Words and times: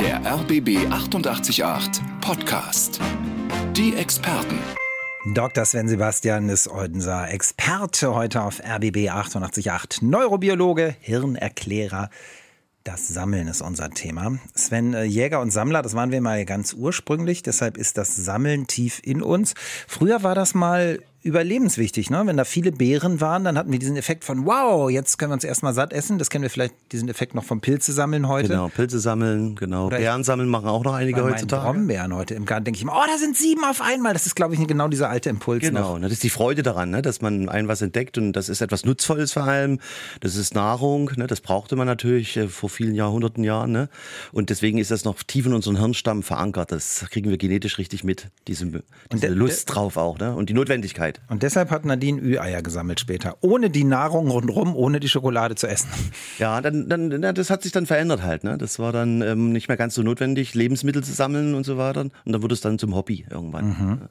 Der 0.00 0.24
RBB 0.24 0.86
888 0.88 1.64
Podcast. 2.20 3.00
Die 3.72 3.96
Experten. 3.96 4.56
Dr. 5.34 5.64
Sven 5.64 5.88
Sebastian 5.88 6.48
ist 6.48 6.68
unser 6.68 7.28
Experte 7.28 8.14
heute 8.14 8.42
auf 8.42 8.60
RBB 8.60 9.08
888. 9.08 10.02
Neurobiologe, 10.02 10.94
Hirnerklärer. 11.00 12.08
Das 12.84 13.08
Sammeln 13.08 13.48
ist 13.48 13.60
unser 13.60 13.90
Thema. 13.90 14.38
Sven, 14.54 14.94
äh, 14.94 15.02
Jäger 15.02 15.40
und 15.40 15.50
Sammler, 15.50 15.82
das 15.82 15.94
waren 15.94 16.12
wir 16.12 16.20
mal 16.20 16.44
ganz 16.44 16.72
ursprünglich. 16.72 17.42
Deshalb 17.42 17.76
ist 17.76 17.98
das 17.98 18.14
Sammeln 18.14 18.68
tief 18.68 19.00
in 19.02 19.22
uns. 19.22 19.54
Früher 19.88 20.22
war 20.22 20.36
das 20.36 20.54
mal 20.54 21.00
überlebenswichtig. 21.22 22.10
Ne? 22.10 22.22
Wenn 22.24 22.36
da 22.36 22.44
viele 22.44 22.72
Beeren 22.72 23.20
waren, 23.20 23.44
dann 23.44 23.58
hatten 23.58 23.72
wir 23.72 23.78
diesen 23.78 23.96
Effekt 23.96 24.24
von, 24.24 24.46
wow, 24.46 24.90
jetzt 24.90 25.18
können 25.18 25.30
wir 25.30 25.34
uns 25.34 25.44
erstmal 25.44 25.74
satt 25.74 25.92
essen. 25.92 26.18
Das 26.18 26.30
kennen 26.30 26.42
wir 26.42 26.50
vielleicht, 26.50 26.74
diesen 26.92 27.08
Effekt 27.08 27.34
noch 27.34 27.44
vom 27.44 27.60
Pilze 27.60 27.92
sammeln 27.92 28.28
heute. 28.28 28.48
Genau, 28.48 28.68
Pilze 28.68 28.98
sammeln, 28.98 29.56
genau. 29.56 29.86
Oder 29.86 29.98
Beeren 29.98 30.24
sammeln 30.24 30.48
machen 30.48 30.68
auch 30.68 30.84
noch 30.84 30.94
einige 30.94 31.24
heutzutage. 31.24 31.64
Brombeeren 31.72 32.14
heute 32.14 32.34
im 32.34 32.44
Garten 32.44 32.64
denke 32.66 32.76
ich 32.76 32.82
immer, 32.82 32.94
oh, 32.96 33.06
da 33.10 33.18
sind 33.18 33.36
sieben 33.36 33.64
auf 33.64 33.80
einmal. 33.80 34.12
Das 34.12 34.26
ist, 34.26 34.36
glaube 34.36 34.54
ich, 34.54 34.66
genau 34.66 34.88
dieser 34.88 35.10
alte 35.10 35.28
Impuls 35.30 35.62
Genau, 35.62 35.94
noch. 35.94 36.02
das 36.02 36.12
ist 36.12 36.22
die 36.22 36.30
Freude 36.30 36.62
daran, 36.62 36.90
ne, 36.90 37.02
dass 37.02 37.20
man 37.20 37.48
ein 37.48 37.68
was 37.68 37.82
entdeckt 37.82 38.16
und 38.18 38.32
das 38.32 38.48
ist 38.48 38.60
etwas 38.60 38.84
Nutzvolles 38.84 39.32
vor 39.32 39.44
allem. 39.44 39.80
Das 40.20 40.36
ist 40.36 40.54
Nahrung, 40.54 41.10
ne, 41.16 41.26
das 41.26 41.40
brauchte 41.40 41.76
man 41.76 41.86
natürlich 41.86 42.36
äh, 42.36 42.48
vor 42.48 42.68
vielen 42.68 42.94
Jahrhunderten 42.94 43.44
Jahren. 43.44 43.72
Ne? 43.72 43.88
Und 44.32 44.50
deswegen 44.50 44.78
ist 44.78 44.90
das 44.90 45.04
noch 45.04 45.22
tief 45.22 45.46
in 45.46 45.54
unserem 45.54 45.76
Hirnstamm 45.78 46.22
verankert. 46.22 46.70
Das 46.72 47.04
kriegen 47.10 47.30
wir 47.30 47.38
genetisch 47.38 47.78
richtig 47.78 48.04
mit, 48.04 48.28
diese, 48.46 48.66
diese 48.66 49.20
der- 49.20 49.30
Lust 49.30 49.74
drauf 49.74 49.96
auch 49.96 50.18
ne? 50.18 50.34
und 50.34 50.48
die 50.48 50.54
Notwendigkeit. 50.54 51.07
Und 51.28 51.42
deshalb 51.42 51.70
hat 51.70 51.84
Nadine 51.84 52.20
Ü-Eier 52.20 52.62
gesammelt 52.62 53.00
später. 53.00 53.36
Ohne 53.40 53.70
die 53.70 53.84
Nahrung 53.84 54.30
rundherum, 54.30 54.76
ohne 54.76 55.00
die 55.00 55.08
Schokolade 55.08 55.54
zu 55.54 55.66
essen. 55.66 55.88
Ja, 56.38 56.60
dann, 56.60 56.88
dann, 56.88 57.34
das 57.34 57.50
hat 57.50 57.62
sich 57.62 57.72
dann 57.72 57.86
verändert 57.86 58.22
halt. 58.22 58.44
Ne? 58.44 58.58
Das 58.58 58.78
war 58.78 58.92
dann 58.92 59.22
ähm, 59.22 59.52
nicht 59.52 59.68
mehr 59.68 59.76
ganz 59.76 59.94
so 59.94 60.02
notwendig, 60.02 60.54
Lebensmittel 60.54 61.02
zu 61.02 61.12
sammeln 61.12 61.54
und 61.54 61.64
so 61.64 61.78
weiter. 61.78 62.02
Und 62.02 62.12
dann 62.24 62.42
wurde 62.42 62.54
es 62.54 62.60
dann 62.60 62.78
zum 62.78 62.94
Hobby 62.94 63.26
irgendwann. 63.30 64.08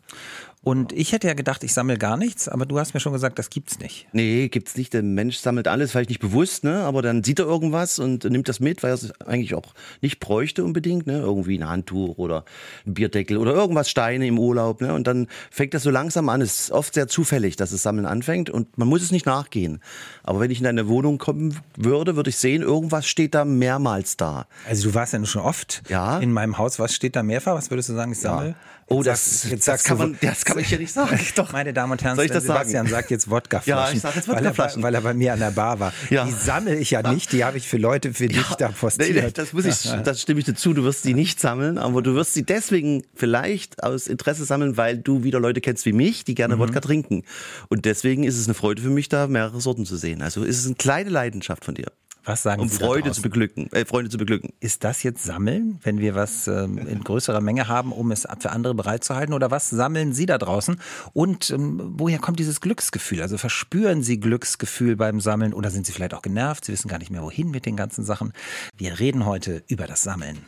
Und 0.68 0.92
ich 0.92 1.14
hätte 1.14 1.28
ja 1.28 1.34
gedacht, 1.34 1.64
ich 1.64 1.74
sammle 1.74 1.98
gar 1.98 2.18
nichts, 2.18 2.50
aber 2.50 2.66
du 2.66 2.78
hast 2.78 2.94
mir 2.94 3.00
schon 3.00 3.14
gesagt, 3.14 3.40
das 3.40 3.50
gibt's 3.50 3.80
nicht. 3.80 4.06
Nee, 4.12 4.50
gibt's 4.50 4.76
nicht. 4.76 4.94
Der 4.94 5.02
Mensch 5.02 5.38
sammelt 5.38 5.66
alles, 5.70 5.92
vielleicht 5.92 6.10
nicht 6.10 6.20
bewusst, 6.20 6.66
ne? 6.66 6.82
aber 6.84 7.02
dann 7.02 7.24
sieht 7.24 7.40
er 7.40 7.46
irgendwas 7.46 8.00
und 8.00 8.26
nimmt 8.26 8.50
das 8.50 8.60
mit, 8.60 8.84
weil 8.84 8.92
er 8.92 8.96
es 8.96 9.14
eigentlich 9.22 9.56
auch 9.56 9.74
nicht 10.02 10.20
bräuchte 10.20 10.66
unbedingt. 10.66 11.08
Ne? 11.08 11.20
Irgendwie 11.20 11.58
ein 11.58 11.70
Handtuch 11.70 12.18
oder 12.18 12.44
ein 12.86 12.96
Bierdeckel 12.96 13.38
oder 13.38 13.54
irgendwas, 13.54 13.90
Steine 13.90 14.28
im 14.28 14.38
Urlaub. 14.38 14.82
Ne? 14.82 14.94
Und 14.94 15.08
dann 15.08 15.28
fängt 15.52 15.74
das 15.74 15.84
so 15.84 15.90
langsam 15.90 16.28
an. 16.28 16.42
Es 16.42 16.64
ist 16.64 16.72
oft 16.72 16.96
sehr 16.96 17.08
zufällig, 17.08 17.56
dass 17.56 17.72
das 17.72 17.82
Sammeln 17.82 18.06
anfängt 18.06 18.50
und 18.50 18.78
man 18.78 18.90
muss 18.90 19.02
es 19.02 19.12
nicht 19.14 19.26
nachgehen. 19.26 19.80
Aber 20.24 20.42
wenn 20.42 20.52
ich 20.52 20.60
in 20.60 20.68
eine 20.68 20.90
Wohnung 20.90 21.18
kommen 21.18 21.58
würde, 21.78 22.18
würde 22.18 22.30
ich 22.30 22.36
sehen, 22.40 22.62
irgendwas 22.62 23.08
steht 23.08 23.36
da 23.36 23.46
mehrmals 23.46 24.18
da. 24.18 24.48
Also 24.68 24.90
du 24.90 24.96
warst 24.96 25.14
ja 25.14 25.26
schon 25.26 25.44
oft 25.44 25.84
Ja. 25.88 26.20
in 26.20 26.34
meinem 26.34 26.58
Haus. 26.58 26.78
Was 26.78 26.94
steht 26.94 27.16
da 27.16 27.24
mehrfach? 27.24 27.56
Was 27.56 27.72
würdest 27.72 27.88
du 27.88 27.94
sagen, 27.94 28.12
ich 28.12 28.20
sammle? 28.20 28.56
Oh, 28.90 29.04
das- 29.04 29.44
jetzt 29.44 29.54
das 29.54 29.66
sagst 29.66 29.86
kann 29.86 29.98
du- 29.98 30.04
man- 30.08 30.18
das 30.22 30.46
kann 30.46 30.58
ich 30.60 30.72
ja 30.72 30.78
nicht 30.78 30.94
sagen. 30.94 31.20
Doch. 31.36 31.52
Meine 31.52 31.74
Damen 31.74 31.92
und 31.92 32.02
Herren, 32.04 32.16
Soll 32.16 32.24
ich 32.26 32.32
das 32.32 32.46
sagen? 32.46 32.60
Sebastian 32.70 32.88
sagt 32.88 33.12
jetzt 33.12 33.30
Wodkaflaschen. 33.30 33.86
Ja, 33.90 33.92
ich 33.94 34.00
sag 34.02 34.16
jetzt 34.16 34.30
weil 34.30 34.36
er, 34.38 34.42
bei- 34.42 34.48
Wodkaflaschen. 34.50 34.82
weil 34.84 34.96
er 34.96 35.02
bei 35.02 35.14
mir 35.14 35.34
an 35.34 35.40
der 35.40 35.52
Bar 35.52 35.80
war. 35.82 35.94
Ja. 36.10 36.24
Die 36.24 36.32
sammle 36.32 36.76
ich 36.78 36.92
ja 36.92 37.02
nicht, 37.02 37.34
die 37.34 37.44
habe 37.44 37.58
ich 37.58 37.68
für 37.68 37.76
Leute, 37.78 38.14
für 38.14 38.28
dich 38.30 38.46
da 38.58 38.70
postiert. 38.70 39.14
Nee, 39.14 39.22
nee, 39.24 39.32
das 39.32 39.52
muss 39.52 39.66
ich, 39.66 39.76
das 40.04 40.22
stimme 40.22 40.40
ich 40.40 40.46
dir 40.46 40.56
zu. 40.56 40.74
Du 40.74 40.84
wirst 40.86 41.04
sie 41.04 41.14
nicht 41.14 41.42
sammeln, 41.42 41.78
aber 41.78 42.02
du 42.02 42.16
wirst 42.16 42.34
sie 42.34 42.44
deswegen 42.44 43.04
vielleicht 43.14 43.84
aus 43.84 44.08
Interesse 44.08 44.46
sammeln, 44.46 44.78
weil 44.78 44.98
du 44.98 45.24
wieder 45.26 45.42
Leute 45.42 45.60
kennst 45.60 45.86
wie 45.86 45.92
mich, 45.94 46.24
die 46.24 46.34
gerne 46.36 46.58
Wodka 46.58 46.80
trinken. 46.80 47.24
Und 47.68 47.84
deswegen 47.84 48.24
ist 48.24 48.38
es 48.38 48.46
eine 48.48 48.54
Freude 48.54 48.82
für 48.82 48.90
mich, 48.90 49.10
da 49.10 49.28
mehrere 49.28 49.60
Sorten 49.60 49.86
zu 49.86 49.98
sehen. 49.98 50.22
Also 50.22 50.44
ist 50.44 50.60
es 50.60 50.66
eine 50.66 50.76
kleine 50.76 51.10
Leidenschaft 51.10 51.66
von 51.66 51.76
dir, 51.76 51.88
Was 52.28 52.44
sagen 52.44 52.62
um 52.62 52.68
Sie 52.68 52.84
Freude 52.84 53.12
zu 53.12 53.22
beglücken, 53.22 53.70
äh, 53.72 53.86
Freunde 53.86 54.12
zu 54.12 54.18
beglücken. 54.18 54.52
Ist 54.60 54.84
das 54.84 55.02
jetzt 55.02 55.24
Sammeln, 55.24 55.80
wenn 55.84 56.00
wir 56.00 56.14
was 56.14 56.50
ähm, 56.50 56.78
in 56.78 57.02
größerer 57.02 57.40
Menge 57.40 57.70
haben, 57.70 57.94
um 57.94 58.12
es 58.12 58.28
für 58.40 58.50
andere 58.50 58.76
bereitzuhalten? 58.76 59.34
Oder 59.34 59.50
was 59.50 59.70
sammeln 59.70 60.12
Sie 60.12 60.26
da 60.26 60.38
draußen? 60.38 60.82
Und 61.14 61.50
ähm, 61.52 61.94
woher 61.96 62.20
kommt 62.20 62.40
dieses 62.40 62.60
Glücksgefühl? 62.60 63.22
Also 63.22 63.38
verspüren 63.38 64.04
Sie 64.04 64.20
Glücksgefühl 64.20 64.98
beim 64.98 65.22
Sammeln 65.22 65.54
oder 65.54 65.70
sind 65.70 65.86
Sie 65.86 65.94
vielleicht 65.94 66.14
auch 66.14 66.22
genervt? 66.22 66.66
Sie 66.66 66.74
wissen 66.74 66.90
gar 66.90 67.00
nicht 67.00 67.12
mehr, 67.12 67.22
wohin 67.22 67.50
mit 67.50 67.66
den 67.66 67.78
ganzen 67.78 68.04
Sachen. 68.04 68.34
Wir 68.76 69.00
reden 69.00 69.26
heute 69.26 69.64
über 69.70 69.88
das 69.88 70.04
Sammeln. 70.04 70.46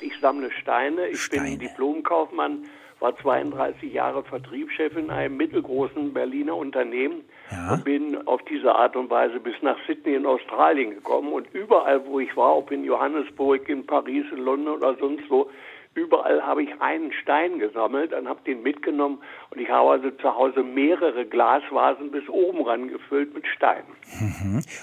Ich 0.00 0.14
sammle 0.22 0.50
Steine. 0.62 1.08
Ich 1.08 1.20
Steine. 1.20 1.50
bin 1.50 1.58
Diplomkaufmann, 1.58 2.64
war 3.00 3.14
32 3.18 3.92
Jahre 3.92 4.24
Vertriebschef 4.24 4.96
in 4.96 5.10
einem 5.10 5.36
mittelgroßen 5.36 6.14
Berliner 6.14 6.56
Unternehmen 6.56 7.20
Ja. 7.50 7.74
und 7.74 7.84
bin 7.84 8.26
auf 8.26 8.40
diese 8.50 8.74
Art 8.74 8.96
und 8.96 9.08
Weise 9.08 9.38
bis 9.38 9.54
nach 9.62 9.76
Sydney 9.86 10.14
in 10.14 10.26
Australien 10.26 10.90
gekommen. 10.90 11.32
Und 11.32 11.46
überall, 11.52 12.04
wo 12.06 12.18
ich 12.18 12.36
war, 12.36 12.56
ob 12.56 12.72
in 12.72 12.84
Johannesburg, 12.84 13.68
in 13.68 13.86
Paris, 13.86 14.24
in 14.32 14.38
London 14.38 14.74
oder 14.74 14.96
sonst 14.96 15.30
wo, 15.30 15.48
überall 15.96 16.42
habe 16.42 16.62
ich 16.62 16.70
einen 16.80 17.12
Stein 17.12 17.58
gesammelt 17.58 18.12
und 18.12 18.28
habe 18.28 18.40
den 18.46 18.62
mitgenommen. 18.62 19.18
Und 19.50 19.60
ich 19.60 19.68
habe 19.68 19.90
also 19.90 20.10
zu 20.10 20.34
Hause 20.34 20.62
mehrere 20.62 21.24
Glasvasen 21.24 22.10
bis 22.10 22.28
oben 22.28 22.62
ran 22.62 22.88
gefüllt 22.88 23.34
mit 23.34 23.46
Steinen. 23.46 23.86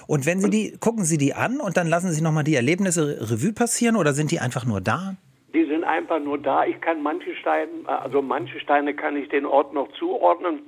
Und 0.06 0.26
wenn 0.26 0.40
Sie 0.40 0.50
die, 0.50 0.76
gucken 0.78 1.04
Sie 1.04 1.18
die 1.18 1.34
an 1.34 1.60
und 1.60 1.76
dann 1.76 1.86
lassen 1.86 2.10
Sie 2.12 2.22
nochmal 2.22 2.44
die 2.44 2.54
Erlebnisse 2.56 3.18
Revue 3.20 3.52
passieren 3.52 3.96
oder 3.96 4.12
sind 4.12 4.30
die 4.30 4.40
einfach 4.40 4.64
nur 4.64 4.80
da? 4.80 5.14
Die 5.54 5.64
sind 5.66 5.84
einfach 5.84 6.18
nur 6.18 6.38
da. 6.38 6.64
Ich 6.64 6.80
kann 6.80 7.02
manche 7.02 7.34
Steine, 7.36 7.68
also 7.86 8.20
manche 8.20 8.58
Steine 8.58 8.94
kann 8.94 9.16
ich 9.16 9.28
den 9.28 9.46
Ort 9.46 9.72
noch 9.72 9.90
zuordnen, 9.92 10.60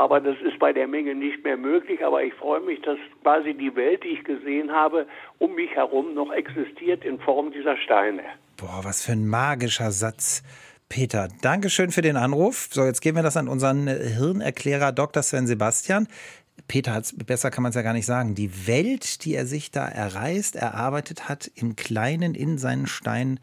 aber 0.00 0.18
das 0.18 0.36
ist 0.40 0.58
bei 0.58 0.72
der 0.72 0.88
Menge 0.88 1.14
nicht 1.14 1.44
mehr 1.44 1.58
möglich. 1.58 2.02
Aber 2.02 2.24
ich 2.24 2.32
freue 2.32 2.60
mich, 2.60 2.80
dass 2.80 2.96
quasi 3.22 3.52
die 3.52 3.76
Welt, 3.76 4.02
die 4.02 4.08
ich 4.08 4.24
gesehen 4.24 4.72
habe, 4.72 5.06
um 5.38 5.54
mich 5.54 5.70
herum 5.72 6.14
noch 6.14 6.32
existiert 6.32 7.04
in 7.04 7.20
Form 7.20 7.52
dieser 7.52 7.76
Steine. 7.76 8.22
Boah, 8.56 8.80
was 8.82 9.04
für 9.04 9.12
ein 9.12 9.28
magischer 9.28 9.90
Satz. 9.90 10.42
Peter, 10.88 11.28
Dankeschön 11.42 11.90
für 11.90 12.00
den 12.00 12.16
Anruf. 12.16 12.70
So, 12.72 12.84
jetzt 12.84 13.02
geben 13.02 13.18
wir 13.18 13.22
das 13.22 13.36
an 13.36 13.46
unseren 13.46 13.88
Hirnerklärer 13.88 14.90
Dr. 14.92 15.22
Sven 15.22 15.46
Sebastian. 15.46 16.08
Peter, 16.66 16.94
hat's, 16.94 17.14
besser 17.14 17.50
kann 17.50 17.62
man 17.62 17.70
es 17.70 17.76
ja 17.76 17.82
gar 17.82 17.92
nicht 17.92 18.06
sagen. 18.06 18.34
Die 18.34 18.66
Welt, 18.66 19.26
die 19.26 19.34
er 19.34 19.44
sich 19.44 19.70
da 19.70 19.86
erreist, 19.86 20.56
erarbeitet 20.56 21.28
hat, 21.28 21.50
im 21.54 21.76
Kleinen 21.76 22.34
in 22.34 22.56
seinen 22.56 22.86
Stein 22.86 23.38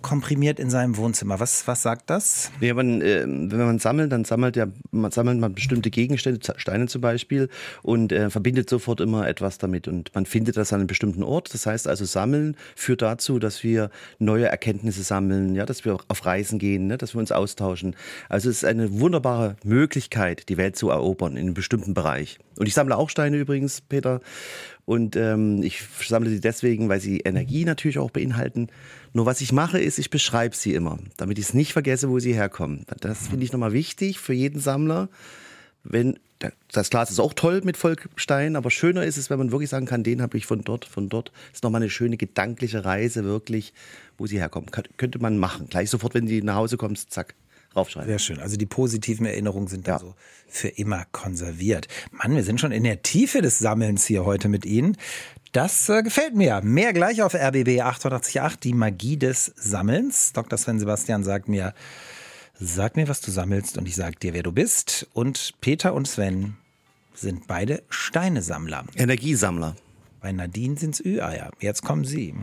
komprimiert 0.00 0.58
in 0.58 0.70
seinem 0.70 0.96
Wohnzimmer. 0.96 1.40
Was, 1.40 1.66
was 1.66 1.82
sagt 1.82 2.10
das? 2.10 2.50
Ja, 2.60 2.74
man, 2.74 3.02
äh, 3.02 3.22
wenn 3.24 3.58
man 3.58 3.78
sammelt, 3.78 4.12
dann 4.12 4.24
sammelt 4.24 4.56
ja, 4.56 4.66
man 4.90 5.10
sammelt 5.10 5.38
man 5.38 5.54
bestimmte 5.54 5.90
Gegenstände, 5.90 6.40
Steine 6.56 6.86
zum 6.86 7.00
Beispiel, 7.00 7.48
und 7.82 8.12
äh, 8.12 8.30
verbindet 8.30 8.68
sofort 8.70 9.00
immer 9.00 9.28
etwas 9.28 9.58
damit. 9.58 9.88
Und 9.88 10.14
man 10.14 10.26
findet 10.26 10.56
das 10.56 10.72
an 10.72 10.80
einem 10.80 10.86
bestimmten 10.86 11.22
Ort. 11.22 11.52
Das 11.52 11.66
heißt 11.66 11.86
also, 11.86 12.04
Sammeln 12.04 12.56
führt 12.74 13.02
dazu, 13.02 13.38
dass 13.38 13.62
wir 13.62 13.90
neue 14.18 14.46
Erkenntnisse 14.46 15.02
sammeln, 15.02 15.54
ja, 15.54 15.66
dass 15.66 15.84
wir 15.84 15.98
auf 16.08 16.26
Reisen 16.26 16.58
gehen, 16.58 16.86
ne, 16.86 16.98
dass 16.98 17.14
wir 17.14 17.20
uns 17.20 17.32
austauschen. 17.32 17.94
Also 18.28 18.48
es 18.50 18.58
ist 18.58 18.64
eine 18.64 19.00
wunderbare 19.00 19.56
Möglichkeit, 19.64 20.48
die 20.48 20.56
Welt 20.56 20.76
zu 20.76 20.90
erobern 20.90 21.36
in 21.36 21.44
einem 21.44 21.54
bestimmten 21.54 21.94
Bereich. 21.94 22.38
Und 22.58 22.66
ich 22.66 22.74
sammle 22.74 22.96
auch 22.96 23.10
Steine 23.10 23.36
übrigens, 23.38 23.80
Peter. 23.80 24.20
Und 24.84 25.16
ähm, 25.16 25.62
ich 25.62 25.82
sammle 26.04 26.28
sie 26.28 26.40
deswegen, 26.40 26.88
weil 26.88 27.00
sie 27.00 27.20
Energie 27.20 27.64
natürlich 27.64 27.98
auch 27.98 28.10
beinhalten. 28.10 28.68
Nur 29.12 29.26
was 29.26 29.40
ich 29.40 29.52
mache, 29.52 29.78
ist, 29.78 29.98
ich 29.98 30.10
beschreibe 30.10 30.56
sie 30.56 30.74
immer, 30.74 30.98
damit 31.16 31.38
ich 31.38 31.46
es 31.46 31.54
nicht 31.54 31.72
vergesse, 31.72 32.08
wo 32.08 32.18
sie 32.18 32.34
herkommen. 32.34 32.86
Das 33.00 33.28
finde 33.28 33.44
ich 33.44 33.52
nochmal 33.52 33.72
wichtig 33.72 34.18
für 34.18 34.32
jeden 34.32 34.60
Sammler. 34.60 35.08
Wenn 35.84 36.18
das 36.72 36.90
Glas 36.90 37.10
ist 37.10 37.20
auch 37.20 37.34
toll 37.34 37.60
mit 37.62 37.76
Vollstein, 37.76 38.56
aber 38.56 38.70
schöner 38.70 39.04
ist 39.04 39.16
es, 39.16 39.30
wenn 39.30 39.38
man 39.38 39.52
wirklich 39.52 39.70
sagen 39.70 39.86
kann, 39.86 40.02
den 40.02 40.22
habe 40.22 40.36
ich 40.36 40.46
von 40.46 40.62
dort, 40.62 40.84
von 40.84 41.08
dort. 41.08 41.30
Das 41.50 41.58
ist 41.58 41.62
nochmal 41.62 41.82
eine 41.82 41.90
schöne 41.90 42.16
gedankliche 42.16 42.84
Reise, 42.84 43.22
wirklich, 43.24 43.72
wo 44.18 44.26
sie 44.26 44.38
herkommen. 44.38 44.70
Kann, 44.70 44.84
könnte 44.96 45.20
man 45.20 45.38
machen. 45.38 45.68
Gleich 45.68 45.90
sofort, 45.90 46.14
wenn 46.14 46.26
die 46.26 46.42
nach 46.42 46.56
Hause 46.56 46.76
kommst, 46.78 47.12
zack, 47.12 47.34
raufschreiben. 47.76 48.08
Sehr 48.08 48.18
schön. 48.18 48.40
Also 48.40 48.56
die 48.56 48.66
positiven 48.66 49.26
Erinnerungen 49.26 49.68
sind 49.68 49.86
Ja. 49.86 49.98
so 49.98 50.14
für 50.48 50.68
immer 50.68 51.04
konserviert. 51.12 51.86
Mann, 52.10 52.34
wir 52.34 52.42
sind 52.42 52.60
schon 52.60 52.72
in 52.72 52.84
der 52.84 53.02
Tiefe 53.02 53.40
des 53.40 53.58
Sammelns 53.58 54.04
hier 54.04 54.24
heute 54.24 54.48
mit 54.48 54.66
Ihnen. 54.66 54.96
Das 55.52 55.90
äh, 55.90 56.02
gefällt 56.02 56.34
mir. 56.34 56.62
Mehr 56.62 56.94
gleich 56.94 57.20
auf 57.20 57.34
RBB 57.34 57.82
888, 57.82 58.58
die 58.58 58.72
Magie 58.72 59.18
des 59.18 59.52
Sammelns. 59.54 60.32
Dr. 60.32 60.58
Sven 60.58 60.80
Sebastian 60.80 61.24
sagt 61.24 61.46
mir, 61.46 61.74
sag 62.58 62.96
mir, 62.96 63.06
was 63.06 63.20
du 63.20 63.30
sammelst 63.30 63.76
und 63.76 63.86
ich 63.86 63.94
sag 63.94 64.18
dir, 64.18 64.32
wer 64.32 64.42
du 64.42 64.50
bist. 64.50 65.06
Und 65.12 65.52
Peter 65.60 65.92
und 65.92 66.08
Sven 66.08 66.56
sind 67.12 67.46
beide 67.46 67.82
Steinesammler. 67.90 68.84
Energiesammler. 68.96 69.76
Bei 70.22 70.32
Nadine 70.32 70.78
sind's 70.78 71.00
Ü-Eier. 71.04 71.50
Jetzt 71.60 71.82
kommen 71.82 72.04
Sie. 72.04 72.34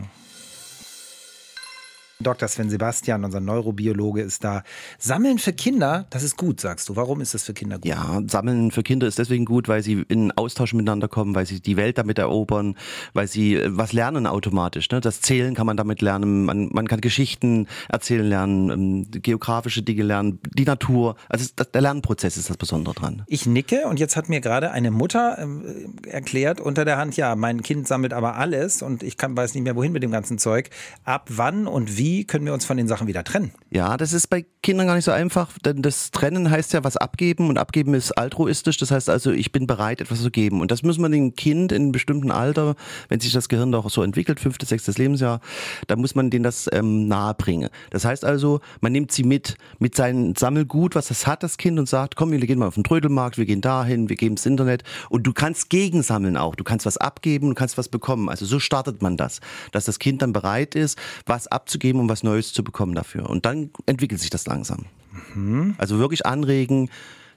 Dr. 2.20 2.48
Sven 2.48 2.68
Sebastian, 2.68 3.24
unser 3.24 3.40
Neurobiologe, 3.40 4.20
ist 4.20 4.44
da. 4.44 4.62
Sammeln 4.98 5.38
für 5.38 5.52
Kinder, 5.52 6.06
das 6.10 6.22
ist 6.22 6.36
gut, 6.36 6.60
sagst 6.60 6.88
du. 6.88 6.96
Warum 6.96 7.20
ist 7.20 7.34
das 7.34 7.44
für 7.44 7.54
Kinder 7.54 7.76
gut? 7.76 7.86
Ja, 7.86 8.20
Sammeln 8.26 8.70
für 8.70 8.82
Kinder 8.82 9.06
ist 9.06 9.18
deswegen 9.18 9.46
gut, 9.46 9.68
weil 9.68 9.82
sie 9.82 10.04
in 10.08 10.30
Austausch 10.32 10.74
miteinander 10.74 11.08
kommen, 11.08 11.34
weil 11.34 11.46
sie 11.46 11.60
die 11.60 11.76
Welt 11.76 11.96
damit 11.98 12.18
erobern, 12.18 12.76
weil 13.14 13.26
sie 13.26 13.56
äh, 13.56 13.68
was 13.70 13.92
lernen 13.92 14.26
automatisch. 14.26 14.90
Ne? 14.90 15.00
Das 15.00 15.22
Zählen 15.22 15.54
kann 15.54 15.66
man 15.66 15.76
damit 15.76 16.02
lernen, 16.02 16.44
man, 16.44 16.68
man 16.72 16.88
kann 16.88 17.00
Geschichten 17.00 17.66
erzählen 17.88 18.26
lernen, 18.26 18.70
ähm, 18.70 19.06
geografische 19.10 19.82
Dinge 19.82 20.02
lernen, 20.02 20.38
die 20.54 20.64
Natur. 20.64 21.16
Also 21.28 21.46
das, 21.56 21.70
der 21.70 21.80
Lernprozess 21.80 22.36
ist 22.36 22.50
das 22.50 22.58
Besondere 22.58 22.94
dran. 22.94 23.22
Ich 23.26 23.46
nicke 23.46 23.86
und 23.86 23.98
jetzt 23.98 24.16
hat 24.16 24.28
mir 24.28 24.40
gerade 24.40 24.70
eine 24.72 24.90
Mutter 24.90 25.38
äh, 25.38 26.08
erklärt 26.08 26.60
unter 26.60 26.84
der 26.84 26.98
Hand, 26.98 27.16
ja, 27.16 27.34
mein 27.34 27.62
Kind 27.62 27.88
sammelt 27.88 28.12
aber 28.12 28.36
alles 28.36 28.82
und 28.82 29.02
ich 29.02 29.16
kann, 29.16 29.36
weiß 29.36 29.54
nicht 29.54 29.64
mehr 29.64 29.76
wohin 29.76 29.92
mit 29.92 30.02
dem 30.02 30.10
ganzen 30.10 30.38
Zeug. 30.38 30.68
Ab 31.04 31.28
wann 31.30 31.66
und 31.66 31.96
wie 31.96 32.09
wie 32.10 32.24
können 32.24 32.44
wir 32.44 32.52
uns 32.52 32.64
von 32.64 32.76
den 32.76 32.88
Sachen 32.88 33.06
wieder 33.06 33.22
trennen? 33.22 33.52
Ja, 33.70 33.96
das 33.96 34.12
ist 34.12 34.26
bei 34.26 34.44
Kindern 34.64 34.88
gar 34.88 34.96
nicht 34.96 35.04
so 35.04 35.12
einfach, 35.12 35.56
denn 35.64 35.80
das 35.80 36.10
Trennen 36.10 36.50
heißt 36.50 36.72
ja 36.72 36.82
was 36.82 36.96
abgeben 36.96 37.48
und 37.48 37.56
abgeben 37.56 37.94
ist 37.94 38.10
altruistisch. 38.10 38.78
Das 38.78 38.90
heißt 38.90 39.08
also, 39.08 39.30
ich 39.30 39.52
bin 39.52 39.68
bereit, 39.68 40.00
etwas 40.00 40.20
zu 40.20 40.30
geben. 40.30 40.60
Und 40.60 40.72
das 40.72 40.82
muss 40.82 40.98
man 40.98 41.12
dem 41.12 41.36
Kind 41.36 41.70
in 41.70 41.82
einem 41.82 41.92
bestimmten 41.92 42.32
Alter, 42.32 42.74
wenn 43.08 43.20
sich 43.20 43.32
das 43.32 43.48
Gehirn 43.48 43.70
doch 43.70 43.88
so 43.90 44.02
entwickelt, 44.02 44.40
fünftes, 44.40 44.70
sechstes 44.70 44.98
Lebensjahr, 44.98 45.40
da 45.86 45.94
muss 45.94 46.16
man 46.16 46.30
denen 46.30 46.42
das 46.42 46.68
ähm, 46.72 47.06
nahebringen. 47.06 47.70
Das 47.90 48.04
heißt 48.04 48.24
also, 48.24 48.60
man 48.80 48.90
nimmt 48.90 49.12
sie 49.12 49.22
mit, 49.22 49.56
mit 49.78 49.94
seinem 49.94 50.34
Sammelgut, 50.34 50.96
was 50.96 51.08
das 51.08 51.28
hat, 51.28 51.44
das 51.44 51.58
Kind, 51.58 51.78
und 51.78 51.88
sagt, 51.88 52.16
komm, 52.16 52.32
wir 52.32 52.40
gehen 52.40 52.58
mal 52.58 52.66
auf 52.66 52.74
den 52.74 52.82
Trödelmarkt, 52.84 53.38
wir 53.38 53.46
gehen 53.46 53.60
dahin, 53.60 54.08
wir 54.08 54.16
geben 54.16 54.32
ins 54.32 54.46
Internet. 54.46 54.82
Und 55.10 55.28
du 55.28 55.32
kannst 55.32 55.70
gegensammeln 55.70 56.36
auch. 56.36 56.56
Du 56.56 56.64
kannst 56.64 56.86
was 56.86 56.96
abgeben, 56.96 57.50
du 57.50 57.54
kannst 57.54 57.78
was 57.78 57.88
bekommen. 57.88 58.28
Also 58.28 58.46
so 58.46 58.58
startet 58.58 59.00
man 59.00 59.16
das, 59.16 59.40
dass 59.70 59.84
das 59.84 60.00
Kind 60.00 60.22
dann 60.22 60.32
bereit 60.32 60.74
ist, 60.74 60.98
was 61.24 61.46
abzugeben 61.46 61.99
um 62.00 62.08
was 62.08 62.22
Neues 62.22 62.52
zu 62.52 62.64
bekommen 62.64 62.94
dafür. 62.94 63.28
Und 63.28 63.46
dann 63.46 63.70
entwickelt 63.86 64.20
sich 64.20 64.30
das 64.30 64.46
langsam. 64.46 64.86
Mhm. 65.34 65.74
Also 65.78 65.98
wirklich 65.98 66.26
anregen, 66.26 66.90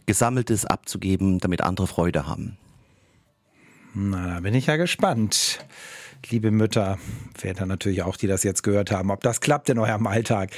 Gesammeltes 0.06 0.66
abzugeben, 0.66 1.40
damit 1.40 1.62
andere 1.62 1.88
Freude 1.88 2.28
haben. 2.28 2.58
Na, 3.94 4.28
da 4.28 4.40
bin 4.40 4.56
ich 4.56 4.68
ja 4.68 4.76
gespannt. 4.76 5.60
Liebe 6.30 6.52
Mütter, 6.52 7.00
Väter 7.36 7.66
natürlich 7.66 8.02
auch, 8.02 8.16
die 8.16 8.28
das 8.28 8.44
jetzt 8.44 8.64
gehört 8.64 8.92
haben, 8.92 9.12
ob 9.12 9.22
das 9.22 9.42
klappt 9.42 9.70
in 9.70 9.78
eurem 9.78 10.08
Alltag. 10.08 10.52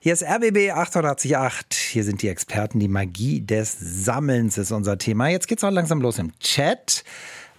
Hier 0.00 0.14
ist 0.14 0.22
RBB 0.22 0.72
888. 0.72 1.78
Hier 1.78 2.04
sind 2.04 2.22
die 2.22 2.28
Experten. 2.28 2.80
Die 2.80 2.88
Magie 2.88 3.40
des 3.40 3.76
Sammelns 3.78 4.56
ist 4.56 4.72
unser 4.72 4.96
Thema. 4.96 5.28
Jetzt 5.28 5.46
geht's 5.46 5.62
auch 5.62 5.70
langsam 5.70 6.00
los 6.00 6.18
im 6.18 6.36
Chat. 6.40 7.04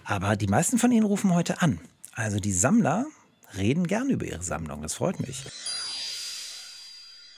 Aber 0.04 0.34
die 0.36 0.48
meisten 0.48 0.78
von 0.78 0.90
Ihnen 0.90 1.06
rufen 1.06 1.34
heute 1.34 1.62
an. 1.62 1.78
Also 2.14 2.40
die 2.40 2.52
Sammler 2.52 3.06
reden 3.56 3.86
gern 3.86 4.10
über 4.10 4.26
ihre 4.26 4.42
Sammlung. 4.42 4.82
Das 4.82 4.94
freut 4.94 5.20
mich. 5.20 5.44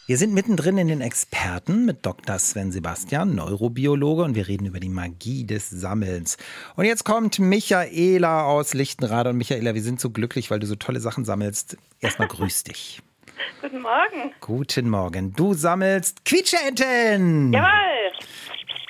Wir 0.06 0.19
sind 0.19 0.35
mittendrin 0.35 0.77
in 0.77 0.89
den 0.89 1.01
Experten 1.01 1.87
mit 1.87 2.05
Dr. 2.05 2.39
Sven 2.39 2.71
Sebastian, 2.71 3.35
Neurobiologe, 3.35 4.23
und 4.23 4.35
wir 4.35 4.49
reden 4.49 4.67
über 4.67 4.79
die 4.79 4.91
Magie 4.91 5.47
des 5.47 5.71
Sammelns. 5.71 6.37
Und 6.77 6.85
jetzt 6.85 7.05
kommt 7.05 7.39
Michaela 7.39 8.45
aus 8.45 8.75
Lichtenrade. 8.75 9.31
Und 9.31 9.39
Michaela, 9.39 9.73
wir 9.73 9.81
sind 9.81 10.01
so 10.01 10.11
glücklich, 10.11 10.51
weil 10.51 10.61
du 10.61 10.67
so 10.67 10.75
tolle 10.75 11.01
Sachen 11.01 11.25
sammelst. 11.25 11.79
Erstmal 12.01 12.29
grüß 12.29 12.65
dich. 12.65 13.01
Guten 13.62 13.81
Morgen. 13.81 14.33
Guten 14.43 14.91
Morgen. 14.91 15.33
Du 15.33 15.55
sammelst 15.55 16.27
Quietscheenten. 16.27 17.55
Jawohl. 17.55 18.12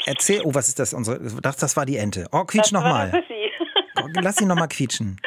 Erzähl, 0.06 0.40
oh, 0.42 0.52
was 0.52 0.66
ist 0.66 0.80
das? 0.80 0.94
Unsere, 0.94 1.20
das, 1.40 1.58
das 1.58 1.76
war 1.76 1.86
die 1.86 1.96
Ente. 1.96 2.26
Oh, 2.32 2.42
quietsch 2.42 2.72
nochmal. 2.72 3.22
Lass 4.20 4.36
sie 4.38 4.46
nochmal 4.46 4.66
quietschen. 4.66 5.20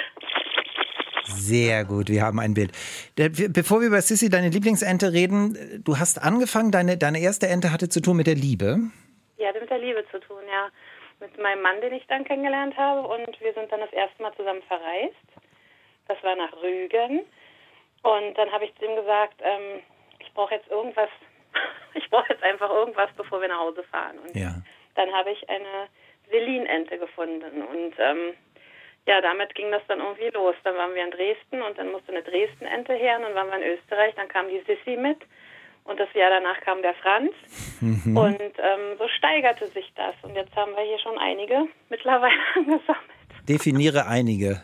Sehr 1.28 1.84
gut, 1.86 2.10
wir 2.10 2.22
haben 2.22 2.40
ein 2.40 2.54
Bild. 2.54 2.72
Bevor 3.16 3.82
wir 3.82 3.88
über 3.88 4.02
Sissy, 4.02 4.30
deine 4.30 4.50
Lieblingsente, 4.50 5.12
reden, 5.12 5.82
du 5.84 5.98
hast 5.98 6.22
angefangen, 6.24 6.72
deine, 6.72 6.98
deine 6.98 7.20
erste 7.20 7.48
Ente 7.48 7.72
hatte 7.72 7.90
zu 7.90 8.02
tun 8.02 8.18
mit 8.18 8.28
der 8.28 8.36
Liebe. 8.36 8.80
Ja, 9.38 9.52
mit 9.60 9.70
der 9.70 9.80
Liebe 9.80 10.06
zu 10.12 10.20
tun, 10.20 10.42
ja. 10.50 10.70
Mit 11.20 11.38
meinem 11.42 11.62
Mann, 11.62 11.82
den 11.82 11.94
ich 11.94 12.06
dann 12.08 12.24
kennengelernt 12.24 12.78
habe 12.78 13.08
und 13.08 13.42
wir 13.42 13.54
sind 13.54 13.72
dann 13.72 13.80
das 13.80 13.92
erste 13.92 14.22
Mal 14.22 14.34
zusammen 14.36 14.62
verreist. 14.68 15.16
Das 16.08 16.22
war 16.24 16.36
nach 16.36 16.54
Rügen. 16.62 17.22
Und 18.04 18.38
dann 18.38 18.52
habe 18.52 18.66
ich 18.66 18.76
zu 18.76 18.86
ihm 18.86 18.96
gesagt, 18.96 19.42
ähm, 19.42 19.82
ich 20.20 20.32
brauche 20.34 20.54
jetzt 20.54 20.70
irgendwas, 20.70 21.10
ich 21.94 22.10
brauche 22.10 22.30
jetzt 22.30 22.44
einfach 22.44 22.70
irgendwas, 22.70 23.10
bevor 23.18 23.42
wir 23.42 23.48
nach 23.50 23.60
Hause 23.60 23.84
fahren. 23.92 24.18
Und 24.20 24.36
ja. 24.36 24.56
dann 24.96 25.12
habe 25.12 25.32
ich 25.32 25.50
eine 25.50 25.90
Selinente 26.30 26.98
gefunden 26.98 27.62
und 27.62 27.94
ähm, 28.00 28.34
ja, 29.08 29.22
damit 29.22 29.56
ging 29.56 29.72
das 29.72 29.82
dann 29.88 30.00
irgendwie 30.00 30.30
los. 30.34 30.56
Dann 30.64 30.76
waren 30.76 30.94
wir 30.94 31.04
in 31.04 31.12
Dresden 31.12 31.62
und 31.62 31.78
dann 31.78 31.92
musste 31.92 32.12
eine 32.12 32.24
Dresden-Ente 32.24 32.94
her 32.94 33.18
und 33.18 33.24
dann 33.24 33.36
waren 33.36 33.50
wir 33.50 33.58
in 33.58 33.78
Österreich, 33.78 34.14
dann 34.16 34.28
kam 34.28 34.48
die 34.50 34.62
Sissi 34.68 34.98
mit 34.98 35.18
und 35.86 36.00
das 36.00 36.14
Jahr 36.14 36.30
danach 36.30 36.60
kam 36.62 36.82
der 36.82 36.94
Franz 36.96 37.32
mhm. 37.80 38.18
und 38.18 38.42
ähm, 38.42 38.98
so 39.00 39.08
steigerte 39.08 39.68
sich 39.68 39.92
das 39.96 40.14
und 40.22 40.36
jetzt 40.36 40.54
haben 40.56 40.74
wir 40.74 40.84
hier 40.84 41.00
schon 41.00 41.18
einige 41.18 41.68
mittlerweile 41.90 42.36
angesammelt. 42.56 43.18
Definiere 43.48 44.08
einige. 44.08 44.62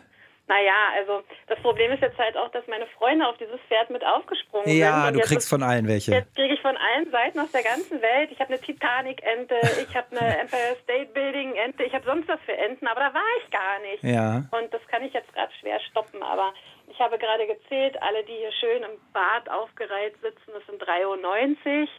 Naja, 0.47 0.91
also 0.97 1.23
das 1.47 1.57
Problem 1.59 1.91
ist 1.93 2.01
jetzt 2.01 2.17
halt 2.17 2.35
auch, 2.35 2.49
dass 2.51 2.67
meine 2.67 2.85
Freunde 2.97 3.25
auf 3.25 3.37
dieses 3.37 3.59
Pferd 3.69 3.89
mit 3.89 4.03
aufgesprungen 4.03 4.67
ja, 4.67 5.05
sind. 5.05 5.05
Ja, 5.05 5.11
du 5.11 5.19
kriegst 5.21 5.49
von 5.49 5.63
allen 5.63 5.87
welche. 5.87 6.11
Jetzt 6.11 6.35
kriege 6.35 6.53
ich 6.53 6.61
von 6.61 6.75
allen 6.75 7.09
Seiten 7.11 7.39
aus 7.39 7.51
der 7.51 7.63
ganzen 7.63 8.01
Welt. 8.01 8.29
Ich 8.29 8.39
habe 8.39 8.53
eine 8.53 8.61
Titanic-Ente, 8.61 9.55
ich 9.87 9.95
habe 9.95 10.07
eine 10.11 10.37
Empire 10.41 10.75
State 10.83 11.13
Building-Ente, 11.13 11.83
ich 11.83 11.93
habe 11.93 12.03
sonst 12.03 12.27
was 12.27 12.41
für 12.41 12.57
Enten, 12.57 12.87
aber 12.87 12.99
da 12.99 13.13
war 13.13 13.31
ich 13.41 13.51
gar 13.51 13.79
nicht. 13.79 14.03
Ja. 14.03 14.43
Und 14.51 14.73
das 14.73 14.85
kann 14.87 15.03
ich 15.03 15.13
jetzt 15.13 15.33
gerade 15.33 15.51
schwer 15.61 15.79
stoppen, 15.91 16.21
aber 16.21 16.53
ich 16.89 16.99
habe 16.99 17.17
gerade 17.17 17.47
gezählt, 17.47 18.01
alle, 18.01 18.23
die 18.25 18.33
hier 18.33 18.51
schön 18.51 18.83
im 18.83 18.99
Bad 19.13 19.49
aufgereiht 19.49 20.15
sitzen, 20.21 20.51
das 20.53 20.65
sind 20.65 20.79
93. 20.79 21.89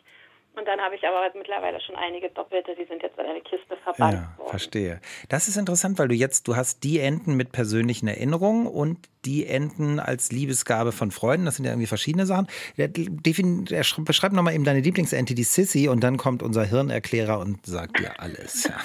Und 0.56 0.68
dann 0.68 0.80
habe 0.80 0.94
ich 0.94 1.04
aber 1.06 1.28
mittlerweile 1.34 1.80
schon 1.80 1.96
einige 1.96 2.30
Doppelte, 2.30 2.76
die 2.76 2.84
sind 2.84 3.02
jetzt 3.02 3.18
in 3.18 3.26
eine 3.26 3.40
Kiste 3.40 3.76
verbannt 3.82 4.14
ja, 4.14 4.38
worden. 4.38 4.50
Verstehe. 4.50 5.00
Das 5.28 5.48
ist 5.48 5.56
interessant, 5.56 5.98
weil 5.98 6.06
du 6.06 6.14
jetzt, 6.14 6.46
du 6.46 6.54
hast 6.54 6.84
die 6.84 7.00
Enten 7.00 7.34
mit 7.34 7.50
persönlichen 7.50 8.06
Erinnerungen 8.06 8.68
und 8.68 8.98
die 9.24 9.46
Enten 9.46 9.98
als 9.98 10.30
Liebesgabe 10.30 10.92
von 10.92 11.10
Freunden. 11.10 11.44
Das 11.44 11.56
sind 11.56 11.64
ja 11.64 11.72
irgendwie 11.72 11.88
verschiedene 11.88 12.26
Sachen. 12.26 12.46
Beschreibt 12.76 14.34
nochmal 14.34 14.54
eben 14.54 14.64
deine 14.64 14.80
Lieblingsente, 14.80 15.34
die 15.34 15.42
Sissy, 15.42 15.88
und 15.88 16.04
dann 16.04 16.18
kommt 16.18 16.42
unser 16.42 16.64
Hirnerklärer 16.64 17.40
und 17.40 17.66
sagt 17.66 17.98
dir 17.98 18.20
alles. 18.20 18.64
Ja, 18.64 18.78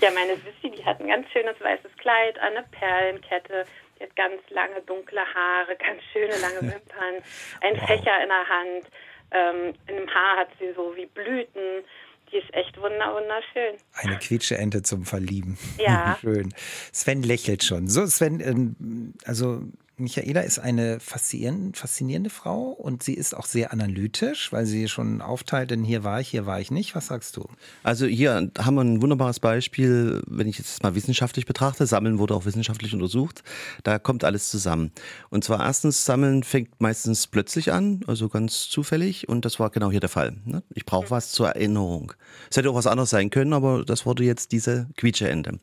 ja 0.02 0.10
meine 0.14 0.36
Sissy, 0.36 0.76
die 0.76 0.84
hat 0.84 1.00
ein 1.00 1.08
ganz 1.08 1.28
schönes 1.30 1.60
weißes 1.60 1.90
Kleid, 1.98 2.38
eine 2.38 2.64
Perlenkette. 2.70 3.64
Die 3.98 4.04
hat 4.04 4.14
ganz 4.14 4.42
lange 4.50 4.80
dunkle 4.82 5.22
Haare, 5.34 5.74
ganz 5.76 6.02
schöne 6.12 6.34
lange 6.40 6.60
Wimpern, 6.72 7.22
ein 7.62 7.76
wow. 7.76 7.86
Fächer 7.86 8.22
in 8.22 8.28
der 8.28 8.48
Hand 8.48 8.86
ähm, 9.30 9.74
im 9.86 10.08
Haar 10.08 10.38
hat 10.38 10.48
sie 10.58 10.72
so 10.74 10.94
wie 10.96 11.06
Blüten. 11.06 11.84
Die 12.32 12.38
ist 12.38 12.52
echt 12.54 12.76
wunderschön. 12.76 13.76
Eine 13.94 14.18
Quietscheente 14.18 14.82
zum 14.82 15.04
Verlieben. 15.04 15.56
Ja. 15.78 16.18
Schön. 16.20 16.52
Sven 16.92 17.22
lächelt 17.22 17.62
schon. 17.62 17.86
So, 17.88 18.04
Sven, 18.06 18.40
ähm, 18.40 19.14
also 19.24 19.62
Michaela 19.98 20.42
ist 20.42 20.58
eine 20.58 21.00
faszinierende 21.00 22.28
Frau 22.28 22.64
und 22.64 23.02
sie 23.02 23.14
ist 23.14 23.34
auch 23.34 23.46
sehr 23.46 23.72
analytisch, 23.72 24.52
weil 24.52 24.66
sie 24.66 24.88
schon 24.88 25.22
aufteilt, 25.22 25.70
denn 25.70 25.84
hier 25.84 26.04
war 26.04 26.20
ich, 26.20 26.28
hier 26.28 26.44
war 26.44 26.60
ich 26.60 26.70
nicht. 26.70 26.94
Was 26.94 27.06
sagst 27.06 27.38
du? 27.38 27.48
Also 27.82 28.04
hier 28.04 28.50
haben 28.58 28.74
wir 28.74 28.82
ein 28.82 29.00
wunderbares 29.00 29.40
Beispiel, 29.40 30.22
wenn 30.26 30.48
ich 30.48 30.58
jetzt 30.58 30.82
mal 30.82 30.94
wissenschaftlich 30.94 31.46
betrachte. 31.46 31.86
Sammeln 31.86 32.18
wurde 32.18 32.34
auch 32.34 32.44
wissenschaftlich 32.44 32.92
untersucht. 32.92 33.42
Da 33.84 33.98
kommt 33.98 34.22
alles 34.22 34.50
zusammen. 34.50 34.92
Und 35.30 35.44
zwar 35.44 35.64
erstens, 35.64 36.04
Sammeln 36.04 36.42
fängt 36.42 36.78
meistens 36.78 37.26
plötzlich 37.26 37.72
an, 37.72 38.00
also 38.06 38.28
ganz 38.28 38.68
zufällig. 38.68 39.30
Und 39.30 39.46
das 39.46 39.58
war 39.58 39.70
genau 39.70 39.90
hier 39.90 40.00
der 40.00 40.10
Fall. 40.10 40.36
Ne? 40.44 40.62
Ich 40.74 40.84
brauche 40.84 41.10
was 41.10 41.32
zur 41.32 41.48
Erinnerung. 41.48 42.12
Es 42.50 42.58
hätte 42.58 42.68
auch 42.68 42.74
was 42.74 42.86
anderes 42.86 43.08
sein 43.08 43.30
können, 43.30 43.54
aber 43.54 43.82
das 43.82 44.04
wurde 44.04 44.24
jetzt 44.24 44.52
diese 44.52 44.88
Quietscheende. 44.98 45.58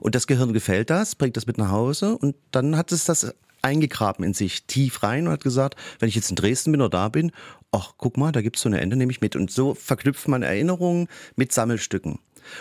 Und 0.00 0.14
das 0.14 0.26
Gehirn 0.26 0.52
gefällt 0.52 0.90
das, 0.90 1.14
bringt 1.14 1.38
das 1.38 1.46
mit 1.46 1.56
nach 1.56 1.70
Hause 1.70 2.18
und 2.18 2.36
dann 2.50 2.76
hat 2.76 2.92
es 2.92 3.06
das 3.06 3.34
eingegraben 3.62 4.24
in 4.24 4.34
sich, 4.34 4.64
tief 4.64 5.02
rein 5.02 5.26
und 5.26 5.32
hat 5.32 5.42
gesagt, 5.42 5.76
wenn 5.98 6.08
ich 6.08 6.14
jetzt 6.14 6.30
in 6.30 6.36
Dresden 6.36 6.72
bin 6.72 6.80
oder 6.80 6.90
da 6.90 7.08
bin, 7.08 7.32
ach, 7.72 7.94
guck 7.96 8.16
mal, 8.16 8.32
da 8.32 8.42
gibt's 8.42 8.62
so 8.62 8.68
eine 8.68 8.80
Ende, 8.80 8.96
nehme 8.96 9.12
ich 9.12 9.20
mit. 9.20 9.36
Und 9.36 9.50
so 9.50 9.74
verknüpft 9.74 10.28
man 10.28 10.42
Erinnerungen 10.42 11.08
mit 11.36 11.52
Sammelstücken. 11.52 12.18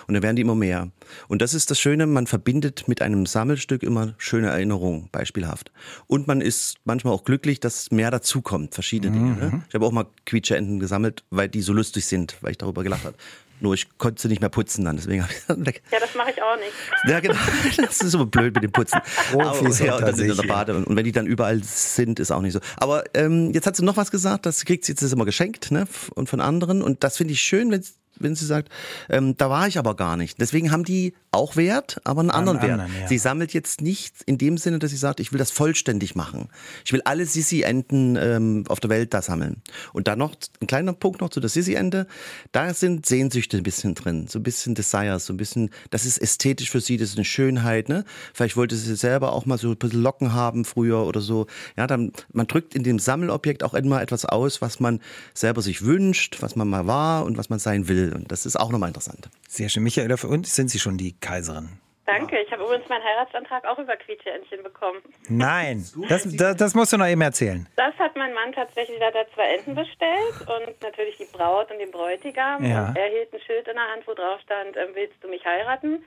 Und 0.07 0.13
dann 0.13 0.23
werden 0.23 0.35
die 0.35 0.41
immer 0.41 0.55
mehr. 0.55 0.91
Und 1.27 1.41
das 1.41 1.53
ist 1.53 1.71
das 1.71 1.79
Schöne, 1.79 2.05
man 2.05 2.27
verbindet 2.27 2.87
mit 2.87 3.01
einem 3.01 3.25
Sammelstück 3.25 3.83
immer 3.83 4.13
schöne 4.17 4.47
Erinnerungen, 4.47 5.09
beispielhaft. 5.11 5.71
Und 6.07 6.27
man 6.27 6.41
ist 6.41 6.77
manchmal 6.85 7.13
auch 7.13 7.23
glücklich, 7.23 7.59
dass 7.59 7.91
mehr 7.91 8.11
dazukommt, 8.11 8.73
verschiedene 8.73 9.13
Dinge. 9.13 9.31
Ne? 9.35 9.49
Mhm. 9.51 9.63
Ich 9.67 9.75
habe 9.75 9.85
auch 9.85 9.91
mal 9.91 10.05
Quietscheenten 10.25 10.79
gesammelt, 10.79 11.23
weil 11.29 11.49
die 11.49 11.61
so 11.61 11.73
lustig 11.73 12.05
sind, 12.05 12.37
weil 12.41 12.51
ich 12.51 12.57
darüber 12.57 12.83
gelacht 12.83 13.05
habe. 13.05 13.15
Nur 13.61 13.73
ich 13.73 13.97
konnte 13.97 14.21
sie 14.21 14.27
nicht 14.27 14.41
mehr 14.41 14.49
putzen 14.49 14.85
dann, 14.85 14.95
deswegen 14.95 15.23
habe 15.23 15.33
ich 15.33 15.45
dann 15.47 15.65
weg. 15.65 15.81
Ja, 15.91 15.99
das 15.99 16.15
mache 16.15 16.31
ich 16.31 16.41
auch 16.41 16.55
nicht. 16.57 16.71
Ja, 17.05 17.19
genau. 17.19 17.35
Das 17.77 18.01
ist 18.01 18.11
so 18.11 18.25
blöd 18.25 18.53
mit 18.53 18.63
dem 18.63 18.71
Putzen. 18.71 19.01
Profis 19.31 19.79
ja, 19.79 19.95
und 19.95 20.01
dann 20.01 20.19
in 20.19 20.35
der 20.35 20.43
Bade. 20.43 20.75
Und 20.75 20.95
wenn 20.95 21.03
die 21.03 21.11
dann 21.11 21.27
überall 21.27 21.61
sind, 21.63 22.19
ist 22.19 22.31
auch 22.31 22.41
nicht 22.41 22.53
so. 22.53 22.59
Aber 22.77 23.03
ähm, 23.13 23.51
jetzt 23.51 23.67
hat 23.67 23.75
sie 23.75 23.83
noch 23.83 23.97
was 23.97 24.11
gesagt, 24.11 24.45
das 24.45 24.65
kriegt 24.65 24.85
sie 24.85 24.93
jetzt 24.93 25.01
immer 25.01 25.25
geschenkt, 25.25 25.71
ne? 25.71 25.87
Und 26.15 26.29
von 26.29 26.41
anderen. 26.41 26.81
Und 26.81 27.03
das 27.03 27.17
finde 27.17 27.33
ich 27.33 27.41
schön, 27.41 27.71
wenn 27.71 27.83
wenn 28.19 28.35
sie 28.35 28.45
sagt, 28.45 28.69
ähm, 29.09 29.35
da 29.37 29.49
war 29.49 29.67
ich 29.67 29.77
aber 29.77 29.95
gar 29.95 30.17
nicht. 30.17 30.39
Deswegen 30.39 30.71
haben 30.71 30.83
die 30.83 31.13
auch 31.31 31.55
Wert, 31.55 32.01
aber 32.03 32.21
einen 32.21 32.31
anderen 32.31 32.61
Wert. 32.61 32.71
anderen, 32.71 32.91
ja. 33.01 33.07
Sie 33.07 33.17
sammelt 33.17 33.53
jetzt 33.53 33.81
nicht 33.81 34.15
in 34.25 34.37
dem 34.37 34.57
Sinne, 34.57 34.79
dass 34.79 34.91
sie 34.91 34.97
sagt, 34.97 35.19
ich 35.19 35.31
will 35.31 35.39
das 35.39 35.51
vollständig 35.51 36.15
machen. 36.15 36.49
Ich 36.85 36.91
will 36.93 37.01
alle 37.05 37.25
Sissi-Enten 37.25 38.17
ähm, 38.19 38.63
auf 38.67 38.79
der 38.79 38.89
Welt 38.89 39.13
da 39.13 39.21
sammeln. 39.21 39.61
Und 39.93 40.07
dann 40.07 40.17
noch 40.19 40.35
ein 40.61 40.67
kleiner 40.67 40.93
Punkt 40.93 41.21
noch 41.21 41.29
zu 41.29 41.39
der 41.39 41.49
Sissi-Ente. 41.49 42.07
Da 42.51 42.73
sind 42.73 43.05
Sehnsüchte 43.05 43.57
ein 43.57 43.63
bisschen 43.63 43.95
drin, 43.95 44.27
so 44.27 44.39
ein 44.39 44.43
bisschen 44.43 44.75
Desires, 44.75 45.25
so 45.25 45.33
ein 45.33 45.37
bisschen, 45.37 45.69
das 45.91 46.05
ist 46.05 46.17
ästhetisch 46.17 46.71
für 46.71 46.81
sie, 46.81 46.97
das 46.97 47.09
ist 47.09 47.17
eine 47.17 47.25
Schönheit. 47.25 47.89
Ne? 47.89 48.05
Vielleicht 48.33 48.57
wollte 48.57 48.75
sie 48.75 48.95
selber 48.95 49.33
auch 49.33 49.45
mal 49.45 49.57
so 49.57 49.69
ein 49.69 49.77
bisschen 49.77 50.01
Locken 50.01 50.33
haben 50.33 50.65
früher 50.65 51.05
oder 51.05 51.21
so. 51.21 51.47
Ja, 51.77 51.85
dann 51.85 52.11
man 52.33 52.47
drückt 52.47 52.73
in 52.73 52.83
dem 52.83 52.99
Sammelobjekt 52.99 53.63
auch 53.63 53.73
immer 53.73 54.01
etwas 54.01 54.25
aus, 54.25 54.61
was 54.61 54.79
man 54.79 54.99
selber 55.33 55.61
sich 55.61 55.83
wünscht, 55.83 56.41
was 56.41 56.55
man 56.55 56.67
mal 56.67 56.87
war 56.87 57.25
und 57.25 57.37
was 57.37 57.49
man 57.49 57.59
sein 57.59 57.87
will. 57.87 58.08
Und 58.13 58.31
das 58.31 58.45
ist 58.45 58.55
auch 58.55 58.69
nochmal 58.69 58.89
interessant. 58.89 59.29
Sehr 59.47 59.69
schön. 59.69 59.83
Michaela, 59.83 60.17
für 60.17 60.27
uns 60.27 60.55
sind 60.55 60.69
Sie 60.69 60.79
schon 60.79 60.97
die 60.97 61.13
Kaiserin. 61.19 61.79
Danke. 62.05 62.39
Ich 62.39 62.51
habe 62.51 62.63
übrigens 62.63 62.89
meinen 62.89 63.03
Heiratsantrag 63.03 63.65
auch 63.65 63.77
über 63.77 63.95
Quietscheentchen 63.95 64.63
bekommen. 64.63 64.99
Nein, 65.27 65.85
das, 66.09 66.27
das, 66.35 66.57
das 66.57 66.73
musst 66.73 66.91
du 66.91 66.97
noch 66.97 67.05
eben 67.05 67.21
erzählen. 67.21 67.67
Das 67.75 67.93
hat 67.99 68.15
mein 68.15 68.33
Mann 68.33 68.51
tatsächlich, 68.51 68.97
da 68.99 69.07
hat 69.07 69.15
er 69.15 69.31
zwei 69.35 69.55
Enten 69.55 69.75
bestellt 69.75 70.41
und 70.41 70.81
natürlich 70.81 71.17
die 71.17 71.27
Braut 71.31 71.69
und 71.69 71.77
den 71.77 71.91
Bräutigam. 71.91 72.65
Ja. 72.65 72.87
Und 72.87 72.97
er 72.97 73.09
hielt 73.09 73.31
ein 73.31 73.39
Schild 73.41 73.67
in 73.67 73.75
der 73.75 73.87
Hand, 73.93 74.07
wo 74.07 74.15
drauf 74.15 74.39
stand, 74.41 74.75
ähm, 74.75 74.89
willst 74.95 75.23
du 75.23 75.27
mich 75.27 75.45
heiraten? 75.45 76.03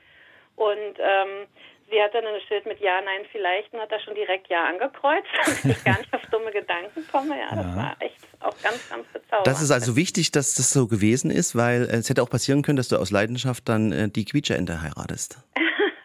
Und 0.56 0.98
ähm, 0.98 1.46
sie 1.92 2.02
hat 2.02 2.14
dann 2.14 2.26
ein 2.26 2.40
Schild 2.48 2.66
mit 2.66 2.80
Ja, 2.80 3.00
Nein, 3.02 3.24
vielleicht 3.30 3.72
und 3.72 3.80
hat 3.80 3.92
da 3.92 4.00
schon 4.00 4.14
direkt 4.14 4.48
Ja 4.48 4.64
angekreuzt, 4.68 5.28
damit 5.62 5.76
ich 5.78 5.84
gar 5.84 5.98
nicht 5.98 6.12
auf 6.12 6.22
dumme 6.30 6.50
Gedanken 6.50 7.06
komme. 7.10 7.38
Ja, 7.38 7.54
das 7.54 7.76
war 7.76 7.96
echt 8.00 8.16
auch 8.40 8.56
ganz, 8.62 8.88
ganz 8.88 9.06
bezaubernd. 9.12 9.46
Das 9.46 9.62
ist 9.62 9.70
also 9.70 9.94
wichtig, 9.94 10.32
dass 10.32 10.54
das 10.54 10.70
so 10.70 10.86
gewesen 10.88 11.30
ist, 11.30 11.54
weil 11.54 11.82
äh, 11.82 11.96
es 11.96 12.08
hätte 12.08 12.22
auch 12.22 12.30
passieren 12.30 12.62
können, 12.62 12.76
dass 12.76 12.88
du 12.88 12.96
aus 12.96 13.10
Leidenschaft 13.10 13.68
dann 13.68 13.92
äh, 13.92 14.08
die 14.08 14.24
Quietscheente 14.24 14.82
heiratest. 14.82 15.38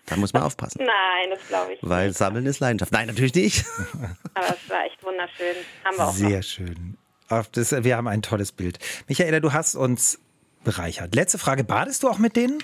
Da 0.06 0.15
muss 0.17 0.34
man 0.34 0.44
aufpassen. 0.48 0.84
Nein, 0.86 1.29
das 1.32 1.48
glaube 1.48 1.74
ich 1.74 1.79
Weil 1.82 2.10
nicht. 2.10 2.17
Sammeln 2.17 2.46
ist 2.46 2.60
Leidenschaft. 2.60 2.91
Nein, 2.91 3.08
natürlich 3.08 3.34
nicht. 3.34 3.65
Aber 4.34 4.50
es 4.50 4.70
war 4.70 4.86
echt 4.86 5.03
wunderschön. 5.03 5.56
Haben 5.84 5.98
wir 5.98 6.03
auch 6.03 6.08
noch. 6.08 6.13
Sehr 6.13 6.41
schön. 6.44 6.98
Auf 7.29 7.50
das, 7.50 7.72
wir 7.84 7.98
haben 7.98 8.08
ein 8.08 8.22
tolles 8.22 8.51
Bild. 8.51 8.79
Michaela, 9.08 9.39
du 9.39 9.51
hast 9.51 9.75
uns 9.75 10.20
bereichert. 10.63 11.15
Letzte 11.15 11.38
Frage. 11.38 11.63
Badest 11.63 12.03
du 12.03 12.10
auch 12.10 12.20
mit 12.20 12.36
denen? 12.36 12.63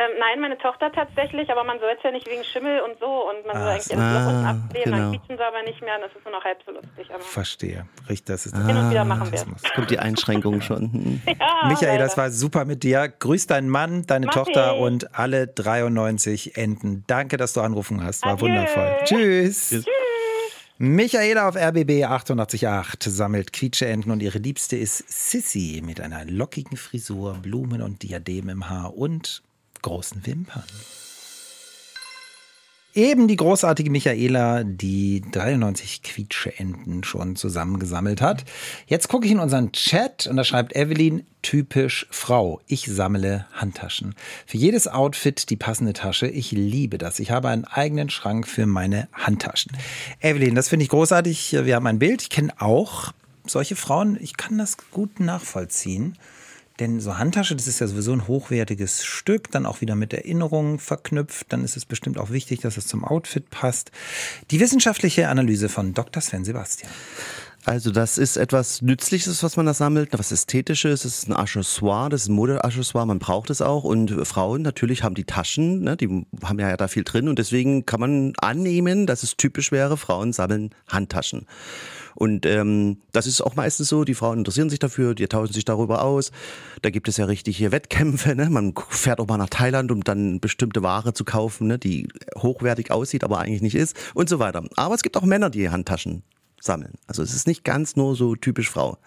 Ähm, 0.00 0.10
nein, 0.20 0.38
meine 0.40 0.56
Tochter 0.58 0.92
tatsächlich, 0.92 1.50
aber 1.50 1.64
man 1.64 1.80
soll 1.80 1.90
es 1.96 2.02
ja 2.04 2.12
nicht 2.12 2.28
wegen 2.28 2.44
Schimmel 2.44 2.80
und 2.82 3.00
so 3.00 3.28
und 3.28 3.44
man 3.46 3.56
soll 3.56 3.66
Ah, 3.66 3.72
eigentlich 3.72 3.98
alles 3.98 4.14
Loch 4.14 4.32
unten 4.32 4.46
ah, 4.46 4.50
ablehnen, 4.50 4.84
genau. 4.84 4.96
dann 4.96 5.10
quietschen 5.10 5.36
sie 5.36 5.42
aber 5.44 5.62
nicht 5.64 5.80
mehr 5.82 5.94
und 5.96 6.02
das 6.02 6.12
ist 6.16 6.24
nur 6.24 6.32
noch 6.34 6.44
halb 6.44 6.58
so 6.64 6.70
lustig. 6.70 7.10
Aber 7.12 7.20
Verstehe. 7.24 7.86
Richtig, 8.08 8.26
das 8.26 8.46
ist 8.46 8.56
hin 8.56 8.76
und 8.76 8.90
wieder 8.90 9.04
machen 9.04 9.24
wir 9.26 9.32
das 9.32 9.42
es. 9.42 9.46
muss. 9.48 9.62
Kommt 9.74 9.90
die 9.90 9.98
Einschränkung 9.98 10.60
schon. 10.60 11.20
Ja, 11.26 11.66
Michael, 11.68 11.88
leider. 11.94 12.04
das 12.04 12.16
war 12.16 12.30
super 12.30 12.64
mit 12.64 12.84
dir. 12.84 13.08
Grüß 13.08 13.48
deinen 13.48 13.68
Mann, 13.68 14.06
deine 14.06 14.26
Mach 14.26 14.34
Tochter 14.34 14.74
ich. 14.74 14.80
und 14.80 15.18
alle 15.18 15.48
93 15.48 16.56
Enten. 16.56 17.02
Danke, 17.08 17.36
dass 17.36 17.52
du 17.54 17.60
angerufen 17.60 18.02
hast. 18.04 18.24
War 18.24 18.34
Adieu. 18.34 18.46
wundervoll. 18.46 18.96
Tschüss. 19.04 19.84
Michaela 20.78 21.48
auf 21.48 21.56
RBB 21.56 22.04
888 22.04 23.12
sammelt 23.12 23.52
Quietscheenten 23.52 24.12
und 24.12 24.22
ihre 24.22 24.38
Liebste 24.38 24.76
ist 24.76 24.98
Sissy 25.08 25.82
mit 25.84 26.00
einer 26.00 26.24
lockigen 26.24 26.76
Frisur, 26.76 27.34
Blumen 27.42 27.82
und 27.82 28.02
Diadem 28.04 28.48
im 28.48 28.68
Haar 28.70 28.96
und 28.96 29.42
großen 29.82 30.26
Wimpern. 30.26 30.64
Eben 32.94 33.28
die 33.28 33.36
großartige 33.36 33.90
Michaela, 33.90 34.64
die 34.64 35.20
93 35.30 36.02
Quietscheenten 36.02 37.04
schon 37.04 37.36
zusammengesammelt 37.36 38.20
hat. 38.20 38.44
Jetzt 38.86 39.08
gucke 39.08 39.26
ich 39.26 39.30
in 39.30 39.38
unseren 39.38 39.70
Chat 39.70 40.26
und 40.26 40.36
da 40.36 40.42
schreibt 40.42 40.74
Evelyn, 40.74 41.24
typisch 41.42 42.08
Frau. 42.10 42.60
Ich 42.66 42.86
sammle 42.86 43.46
Handtaschen. 43.52 44.16
Für 44.46 44.56
jedes 44.56 44.88
Outfit 44.88 45.48
die 45.50 45.56
passende 45.56 45.92
Tasche. 45.92 46.26
Ich 46.26 46.50
liebe 46.50 46.98
das. 46.98 47.20
Ich 47.20 47.30
habe 47.30 47.50
einen 47.50 47.66
eigenen 47.66 48.10
Schrank 48.10 48.48
für 48.48 48.66
meine 48.66 49.06
Handtaschen. 49.12 49.76
Evelyn, 50.20 50.56
das 50.56 50.68
finde 50.68 50.82
ich 50.82 50.88
großartig. 50.88 51.52
Wir 51.52 51.76
haben 51.76 51.86
ein 51.86 52.00
Bild. 52.00 52.22
Ich 52.22 52.30
kenne 52.30 52.52
auch 52.58 53.12
solche 53.46 53.76
Frauen. 53.76 54.18
Ich 54.20 54.36
kann 54.36 54.58
das 54.58 54.76
gut 54.90 55.20
nachvollziehen. 55.20 56.16
Denn 56.80 57.00
so 57.00 57.18
Handtasche, 57.18 57.56
das 57.56 57.66
ist 57.66 57.80
ja 57.80 57.86
sowieso 57.86 58.12
ein 58.12 58.28
hochwertiges 58.28 59.04
Stück, 59.04 59.50
dann 59.50 59.66
auch 59.66 59.80
wieder 59.80 59.96
mit 59.96 60.12
Erinnerungen 60.12 60.78
verknüpft. 60.78 61.52
Dann 61.52 61.64
ist 61.64 61.76
es 61.76 61.84
bestimmt 61.84 62.18
auch 62.18 62.30
wichtig, 62.30 62.60
dass 62.60 62.76
es 62.76 62.86
zum 62.86 63.04
Outfit 63.04 63.50
passt. 63.50 63.90
Die 64.50 64.60
wissenschaftliche 64.60 65.28
Analyse 65.28 65.68
von 65.68 65.94
Dr. 65.94 66.22
Sven 66.22 66.44
Sebastian. 66.44 66.90
Also 67.64 67.90
das 67.90 68.16
ist 68.16 68.36
etwas 68.36 68.80
Nützliches, 68.80 69.42
was 69.42 69.56
man 69.56 69.66
da 69.66 69.74
sammelt, 69.74 70.10
was 70.12 70.32
Ästhetisches, 70.32 71.04
es 71.04 71.18
ist 71.18 71.28
ein 71.28 71.34
Accessoire, 71.34 72.08
das 72.08 72.22
ist 72.22 72.28
ein 72.28 72.34
Modeaccessoire, 72.34 73.06
man 73.06 73.18
braucht 73.18 73.50
es 73.50 73.60
auch 73.60 73.84
und 73.84 74.10
Frauen 74.26 74.62
natürlich 74.62 75.02
haben 75.02 75.14
die 75.14 75.24
Taschen, 75.24 75.82
ne, 75.82 75.96
die 75.96 76.24
haben 76.42 76.58
ja 76.58 76.74
da 76.78 76.88
viel 76.88 77.04
drin 77.04 77.28
und 77.28 77.38
deswegen 77.38 77.84
kann 77.84 78.00
man 78.00 78.32
annehmen, 78.40 79.06
dass 79.06 79.22
es 79.22 79.36
typisch 79.36 79.70
wäre, 79.70 79.98
Frauen 79.98 80.32
sammeln 80.32 80.70
Handtaschen. 80.88 81.46
Und 82.18 82.46
ähm, 82.46 82.98
das 83.12 83.28
ist 83.28 83.40
auch 83.42 83.54
meistens 83.54 83.88
so, 83.88 84.02
die 84.02 84.14
Frauen 84.14 84.38
interessieren 84.38 84.70
sich 84.70 84.80
dafür, 84.80 85.14
die 85.14 85.24
tauschen 85.28 85.52
sich 85.52 85.64
darüber 85.64 86.02
aus. 86.02 86.32
Da 86.82 86.90
gibt 86.90 87.06
es 87.06 87.16
ja 87.16 87.26
richtig 87.26 87.56
hier 87.56 87.70
Wettkämpfe. 87.70 88.34
Ne? 88.34 88.50
Man 88.50 88.74
fährt 88.88 89.20
auch 89.20 89.28
mal 89.28 89.36
nach 89.36 89.50
Thailand, 89.50 89.92
um 89.92 90.02
dann 90.02 90.40
bestimmte 90.40 90.82
Ware 90.82 91.14
zu 91.14 91.24
kaufen, 91.24 91.68
ne? 91.68 91.78
die 91.78 92.08
hochwertig 92.36 92.90
aussieht, 92.90 93.22
aber 93.22 93.38
eigentlich 93.38 93.62
nicht 93.62 93.76
ist 93.76 93.96
und 94.14 94.28
so 94.28 94.40
weiter. 94.40 94.64
Aber 94.74 94.96
es 94.96 95.04
gibt 95.04 95.16
auch 95.16 95.22
Männer, 95.22 95.48
die 95.48 95.70
Handtaschen 95.70 96.24
sammeln. 96.60 96.94
Also 97.06 97.22
es 97.22 97.32
ist 97.32 97.46
nicht 97.46 97.62
ganz 97.62 97.94
nur 97.94 98.16
so 98.16 98.34
typisch 98.34 98.68
Frau. 98.68 98.98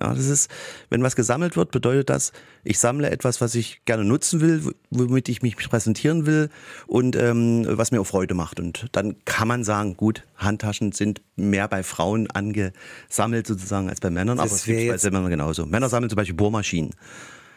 Ja, 0.00 0.12
das 0.12 0.26
ist, 0.26 0.50
wenn 0.90 1.02
was 1.02 1.16
gesammelt 1.16 1.56
wird, 1.56 1.70
bedeutet 1.70 2.10
das, 2.10 2.32
ich 2.64 2.78
sammle 2.78 3.10
etwas, 3.10 3.40
was 3.40 3.54
ich 3.54 3.82
gerne 3.86 4.04
nutzen 4.04 4.40
will, 4.40 4.74
womit 4.90 5.28
ich 5.28 5.40
mich 5.40 5.56
präsentieren 5.56 6.26
will 6.26 6.50
und 6.86 7.16
ähm, 7.16 7.64
was 7.66 7.92
mir 7.92 8.00
auch 8.00 8.06
Freude 8.06 8.34
macht. 8.34 8.60
Und 8.60 8.86
dann 8.92 9.16
kann 9.24 9.48
man 9.48 9.64
sagen, 9.64 9.96
gut, 9.96 10.22
Handtaschen 10.36 10.92
sind 10.92 11.22
mehr 11.36 11.66
bei 11.68 11.82
Frauen 11.82 12.30
angesammelt 12.30 13.46
sozusagen 13.46 13.88
als 13.88 14.00
bei 14.00 14.10
Männern, 14.10 14.38
aber 14.38 14.50
Das 14.50 14.58
es 14.58 14.64
gibt 14.64 15.02
bei 15.02 15.10
Männern 15.10 15.30
genauso. 15.30 15.64
Männer 15.64 15.88
sammeln 15.88 16.10
zum 16.10 16.16
Beispiel 16.16 16.36
Bohrmaschinen. 16.36 16.90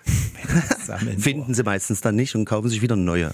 Finden 1.19 1.53
sie 1.53 1.63
meistens 1.63 2.01
dann 2.01 2.15
nicht 2.15 2.35
und 2.35 2.45
kaufen 2.45 2.69
sich 2.69 2.81
wieder 2.81 2.95
eine 2.95 3.03
neue. 3.03 3.31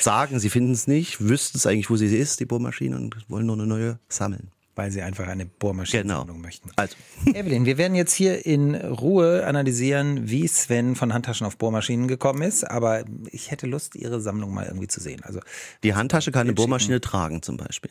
Sagen, 0.00 0.38
sie 0.38 0.50
finden 0.50 0.72
es 0.72 0.86
nicht, 0.86 1.20
wüssten 1.20 1.58
es 1.58 1.66
eigentlich, 1.66 1.90
wo 1.90 1.96
sie 1.96 2.06
ist, 2.06 2.40
die 2.40 2.46
Bohrmaschine, 2.46 2.96
und 2.96 3.16
wollen 3.28 3.46
nur 3.46 3.56
eine 3.56 3.66
neue 3.66 3.98
sammeln. 4.08 4.50
Weil 4.80 4.90
sie 4.90 5.02
einfach 5.02 5.28
eine 5.28 5.44
Bohrmaschinensammlung 5.44 6.26
Genau. 6.36 6.38
möchten. 6.42 6.70
Also, 6.76 6.96
Evelyn, 7.34 7.66
wir 7.66 7.76
werden 7.76 7.94
jetzt 7.94 8.14
hier 8.14 8.46
in 8.46 8.74
Ruhe 8.74 9.46
analysieren, 9.46 10.30
wie 10.30 10.48
Sven 10.48 10.96
von 10.96 11.12
Handtaschen 11.12 11.46
auf 11.46 11.58
Bohrmaschinen 11.58 12.08
gekommen 12.08 12.40
ist. 12.40 12.64
Aber 12.64 13.04
ich 13.30 13.50
hätte 13.50 13.66
Lust, 13.66 13.94
Ihre 13.94 14.22
Sammlung 14.22 14.54
mal 14.54 14.64
irgendwie 14.64 14.86
zu 14.88 14.98
sehen. 14.98 15.22
Also 15.22 15.40
die 15.82 15.94
Handtasche 15.94 16.32
kann 16.32 16.46
eine. 16.46 16.54
Bohrmaschine 16.54 16.98
tragen 17.02 17.42
zum 17.42 17.58
Beispiel. 17.58 17.90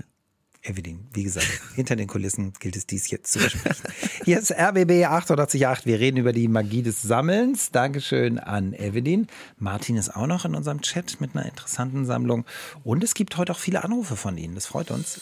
Evelyn, 0.64 1.08
wie 1.14 1.22
gesagt, 1.24 1.48
hinter 1.76 1.96
den 1.96 2.08
Kulissen 2.08 2.54
gilt 2.60 2.76
es 2.76 2.88
dies 2.88 3.12
jetzt 3.12 3.32
zu 3.32 3.38
besprechen. 3.38 3.86
Hier 4.26 4.40
ist 4.40 4.52
RBB 4.52 5.06
888. 5.06 5.86
Wir 5.86 6.00
reden 6.00 6.18
über 6.18 6.34
die 6.34 6.48
Magie 6.48 6.82
des 6.82 7.04
Sammelns. 7.04 7.70
Dankeschön 7.70 8.40
an 8.40 8.74
Evelyn. 8.74 9.28
Martin 9.58 9.96
ist 9.96 10.16
auch 10.16 10.26
noch 10.26 10.44
in 10.44 10.56
unserem 10.56 10.82
Chat 10.82 11.22
mit 11.22 11.36
einer 11.36 11.46
interessanten 11.46 12.06
Sammlung. 12.08 12.46
Und 12.84 13.04
es 13.04 13.14
gibt 13.14 13.38
heute 13.38 13.52
auch 13.52 13.60
viele 13.60 13.84
Anrufe 13.84 14.16
von 14.16 14.40
Ihnen. 14.40 14.56
Das 14.56 14.66
freut 14.66 14.90
uns. 14.90 15.22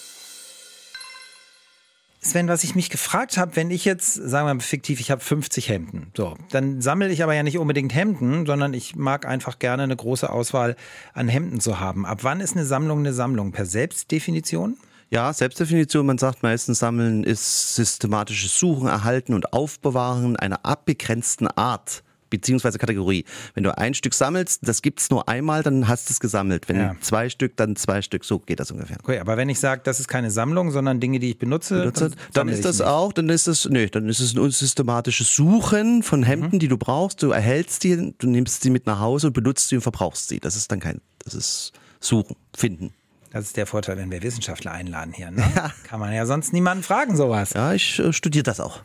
Sven, 2.20 2.48
was 2.48 2.64
ich 2.64 2.76
mich 2.76 2.90
gefragt 2.90 3.38
habe, 3.38 3.56
wenn 3.56 3.70
ich 3.70 3.86
jetzt, 3.86 4.14
sagen 4.14 4.48
wir 4.48 4.54
mal 4.54 4.60
fiktiv, 4.60 5.00
ich 5.00 5.12
habe 5.12 5.22
50 5.22 5.70
Hemden, 5.70 6.12
so, 6.16 6.36
dann 6.50 6.82
sammle 6.82 7.10
ich 7.10 7.24
aber 7.24 7.34
ja 7.36 7.44
nicht 7.44 7.58
unbedingt 7.58 7.94
Hemden, 7.94 8.46
sondern 8.46 8.74
ich 8.74 8.96
mag 8.96 9.26
einfach 9.26 9.60
gerne 9.60 9.84
eine 9.84 9.96
große 9.96 10.30
Auswahl 10.30 10.76
an 11.14 11.28
Hemden 11.28 11.60
zu 11.60 11.80
haben. 11.80 12.06
Ab 12.06 12.20
wann 12.24 12.40
ist 12.40 12.56
eine 12.56 12.66
Sammlung 12.66 13.00
eine 13.00 13.14
Sammlung? 13.14 13.52
Per 13.52 13.66
Selbstdefinition? 13.66 14.78
Ja, 15.10 15.32
Selbstdefinition, 15.32 16.06
man 16.06 16.18
sagt 16.18 16.44
meistens, 16.44 16.80
Sammeln 16.80 17.24
ist 17.24 17.76
systematisches 17.76 18.58
Suchen, 18.58 18.88
Erhalten 18.88 19.34
und 19.34 19.54
Aufbewahren 19.54 20.36
einer 20.36 20.66
abbegrenzten 20.66 21.48
Art 21.48 22.04
beziehungsweise 22.30 22.78
Kategorie. 22.78 23.26
Wenn 23.54 23.64
du 23.64 23.78
ein 23.78 23.94
Stück 23.94 24.14
sammelst, 24.14 24.68
das 24.68 24.82
gibt's 24.82 25.10
nur 25.10 25.28
einmal, 25.30 25.64
dann 25.64 25.88
hast 25.88 26.10
du 26.10 26.14
es 26.14 26.20
gesammelt. 26.20 26.68
Wenn 26.70 26.78
Ja. 26.78 26.96
zwei 27.02 27.30
Stück, 27.30 27.56
dann 27.58 27.76
zwei 27.76 28.02
Stück. 28.02 28.24
So 28.26 28.40
geht 28.40 28.60
das 28.60 28.72
ungefähr. 28.72 28.98
Okay, 29.04 29.20
aber 29.20 29.38
wenn 29.38 29.50
ich 29.50 29.60
sage, 29.60 29.82
das 29.84 30.00
ist 30.00 30.08
keine 30.08 30.32
Sammlung, 30.32 30.72
sondern 30.72 31.00
Dinge, 31.00 31.20
die 31.20 31.30
ich 31.32 31.38
benutze, 31.40 31.80
Benutzt, 31.80 32.02
dann 32.02 32.14
sammle 32.34 32.54
ist 32.54 32.66
das 32.66 32.80
nicht. 32.80 32.88
auch, 32.88 33.14
dann 33.14 33.30
ist 33.30 33.48
das, 33.48 33.66
nee, 33.70 33.88
dann 33.88 34.08
ist 34.10 34.20
es 34.20 34.34
ein 34.34 34.40
unsystematisches 34.40 35.34
Suchen 35.36 36.04
von 36.04 36.24
Hemden, 36.24 36.60
die 36.60 36.68
du 36.68 36.78
brauchst. 36.78 37.22
Du 37.24 37.32
erhältst 37.32 37.84
die, 37.84 38.14
du 38.18 38.28
nimmst 38.28 38.62
sie 38.64 38.70
mit 38.70 38.86
nach 38.86 39.00
Hause 39.00 39.28
und 39.28 39.34
benutzt 39.34 39.70
sie 39.70 39.76
und 39.76 39.82
verbrauchst 39.82 40.28
sie. 40.30 40.40
Das 40.40 40.56
ist 40.56 40.72
dann 40.72 40.80
kein, 40.80 41.02
das 41.24 41.34
ist 41.34 41.74
Suchen, 42.00 42.36
Finden. 42.56 42.94
Das 43.32 43.44
ist 43.46 43.58
der 43.58 43.66
Vorteil, 43.68 43.98
wenn 43.98 44.10
wir 44.10 44.24
Wissenschaftler 44.24 44.72
einladen 44.72 45.14
hier. 45.14 45.32
Ne? 45.32 45.44
Kann 45.84 46.00
man 46.00 46.14
ja 46.14 46.26
sonst 46.26 46.54
niemanden 46.54 46.84
fragen, 46.84 47.16
sowas. 47.18 47.52
Ja, 47.54 47.74
ich 47.74 48.00
äh, 48.00 48.14
studiere 48.14 48.44
das 48.44 48.60
auch. 48.60 48.82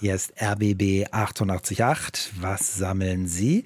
Hier 0.00 0.14
ist 0.14 0.32
RBB 0.40 1.06
888. 1.10 2.32
Was 2.40 2.76
sammeln 2.76 3.26
Sie? 3.26 3.64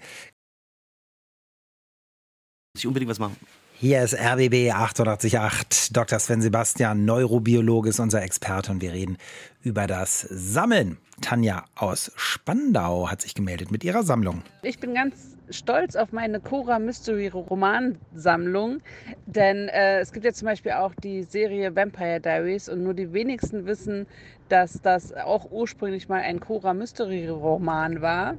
Muss 2.75 2.79
ich 2.81 2.87
unbedingt 2.87 3.11
was 3.11 3.19
machen? 3.19 3.37
Hier 3.79 4.03
ist 4.03 4.15
RBB 4.15 4.71
888. 4.73 5.93
Dr. 5.93 6.19
Sven 6.19 6.41
Sebastian, 6.41 7.05
Neurobiologe, 7.05 7.91
ist 7.91 8.01
unser 8.01 8.23
Experte 8.23 8.73
und 8.73 8.81
wir 8.81 8.93
reden 8.93 9.19
über 9.61 9.87
das 9.87 10.21
Sammeln. 10.31 10.97
Tanja 11.21 11.67
aus 11.75 12.13
Spandau 12.17 13.11
hat 13.11 13.21
sich 13.21 13.35
gemeldet 13.35 13.71
mit 13.71 13.85
ihrer 13.85 14.03
Sammlung. 14.03 14.43
Ich 14.63 14.79
bin 14.79 14.95
ganz 14.95 15.32
stolz 15.51 15.97
auf 15.97 16.13
meine 16.13 16.41
Cora 16.41 16.79
Mystery 16.79 17.29
Romansammlung, 17.29 18.81
denn 19.27 19.69
äh, 19.69 20.01
es 20.01 20.13
gibt 20.13 20.25
ja 20.25 20.33
zum 20.33 20.47
Beispiel 20.47 20.73
auch 20.73 20.95
die 20.95 21.23
Serie 21.23 21.75
Vampire 21.75 22.21
Diaries 22.21 22.69
und 22.69 22.83
nur 22.83 22.95
die 22.95 23.13
wenigsten 23.13 23.67
wissen, 23.67 24.07
dass 24.49 24.81
das 24.81 25.13
auch 25.13 25.51
ursprünglich 25.51 26.09
mal 26.09 26.21
ein 26.21 26.41
Cora 26.41 26.75
Mystery 26.75 27.29
Roman 27.29 28.01
war. 28.01 28.35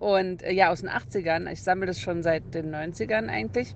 Und 0.00 0.42
äh, 0.42 0.52
ja, 0.52 0.70
aus 0.70 0.80
den 0.80 0.90
80ern. 0.90 1.50
Ich 1.50 1.62
sammle 1.62 1.86
das 1.86 2.00
schon 2.00 2.22
seit 2.22 2.54
den 2.54 2.74
90ern 2.74 3.28
eigentlich 3.28 3.74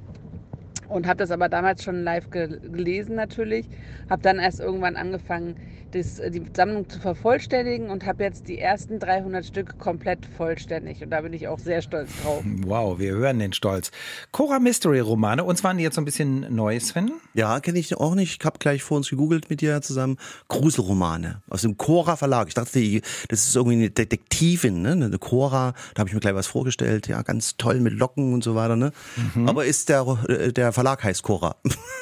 und 0.93 1.07
habe 1.07 1.19
das 1.19 1.31
aber 1.31 1.49
damals 1.49 1.83
schon 1.83 2.05
live 2.05 2.31
gelesen 2.31 3.17
natürlich. 3.17 3.67
Habe 4.11 4.23
dann 4.23 4.39
erst 4.39 4.61
irgendwann 4.61 4.97
angefangen, 4.97 5.57
das, 5.95 6.21
die 6.31 6.43
Sammlung 6.55 6.89
zu 6.89 6.99
vervollständigen 6.99 7.91
und 7.91 8.07
habe 8.07 8.25
jetzt 8.25 8.49
die 8.49 8.59
ersten 8.59 8.99
300 8.99 9.45
Stück 9.45 9.79
komplett 9.79 10.27
vollständig. 10.37 11.03
Und 11.03 11.11
da 11.11 11.21
bin 11.21 11.33
ich 11.33 11.49
auch 11.49 11.59
sehr 11.59 11.83
stolz 11.83 12.11
drauf. 12.23 12.43
Wow, 12.65 12.99
wir 12.99 13.13
hören 13.13 13.39
den 13.39 13.53
Stolz. 13.53 13.91
Cora 14.31 14.59
Mystery 14.59 15.01
Romane. 15.01 15.45
Uns 15.45 15.63
waren 15.65 15.77
die 15.77 15.85
jetzt 15.85 15.97
so 15.97 16.01
ein 16.01 16.05
bisschen 16.05 16.55
neu, 16.55 16.79
Sven? 16.81 17.13
Ja, 17.35 17.61
kenne 17.61 17.79
ich 17.79 17.97
auch 17.97 18.15
nicht. 18.15 18.41
Ich 18.41 18.47
habe 18.47 18.59
gleich 18.59 18.83
vor 18.83 18.97
uns 18.97 19.11
gegoogelt 19.11 19.51
mit 19.51 19.61
dir 19.61 19.81
zusammen. 19.83 20.17
Gruselromane 20.49 21.43
aus 21.49 21.63
dem 21.63 21.77
Cora 21.77 22.17
Verlag. 22.17 22.49
Ich 22.49 22.55
dachte, 22.55 23.01
das 23.29 23.47
ist 23.47 23.57
irgendwie 23.57 23.77
eine 23.77 23.91
Detektivin, 23.91 24.83
ne? 24.83 24.93
Eine 24.93 25.19
Cora. 25.19 25.75
Da 25.95 26.01
habe 26.01 26.09
ich 26.09 26.15
mir 26.15 26.21
gleich 26.21 26.35
was 26.35 26.47
vorgestellt. 26.47 27.09
Ja, 27.09 27.23
ganz 27.23 27.57
toll 27.57 27.81
mit 27.81 27.95
Locken 27.95 28.33
und 28.33 28.43
so 28.45 28.55
weiter. 28.55 28.77
Ne? 28.77 28.93
Mhm. 29.35 29.49
Aber 29.49 29.65
ist 29.65 29.89
der, 29.89 30.07
äh, 30.29 30.53
der 30.53 30.73
Verlag 30.73 30.82
heißt 30.87 31.23
Cora. 31.23 31.57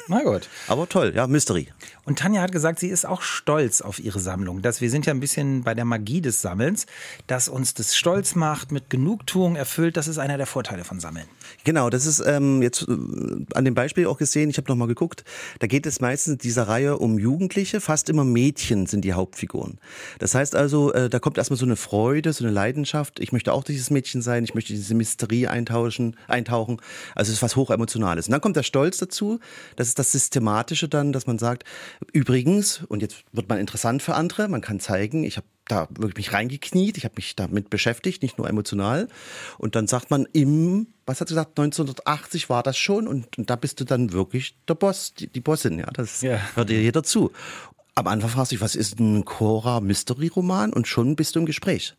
Na 0.08 0.22
gut. 0.22 0.48
Aber 0.68 0.88
toll, 0.88 1.12
ja, 1.14 1.26
Mystery. 1.26 1.68
Und 2.04 2.18
Tanja 2.18 2.42
hat 2.42 2.50
gesagt, 2.50 2.80
sie 2.80 2.88
ist 2.88 3.06
auch 3.06 3.22
stolz 3.22 3.80
auf 3.80 4.00
ihre 4.00 4.18
Sammlung. 4.18 4.62
Dass 4.62 4.80
wir 4.80 4.90
sind 4.90 5.06
ja 5.06 5.14
ein 5.14 5.20
bisschen 5.20 5.62
bei 5.62 5.74
der 5.74 5.84
Magie 5.84 6.20
des 6.20 6.42
Sammelns, 6.42 6.86
dass 7.28 7.48
uns 7.48 7.74
das 7.74 7.94
stolz 7.94 8.34
macht, 8.34 8.72
mit 8.72 8.90
Genugtuung 8.90 9.54
erfüllt. 9.54 9.96
Das 9.96 10.08
ist 10.08 10.18
einer 10.18 10.36
der 10.36 10.46
Vorteile 10.46 10.84
von 10.84 10.98
Sammeln. 10.98 11.26
Genau, 11.62 11.90
das 11.90 12.06
ist 12.06 12.20
ähm, 12.26 12.62
jetzt 12.62 12.88
äh, 12.88 12.96
an 13.54 13.64
dem 13.64 13.74
Beispiel 13.74 14.06
auch 14.06 14.18
gesehen. 14.18 14.50
Ich 14.50 14.56
habe 14.56 14.68
noch 14.68 14.76
mal 14.76 14.88
geguckt. 14.88 15.24
Da 15.60 15.66
geht 15.66 15.86
es 15.86 16.00
meistens 16.00 16.32
in 16.32 16.38
dieser 16.38 16.66
Reihe 16.66 16.98
um 16.98 17.18
Jugendliche. 17.18 17.80
Fast 17.80 18.08
immer 18.08 18.24
Mädchen 18.24 18.86
sind 18.86 19.04
die 19.04 19.12
Hauptfiguren. 19.12 19.78
Das 20.18 20.34
heißt 20.34 20.56
also, 20.56 20.92
äh, 20.92 21.08
da 21.08 21.20
kommt 21.20 21.38
erstmal 21.38 21.58
so 21.58 21.66
eine 21.66 21.76
Freude, 21.76 22.32
so 22.32 22.44
eine 22.44 22.52
Leidenschaft. 22.52 23.20
Ich 23.20 23.30
möchte 23.32 23.52
auch 23.52 23.62
dieses 23.62 23.90
Mädchen 23.90 24.22
sein. 24.22 24.42
Ich 24.42 24.54
möchte 24.54 24.72
diese 24.72 24.94
Mysterie 24.94 25.46
eintauschen, 25.46 26.16
eintauchen. 26.26 26.80
Also 27.14 27.30
es 27.30 27.38
ist 27.38 27.42
was 27.42 27.56
hochemotionales. 27.56 28.26
Und 28.26 28.32
dann 28.32 28.40
kommt 28.40 28.56
der 28.60 28.64
Stolz 28.64 28.98
dazu. 28.98 29.40
Das 29.76 29.88
ist 29.88 29.98
das 29.98 30.12
Systematische 30.12 30.88
dann, 30.88 31.12
dass 31.12 31.26
man 31.26 31.38
sagt, 31.38 31.64
übrigens, 32.12 32.82
und 32.88 33.00
jetzt 33.02 33.24
wird 33.32 33.48
man 33.48 33.58
interessant 33.58 34.02
für 34.02 34.14
andere, 34.14 34.48
man 34.48 34.60
kann 34.60 34.80
zeigen, 34.80 35.24
ich 35.24 35.36
habe 35.36 35.46
da 35.66 35.88
wirklich 35.90 36.16
mich 36.16 36.32
reingekniet, 36.32 36.98
ich 36.98 37.04
habe 37.04 37.14
mich 37.16 37.36
damit 37.36 37.70
beschäftigt, 37.70 38.22
nicht 38.22 38.38
nur 38.38 38.48
emotional. 38.48 39.08
Und 39.58 39.76
dann 39.76 39.86
sagt 39.86 40.10
man 40.10 40.26
im, 40.32 40.88
was 41.06 41.20
hat 41.20 41.28
sie 41.28 41.34
gesagt, 41.34 41.58
1980 41.58 42.50
war 42.50 42.62
das 42.62 42.76
schon 42.76 43.08
und, 43.08 43.38
und 43.38 43.50
da 43.50 43.56
bist 43.56 43.80
du 43.80 43.84
dann 43.84 44.12
wirklich 44.12 44.56
der 44.68 44.74
Boss, 44.74 45.14
die, 45.14 45.28
die 45.28 45.40
Bossin, 45.40 45.78
ja, 45.78 45.86
das 45.92 46.22
ja. 46.22 46.38
hört 46.54 46.70
dir 46.70 46.82
jeder 46.82 47.02
zu. 47.02 47.30
Am 48.00 48.06
Anfang 48.06 48.30
fragst 48.30 48.50
du 48.50 48.54
dich, 48.54 48.62
was 48.62 48.76
ist 48.76 48.98
ein 48.98 49.26
Cora 49.26 49.82
Mystery 49.82 50.28
Roman 50.28 50.72
und 50.72 50.88
schon 50.88 51.16
bist 51.16 51.36
du 51.36 51.40
im 51.40 51.44
Gespräch. 51.44 51.96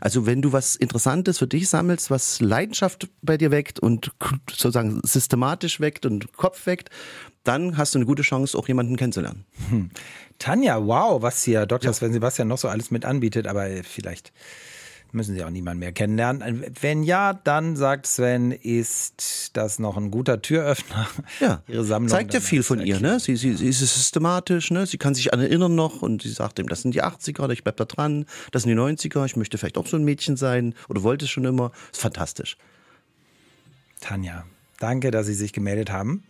Also 0.00 0.24
wenn 0.24 0.40
du 0.40 0.54
was 0.54 0.76
Interessantes 0.76 1.40
für 1.40 1.46
dich 1.46 1.68
sammelst, 1.68 2.10
was 2.10 2.40
Leidenschaft 2.40 3.10
bei 3.20 3.36
dir 3.36 3.50
weckt 3.50 3.78
und 3.78 4.12
sozusagen 4.48 5.02
systematisch 5.04 5.78
weckt 5.78 6.06
und 6.06 6.32
Kopf 6.32 6.64
weckt, 6.64 6.88
dann 7.44 7.76
hast 7.76 7.94
du 7.94 7.98
eine 7.98 8.06
gute 8.06 8.22
Chance, 8.22 8.56
auch 8.56 8.66
jemanden 8.66 8.96
kennenzulernen. 8.96 9.44
Hm. 9.68 9.90
Tanja, 10.38 10.86
wow, 10.86 11.20
was 11.20 11.42
hier 11.42 11.66
Dr. 11.66 11.90
Ja. 11.90 11.92
Sven 11.92 12.14
Sebastian 12.14 12.48
noch 12.48 12.56
so 12.56 12.68
alles 12.68 12.90
mit 12.90 13.04
anbietet, 13.04 13.46
aber 13.46 13.68
vielleicht 13.82 14.32
müssen 15.12 15.34
Sie 15.34 15.44
auch 15.44 15.50
niemanden 15.50 15.80
mehr 15.80 15.92
kennenlernen. 15.92 16.64
Wenn 16.80 17.02
ja, 17.02 17.32
dann 17.32 17.76
sagt 17.76 18.06
Sven, 18.06 18.52
ist 18.52 19.56
das 19.56 19.78
noch 19.78 19.96
ein 19.96 20.10
guter 20.10 20.42
Türöffner. 20.42 21.08
Ja, 21.40 21.62
Ihre 21.68 21.84
Sammlung. 21.84 22.08
Zeigt 22.08 22.34
ja 22.34 22.40
viel 22.40 22.62
von 22.62 22.80
ihr, 22.80 23.00
ne? 23.00 23.20
Sie, 23.20 23.36
sie, 23.36 23.54
sie 23.54 23.68
ist 23.68 23.80
systematisch, 23.80 24.70
ne? 24.70 24.86
Sie 24.86 24.98
kann 24.98 25.14
sich 25.14 25.32
an 25.32 25.40
erinnern 25.40 25.74
noch 25.74 26.02
und 26.02 26.22
sie 26.22 26.30
sagt 26.30 26.58
ihm, 26.58 26.68
das 26.68 26.82
sind 26.82 26.94
die 26.94 27.02
80er, 27.02 27.50
ich 27.50 27.64
bleib 27.64 27.76
da 27.76 27.84
dran, 27.84 28.26
das 28.50 28.62
sind 28.62 28.70
die 28.70 28.80
90er, 28.80 29.24
ich 29.24 29.36
möchte 29.36 29.58
vielleicht 29.58 29.78
auch 29.78 29.86
so 29.86 29.96
ein 29.96 30.04
Mädchen 30.04 30.36
sein 30.36 30.74
oder 30.88 31.02
wollte 31.02 31.24
es 31.26 31.30
schon 31.30 31.44
immer. 31.44 31.72
Ist 31.92 32.00
fantastisch. 32.00 32.56
Tanja, 34.00 34.44
danke, 34.78 35.10
dass 35.10 35.26
Sie 35.26 35.34
sich 35.34 35.52
gemeldet 35.52 35.90
haben. 35.90 36.24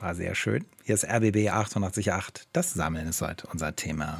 War 0.00 0.16
sehr 0.16 0.34
schön. 0.34 0.64
Hier 0.82 0.96
ist 0.96 1.04
RBB 1.04 1.48
888. 1.48 2.48
Das 2.52 2.74
Sammeln 2.74 3.06
ist 3.06 3.22
heute 3.22 3.46
unser 3.52 3.76
Thema. 3.76 4.18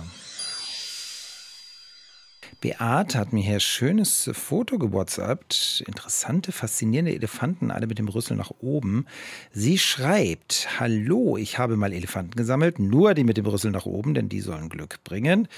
Beate 2.60 3.18
hat 3.18 3.32
mir 3.32 3.42
hier 3.42 3.54
ein 3.54 3.60
schönes 3.60 4.30
Foto 4.32 4.78
gewhatsappt. 4.78 5.82
Interessante, 5.86 6.52
faszinierende 6.52 7.14
Elefanten, 7.14 7.70
alle 7.70 7.86
mit 7.86 7.98
dem 7.98 8.08
Rüssel 8.08 8.36
nach 8.36 8.52
oben. 8.60 9.06
Sie 9.52 9.78
schreibt, 9.78 10.68
hallo, 10.78 11.36
ich 11.36 11.58
habe 11.58 11.76
mal 11.76 11.92
Elefanten 11.92 12.36
gesammelt, 12.36 12.78
nur 12.78 13.14
die 13.14 13.24
mit 13.24 13.36
dem 13.36 13.46
Rüssel 13.46 13.70
nach 13.70 13.86
oben, 13.86 14.14
denn 14.14 14.28
die 14.28 14.40
sollen 14.40 14.68
Glück 14.68 15.02
bringen. 15.04 15.48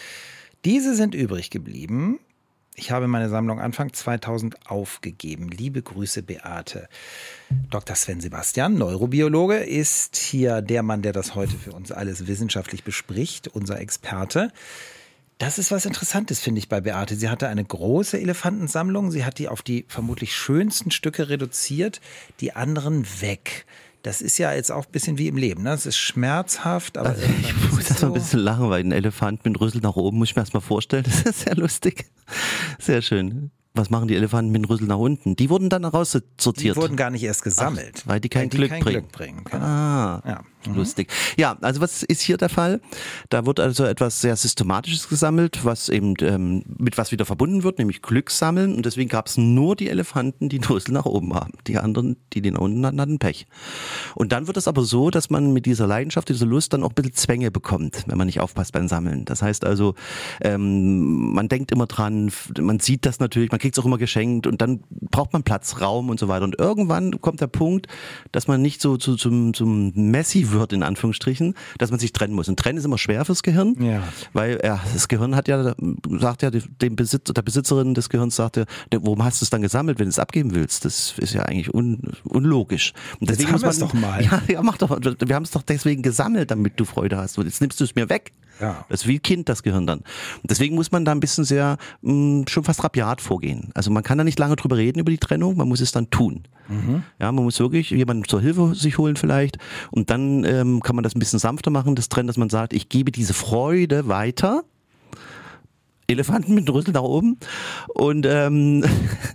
Diese 0.65 0.95
sind 0.95 1.15
übrig 1.15 1.51
geblieben. 1.51 2.19
Ich 2.77 2.91
habe 2.91 3.07
meine 3.07 3.29
Sammlung 3.29 3.61
Anfang 3.61 3.93
2000 3.93 4.69
aufgegeben. 4.69 5.49
Liebe 5.49 5.81
Grüße, 5.81 6.25
Beate. 6.25 6.89
Dr. 7.71 7.95
Sven 7.95 8.21
Sebastian, 8.21 8.77
Neurobiologe, 8.79 9.59
ist 9.59 10.17
hier 10.17 10.61
der 10.61 10.83
Mann, 10.83 11.03
der 11.03 11.13
das 11.13 11.37
heute 11.37 11.57
für 11.57 11.73
uns 11.73 11.93
alles 11.93 12.27
wissenschaftlich 12.27 12.83
bespricht, 12.83 13.47
unser 13.47 13.79
Experte. 13.79 14.51
Das 15.39 15.59
ist 15.59 15.71
was 15.71 15.85
Interessantes, 15.85 16.41
finde 16.41 16.61
ich, 16.61 16.69
bei 16.69 16.81
Beate. 16.81 17.17
Sie 17.17 17.29
hatte 17.29 17.49
eine 17.49 17.65
große 17.65 18.21
Elefantensammlung. 18.21 19.11
Sie 19.11 19.25
hat 19.25 19.39
die 19.39 19.49
auf 19.49 19.63
die 19.63 19.85
vermutlich 19.89 20.35
schönsten 20.35 20.91
Stücke 20.91 21.29
reduziert, 21.29 22.01
die 22.41 22.55
anderen 22.55 23.05
weg. 23.21 23.67
Das 24.03 24.21
ist 24.21 24.39
ja 24.39 24.53
jetzt 24.53 24.71
auch 24.71 24.87
ein 24.87 24.93
bisschen 24.93 25.19
wie 25.19 25.29
im 25.29 25.37
Leben. 25.37 25.63
Ne? 25.63 25.73
Es 25.73 25.87
ist 25.87 25.97
schmerzhaft, 25.97 26.99
aber. 26.99 27.11
Also 27.11 27.23
ich 27.23 27.73
muss 27.73 27.89
erst 27.89 28.01
so. 28.01 28.07
mal 28.07 28.13
ein 28.13 28.21
bisschen 28.21 28.41
lachen, 28.41 28.69
weil 28.71 28.85
ein 28.85 28.93
Elefant 28.93 29.45
mit 29.45 29.59
Rüssel 29.61 29.81
nach 29.81 29.97
oben 29.97 30.19
muss 30.19 30.31
ich 30.31 30.37
mir 30.37 30.43
erst 30.43 30.55
mal 30.55 30.61
vorstellen. 30.61 31.05
Das 31.09 31.23
ist 31.23 31.41
sehr 31.41 31.57
lustig. 31.57 32.07
Sehr 32.79 33.03
schön 33.03 33.51
was 33.75 33.91
machen 33.91 34.07
die 34.07 34.15
Elefanten 34.15 34.53
mit 34.53 34.63
dem 34.63 34.67
Rüssel 34.67 34.87
nach 34.87 34.99
unten? 34.99 35.35
Die 35.35 35.51
wurden 35.51 35.69
dann 35.69 35.85
raussortiert. 35.85 36.77
Die 36.77 36.77
wurden 36.77 36.97
gar 36.97 37.11
nicht 37.11 37.25
erst 37.25 37.43
gesammelt. 37.43 38.03
Ach, 38.03 38.09
weil 38.09 38.21
die 38.21 38.29
kein, 38.29 38.43
weil 38.43 38.49
die 38.51 38.57
Glück, 38.57 38.71
kein 38.71 38.81
bringen. 38.81 39.01
Glück 39.01 39.13
bringen. 39.13 39.45
Genau. 39.45 39.65
Ah, 39.65 40.23
ja. 40.25 40.45
Mhm. 40.67 40.77
lustig. 40.77 41.11
Ja, 41.37 41.57
also 41.61 41.81
was 41.81 42.03
ist 42.03 42.23
hier 42.23 42.37
der 42.37 42.49
Fall? 42.49 42.81
Da 43.31 43.47
wird 43.47 43.61
also 43.61 43.85
etwas 43.85 44.21
sehr 44.21 44.37
Systematisches 44.37 45.09
gesammelt, 45.09 45.65
was 45.65 45.89
eben 45.89 46.15
ähm, 46.21 46.65
mit 46.79 46.99
was 46.99 47.13
wieder 47.13 47.25
verbunden 47.25 47.63
wird, 47.63 47.79
nämlich 47.79 48.03
Glück 48.03 48.31
sammeln. 48.31 48.75
Und 48.75 48.87
deswegen 48.87 49.09
gab 49.09 49.27
es 49.27 49.37
nur 49.37 49.77
die 49.77 49.89
Elefanten, 49.89 50.49
die 50.49 50.59
den 50.65 50.65
Rüssel 50.65 50.93
nach 50.93 51.07
oben 51.07 51.35
haben. 51.35 51.53
Die 51.67 51.79
anderen, 51.79 52.17
die 52.33 52.43
den 52.43 52.57
unten 52.57 52.85
hatten, 52.87 53.01
hatten 53.01 53.19
Pech. 53.19 53.47
Und 54.15 54.33
dann 54.33 54.47
wird 54.47 54.57
es 54.57 54.69
aber 54.69 54.83
so, 54.83 55.11
dass 55.11 55.31
man 55.31 55.53
mit 55.53 55.67
dieser 55.67 55.87
Leidenschaft, 55.87 56.29
dieser 56.29 56.47
Lust 56.47 56.73
dann 56.73 56.83
auch 56.83 56.91
ein 56.91 56.95
bisschen 56.95 57.15
Zwänge 57.15 57.51
bekommt, 57.51 58.05
wenn 58.07 58.19
man 58.19 58.27
nicht 58.27 58.41
aufpasst 58.41 58.73
beim 58.73 58.89
Sammeln. 58.89 59.25
Das 59.25 59.43
heißt 59.43 59.65
also, 59.65 59.95
ähm, 60.41 61.33
man 61.33 61.49
denkt 61.49 61.73
immer 61.73 61.87
dran, 61.87 62.31
man 62.61 62.81
sieht 62.81 63.07
das 63.07 63.21
natürlich, 63.21 63.51
man 63.51 63.61
kriegt 63.61 63.77
es 63.77 63.83
auch 63.83 63.87
immer 63.87 63.99
geschenkt 63.99 64.47
und 64.47 64.61
dann 64.61 64.83
braucht 65.11 65.33
man 65.33 65.43
Platz, 65.43 65.81
Raum 65.81 66.11
und 66.11 66.21
so 66.21 66.29
weiter. 66.29 66.45
Und 66.45 66.59
irgendwann 66.59 67.21
kommt 67.21 67.41
der 67.41 67.47
Punkt, 67.47 67.87
dass 68.33 68.49
man 68.49 68.63
nicht 68.63 68.81
so 68.81 68.97
zu, 68.97 69.17
zum, 69.17 69.55
zum 69.55 69.93
Messi 69.95 70.53
wird, 70.55 70.73
in 70.73 70.83
Anführungsstrichen, 70.83 71.55
dass 71.79 71.91
man 71.91 72.01
sich 72.01 72.13
trennen 72.13 72.35
muss. 72.35 72.49
Und 72.49 72.59
trennen 72.59 72.79
ist 72.79 72.85
immer 72.85 72.99
schwer 72.99 73.25
fürs 73.25 73.43
Gehirn, 73.43 73.77
ja. 73.81 74.03
weil 74.33 74.61
ja, 74.65 74.81
das 74.93 75.09
Gehirn 75.09 75.37
hat 75.37 75.49
ja, 75.49 75.75
sagt 76.19 76.43
ja 76.43 76.51
dem 76.51 76.97
Besitzer, 76.97 77.35
der 77.35 77.43
Besitzerin 77.43 77.95
des 77.95 78.09
Gehirns 78.09 78.37
sagt 78.37 78.57
ja, 78.57 78.65
warum 78.91 79.25
hast 79.25 79.41
du 79.41 79.45
es 79.45 79.51
dann 79.51 79.63
gesammelt, 79.63 79.99
wenn 79.99 80.07
du 80.07 80.11
es 80.11 80.19
abgeben 80.19 80.55
willst? 80.55 80.85
Das 80.85 81.15
ist 81.19 81.35
ja 81.35 81.43
eigentlich 81.43 81.73
un, 81.73 82.01
unlogisch. 82.25 82.93
Und 83.21 83.31
deswegen 83.31 83.49
Jetzt 83.49 83.55
haben 83.55 83.63
wir 83.63 83.71
es 83.71 83.79
doch 83.79 83.95
mal. 83.95 84.25
Ja, 84.25 84.43
ja, 84.49 84.63
mach 84.63 84.79
doch. 84.79 84.99
Wir 85.01 85.35
haben 85.35 85.43
es 85.43 85.51
doch 85.51 85.63
deswegen 85.63 86.03
gesammelt, 86.03 86.51
damit 86.51 86.81
du 86.81 86.85
Freude 86.85 87.17
hast. 87.19 87.37
Und 87.37 87.47
jetzt 87.47 87.61
nimmst 87.61 87.81
du 87.81 87.85
es 87.85 87.95
mir 87.95 88.09
weg. 88.09 88.33
Ja. 88.61 88.85
Das 88.89 89.03
ist 89.03 89.07
wie 89.07 89.19
Kind, 89.19 89.49
das 89.49 89.63
Gehirn 89.63 89.87
dann. 89.87 89.99
Und 89.99 90.51
deswegen 90.51 90.75
muss 90.75 90.93
man 90.93 91.05
da 91.05 91.13
ein 91.13 91.21
bisschen 91.21 91.45
sehr, 91.45 91.77
mh, 92.03 92.13
mm, 92.13 92.45
schon 92.49 92.65
fast 92.65 92.83
rabiat 92.85 93.21
vorgehen. 93.21 93.71
Also 93.75 93.91
man 93.91 94.03
kann 94.03 94.19
da 94.19 94.25
nicht 94.25 94.39
lange 94.39 94.57
drüber 94.57 94.77
reden 94.77 95.01
über 95.01 95.11
die 95.11 95.19
Trennung, 95.19 95.57
man 95.57 95.69
muss 95.69 95.81
es 95.81 95.93
dann 95.93 96.11
tun. 96.11 96.45
Mhm. 96.69 97.03
Ja, 97.19 97.31
man 97.33 97.45
muss 97.45 97.61
wirklich 97.61 97.91
jemanden 97.91 98.25
zur 98.25 98.41
Hilfe 98.41 98.75
sich 98.75 98.99
holen 98.99 99.17
vielleicht. 99.17 99.59
Und 99.91 100.11
dann 100.11 100.45
ähm, 100.45 100.81
kann 100.81 100.97
man 100.97 101.03
das 101.03 101.15
ein 101.15 101.19
bisschen 101.19 101.39
sanfter 101.39 101.71
machen, 101.71 101.95
das 101.95 102.09
Trennen, 102.09 102.27
dass 102.27 102.37
man 102.37 102.51
sagt, 102.51 102.73
ich 102.73 102.89
gebe 102.89 103.13
diese 103.13 103.35
Freude 103.35 104.09
weiter 104.09 104.65
Elefanten 106.07 106.55
mit 106.55 106.69
Rüssel 106.71 106.93
nach 106.93 107.03
oben 107.03 107.39
und, 107.89 108.27
ähm, 108.27 108.85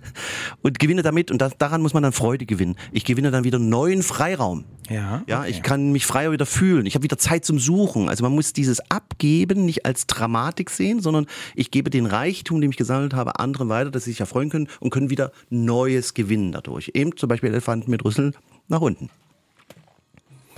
und 0.62 0.78
gewinne 0.78 1.02
damit, 1.02 1.30
und 1.30 1.40
das, 1.40 1.58
daran 1.58 1.82
muss 1.82 1.94
man 1.94 2.02
dann 2.02 2.12
Freude 2.12 2.46
gewinnen. 2.46 2.76
Ich 2.92 3.04
gewinne 3.04 3.30
dann 3.30 3.44
wieder 3.44 3.58
neuen 3.58 4.02
Freiraum. 4.02 4.64
Ja, 4.88 5.22
ja 5.26 5.40
okay. 5.40 5.50
ich 5.50 5.62
kann 5.62 5.92
mich 5.92 6.06
freier 6.06 6.32
wieder 6.32 6.46
fühlen. 6.46 6.86
Ich 6.86 6.94
habe 6.94 7.04
wieder 7.04 7.18
Zeit 7.18 7.44
zum 7.44 7.58
Suchen. 7.58 8.08
Also 8.08 8.24
man 8.24 8.34
muss 8.34 8.52
dieses 8.52 8.80
Abgeben 8.90 9.64
nicht 9.64 9.86
als 9.86 10.06
Dramatik 10.06 10.70
sehen, 10.70 11.00
sondern 11.00 11.26
ich 11.54 11.70
gebe 11.70 11.90
den 11.90 12.06
Reichtum, 12.06 12.60
den 12.60 12.70
ich 12.70 12.76
gesammelt 12.76 13.14
habe, 13.14 13.38
anderen 13.38 13.68
weiter, 13.68 13.90
dass 13.90 14.04
sie 14.04 14.10
sich 14.10 14.20
erfreuen 14.20 14.50
können 14.50 14.68
und 14.80 14.90
können 14.90 15.10
wieder 15.10 15.32
Neues 15.48 16.14
gewinnen 16.14 16.52
dadurch. 16.52 16.90
Eben 16.94 17.16
zum 17.16 17.28
Beispiel 17.28 17.50
Elefanten 17.50 17.90
mit 17.90 18.04
Rüssel 18.04 18.32
nach 18.68 18.80
unten. 18.80 19.10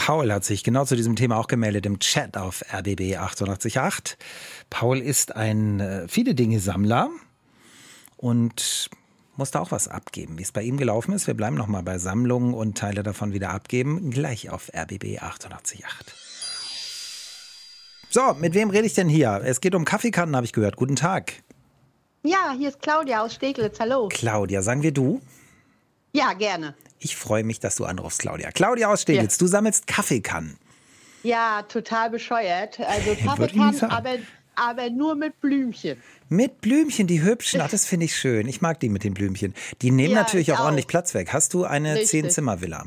Paul 0.05 0.33
hat 0.33 0.43
sich 0.43 0.65
genau 0.65 0.85
zu 0.85 0.97
diesem 0.97 1.15
Thema 1.15 1.37
auch 1.37 1.47
gemeldet 1.47 1.87
im 1.87 2.01
Chat 2.01 2.37
auf 2.37 2.65
RBB 2.75 3.19
888. 3.19 4.17
Paul 4.69 4.99
ist 4.99 5.37
ein 5.37 5.79
äh, 5.79 6.09
viele 6.09 6.35
Dinge 6.35 6.59
Sammler 6.59 7.09
und 8.17 8.91
muss 9.37 9.53
da 9.53 9.61
auch 9.61 9.71
was 9.71 9.87
abgeben. 9.87 10.39
Wie 10.39 10.43
es 10.43 10.51
bei 10.51 10.63
ihm 10.63 10.77
gelaufen 10.77 11.13
ist, 11.13 11.29
wir 11.29 11.35
bleiben 11.35 11.55
nochmal 11.55 11.85
bei 11.85 11.99
Sammlungen 11.99 12.53
und 12.53 12.77
Teile 12.77 13.05
davon 13.05 13.33
wieder 13.33 13.51
abgeben, 13.51 14.11
gleich 14.11 14.51
auf 14.51 14.73
RBB 14.75 15.23
888. 15.23 15.85
So, 18.11 18.35
mit 18.41 18.55
wem 18.55 18.71
rede 18.71 18.87
ich 18.89 18.95
denn 18.95 19.09
hier? 19.09 19.41
Es 19.45 19.61
geht 19.61 19.77
um 19.77 19.85
Kaffeekannen, 19.85 20.35
habe 20.35 20.47
ich 20.47 20.53
gehört. 20.53 20.75
Guten 20.75 20.97
Tag. 20.97 21.33
Ja, 22.25 22.53
hier 22.59 22.71
ist 22.71 22.83
Claudia 22.83 23.23
aus 23.23 23.35
Steglitz. 23.35 23.79
Hallo. 23.79 24.09
Claudia, 24.09 24.63
sagen 24.63 24.83
wir 24.83 24.93
du? 24.93 25.23
Ja, 26.13 26.33
gerne. 26.33 26.75
Ich 27.05 27.17
freue 27.17 27.43
mich, 27.43 27.59
dass 27.59 27.75
du 27.75 27.85
anrufst, 27.85 28.21
Claudia. 28.21 28.53
Claudia 28.53 28.93
aus 28.93 29.03
Steglitz, 29.03 29.35
ja. 29.35 29.39
du 29.41 29.47
sammelst 29.49 29.89
Kaffeekannen. 29.89 30.57
Ja, 31.25 31.63
total 31.63 32.11
bescheuert. 32.11 32.79
Also 32.79 33.15
Kaffeekannen, 33.25 33.83
aber, 33.83 34.15
aber 34.55 34.89
nur 34.89 35.17
mit 35.17 35.41
Blümchen. 35.41 36.01
Mit 36.29 36.61
Blümchen, 36.61 37.09
die 37.09 37.23
hübschen. 37.23 37.61
Ach, 37.61 37.71
das 37.71 37.87
finde 37.87 38.07
ich 38.07 38.17
schön. 38.17 38.47
Ich 38.47 38.61
mag 38.61 38.79
die 38.79 38.89
mit 38.89 39.03
den 39.03 39.15
Blümchen. 39.15 39.53
Die 39.83 39.91
nehmen 39.91 40.15
ja, 40.15 40.21
natürlich 40.21 40.53
auch, 40.53 40.61
auch, 40.61 40.67
ordentlich 40.67 40.87
Platz 40.87 41.13
weg. 41.15 41.33
Hast 41.33 41.55
du 41.55 41.65
eine 41.65 42.03
Zehn-Zimmer-Villa? 42.05 42.87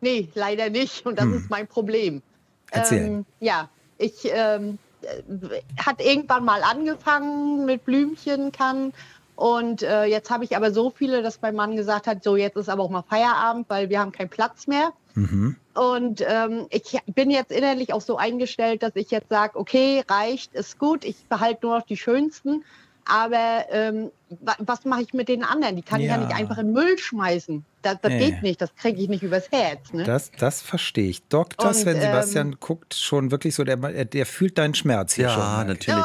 Nee, 0.00 0.28
leider 0.34 0.70
nicht. 0.70 1.04
Und 1.04 1.18
das 1.18 1.26
hm. 1.26 1.36
ist 1.36 1.50
mein 1.50 1.66
Problem. 1.66 2.22
Erzähl. 2.70 3.06
Ähm, 3.06 3.26
ja, 3.40 3.68
ich 3.98 4.14
ähm, 4.24 4.78
äh, 5.02 5.82
hat 5.84 6.00
irgendwann 6.00 6.44
mal 6.44 6.62
angefangen 6.62 7.66
mit 7.66 7.84
Blümchen 7.84 8.52
kann 8.52 8.92
und 9.38 9.84
äh, 9.84 10.06
jetzt 10.06 10.30
habe 10.30 10.42
ich 10.42 10.56
aber 10.56 10.72
so 10.72 10.90
viele, 10.90 11.22
dass 11.22 11.40
mein 11.40 11.54
Mann 11.54 11.76
gesagt 11.76 12.08
hat, 12.08 12.24
so 12.24 12.34
jetzt 12.34 12.56
ist 12.56 12.68
aber 12.68 12.82
auch 12.82 12.90
mal 12.90 13.04
Feierabend, 13.08 13.70
weil 13.70 13.88
wir 13.88 14.00
haben 14.00 14.10
keinen 14.10 14.30
Platz 14.30 14.66
mehr. 14.66 14.92
Mhm. 15.14 15.54
Und 15.74 16.24
ähm, 16.26 16.66
ich 16.70 16.98
bin 17.06 17.30
jetzt 17.30 17.52
innerlich 17.52 17.92
auch 17.92 18.00
so 18.00 18.16
eingestellt, 18.16 18.82
dass 18.82 18.96
ich 18.96 19.12
jetzt 19.12 19.28
sage, 19.28 19.56
okay, 19.56 20.02
reicht, 20.08 20.54
ist 20.54 20.80
gut, 20.80 21.04
ich 21.04 21.24
behalte 21.28 21.66
nur 21.66 21.78
noch 21.78 21.86
die 21.86 21.96
schönsten. 21.96 22.64
Aber 23.04 23.66
ähm, 23.70 24.10
was 24.58 24.84
mache 24.84 25.02
ich 25.02 25.14
mit 25.14 25.28
den 25.28 25.44
anderen? 25.44 25.76
Die 25.76 25.82
kann 25.82 26.00
ja. 26.00 26.06
ich 26.06 26.10
ja 26.10 26.18
nicht 26.18 26.36
einfach 26.36 26.58
in 26.58 26.72
Müll 26.72 26.98
schmeißen. 26.98 27.64
Das, 27.82 27.98
das 28.02 28.10
nee. 28.10 28.30
geht 28.30 28.42
nicht, 28.42 28.60
das 28.60 28.74
kriege 28.74 29.00
ich 29.00 29.08
nicht 29.08 29.22
übers 29.22 29.50
Herz. 29.50 29.92
Ne? 29.92 30.04
Das, 30.04 30.30
das 30.38 30.60
verstehe 30.62 31.08
ich. 31.08 31.22
Dr. 31.28 31.68
Und, 31.68 31.74
Sven 31.74 31.96
ähm, 31.96 32.02
Sebastian 32.02 32.56
guckt 32.58 32.94
schon 32.94 33.30
wirklich 33.30 33.54
so, 33.54 33.64
der, 33.64 33.76
der 33.76 34.26
fühlt 34.26 34.58
deinen 34.58 34.74
Schmerz 34.74 35.14
hier 35.14 35.26
ja, 35.26 35.34
schon. 35.34 35.42
Ja, 35.42 35.64
natürlich. 35.64 36.04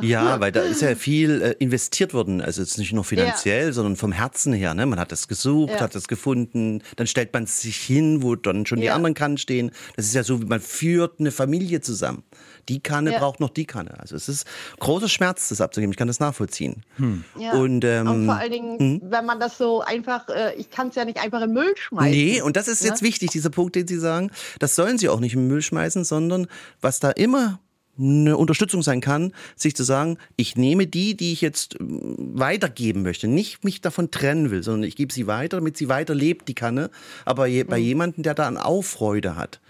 Ja, 0.00 0.24
ja, 0.24 0.40
weil 0.40 0.52
da 0.52 0.60
ist 0.60 0.82
ja 0.82 0.94
viel 0.94 1.42
äh, 1.42 1.50
investiert 1.58 2.14
worden. 2.14 2.40
Also 2.40 2.62
jetzt 2.62 2.78
nicht 2.78 2.92
nur 2.92 3.04
finanziell, 3.04 3.66
ja. 3.66 3.72
sondern 3.72 3.96
vom 3.96 4.12
Herzen 4.12 4.52
her. 4.52 4.74
Ne? 4.74 4.86
Man 4.86 4.98
hat 4.98 5.12
das 5.12 5.28
gesucht, 5.28 5.80
hat 5.80 5.94
das 5.94 6.08
gefunden, 6.08 6.82
dann 6.96 7.06
stellt 7.06 7.32
man 7.32 7.46
sich 7.46 7.76
hin, 7.76 8.22
wo 8.22 8.34
dann 8.34 8.64
schon 8.66 8.80
die 8.80 8.90
anderen 8.90 9.14
Kannen 9.14 9.38
stehen. 9.38 9.70
Das 9.96 10.06
ist 10.06 10.14
ja 10.14 10.22
so, 10.22 10.40
wie 10.40 10.46
man 10.46 10.60
führt 10.60 11.20
eine 11.20 11.30
Familie 11.30 11.80
zusammen. 11.80 12.24
Die 12.68 12.80
Kanne 12.80 13.12
braucht 13.12 13.40
noch 13.40 13.50
die 13.50 13.64
Kanne. 13.64 13.98
Also 13.98 14.16
es 14.16 14.28
ist 14.28 14.46
großer 14.78 15.08
Schmerz, 15.08 15.48
das 15.48 15.60
abzugeben. 15.60 15.92
Ich 15.92 15.96
kann 15.96 16.08
das 16.08 16.20
nachvollziehen. 16.20 16.82
Hm. 16.96 17.24
Und, 17.52 17.84
ähm, 17.84 18.08
und, 18.08 18.26
vor 18.26 18.36
allen 18.36 18.52
Dingen, 18.52 18.78
hm? 18.78 19.00
wenn 19.04 19.24
man 19.24 19.40
das 19.40 19.58
so 19.58 19.82
einfach, 19.82 20.28
äh, 20.28 20.54
ich 20.56 20.70
kann 20.70 20.88
es 20.88 20.94
ja 20.94 21.04
nicht 21.04 21.18
einfach 21.18 21.42
in 21.42 21.52
Müll 21.52 21.74
schmeißen. 21.76 22.10
Nee, 22.10 22.42
und 22.42 22.56
das 22.56 22.68
ist 22.68 22.84
jetzt 22.84 23.02
ne? 23.02 23.08
wichtig, 23.08 23.30
dieser 23.30 23.50
Punkt, 23.50 23.76
den 23.76 23.86
Sie 23.86 23.98
sagen. 23.98 24.30
Das 24.58 24.74
sollen 24.74 24.98
Sie 24.98 25.08
auch 25.08 25.20
nicht 25.20 25.34
in 25.34 25.46
Müll 25.46 25.62
schmeißen, 25.62 26.04
sondern 26.04 26.46
was 26.80 27.00
da 27.00 27.10
immer 27.10 27.60
eine 27.98 28.36
Unterstützung 28.36 28.82
sein 28.82 29.00
kann, 29.00 29.32
sich 29.56 29.74
zu 29.74 29.82
sagen, 29.82 30.18
ich 30.36 30.56
nehme 30.56 30.86
die, 30.86 31.16
die 31.16 31.32
ich 31.32 31.40
jetzt 31.40 31.80
mm, 31.80 32.38
weitergeben 32.38 33.02
möchte, 33.02 33.26
nicht 33.26 33.64
mich 33.64 33.80
davon 33.80 34.10
trennen 34.10 34.50
will, 34.50 34.62
sondern 34.62 34.84
ich 34.84 34.96
gebe 34.96 35.12
sie 35.12 35.26
weiter, 35.26 35.58
damit 35.58 35.76
sie 35.76 35.88
weiter 35.88 36.14
lebt, 36.14 36.48
die 36.48 36.54
Kanne, 36.54 36.90
aber 37.24 37.46
je, 37.46 37.64
mhm. 37.64 37.68
bei 37.68 37.78
jemandem, 37.78 38.22
der 38.22 38.34
da 38.34 38.46
eine 38.46 38.64
Auffreude 38.64 39.36
hat. 39.36 39.60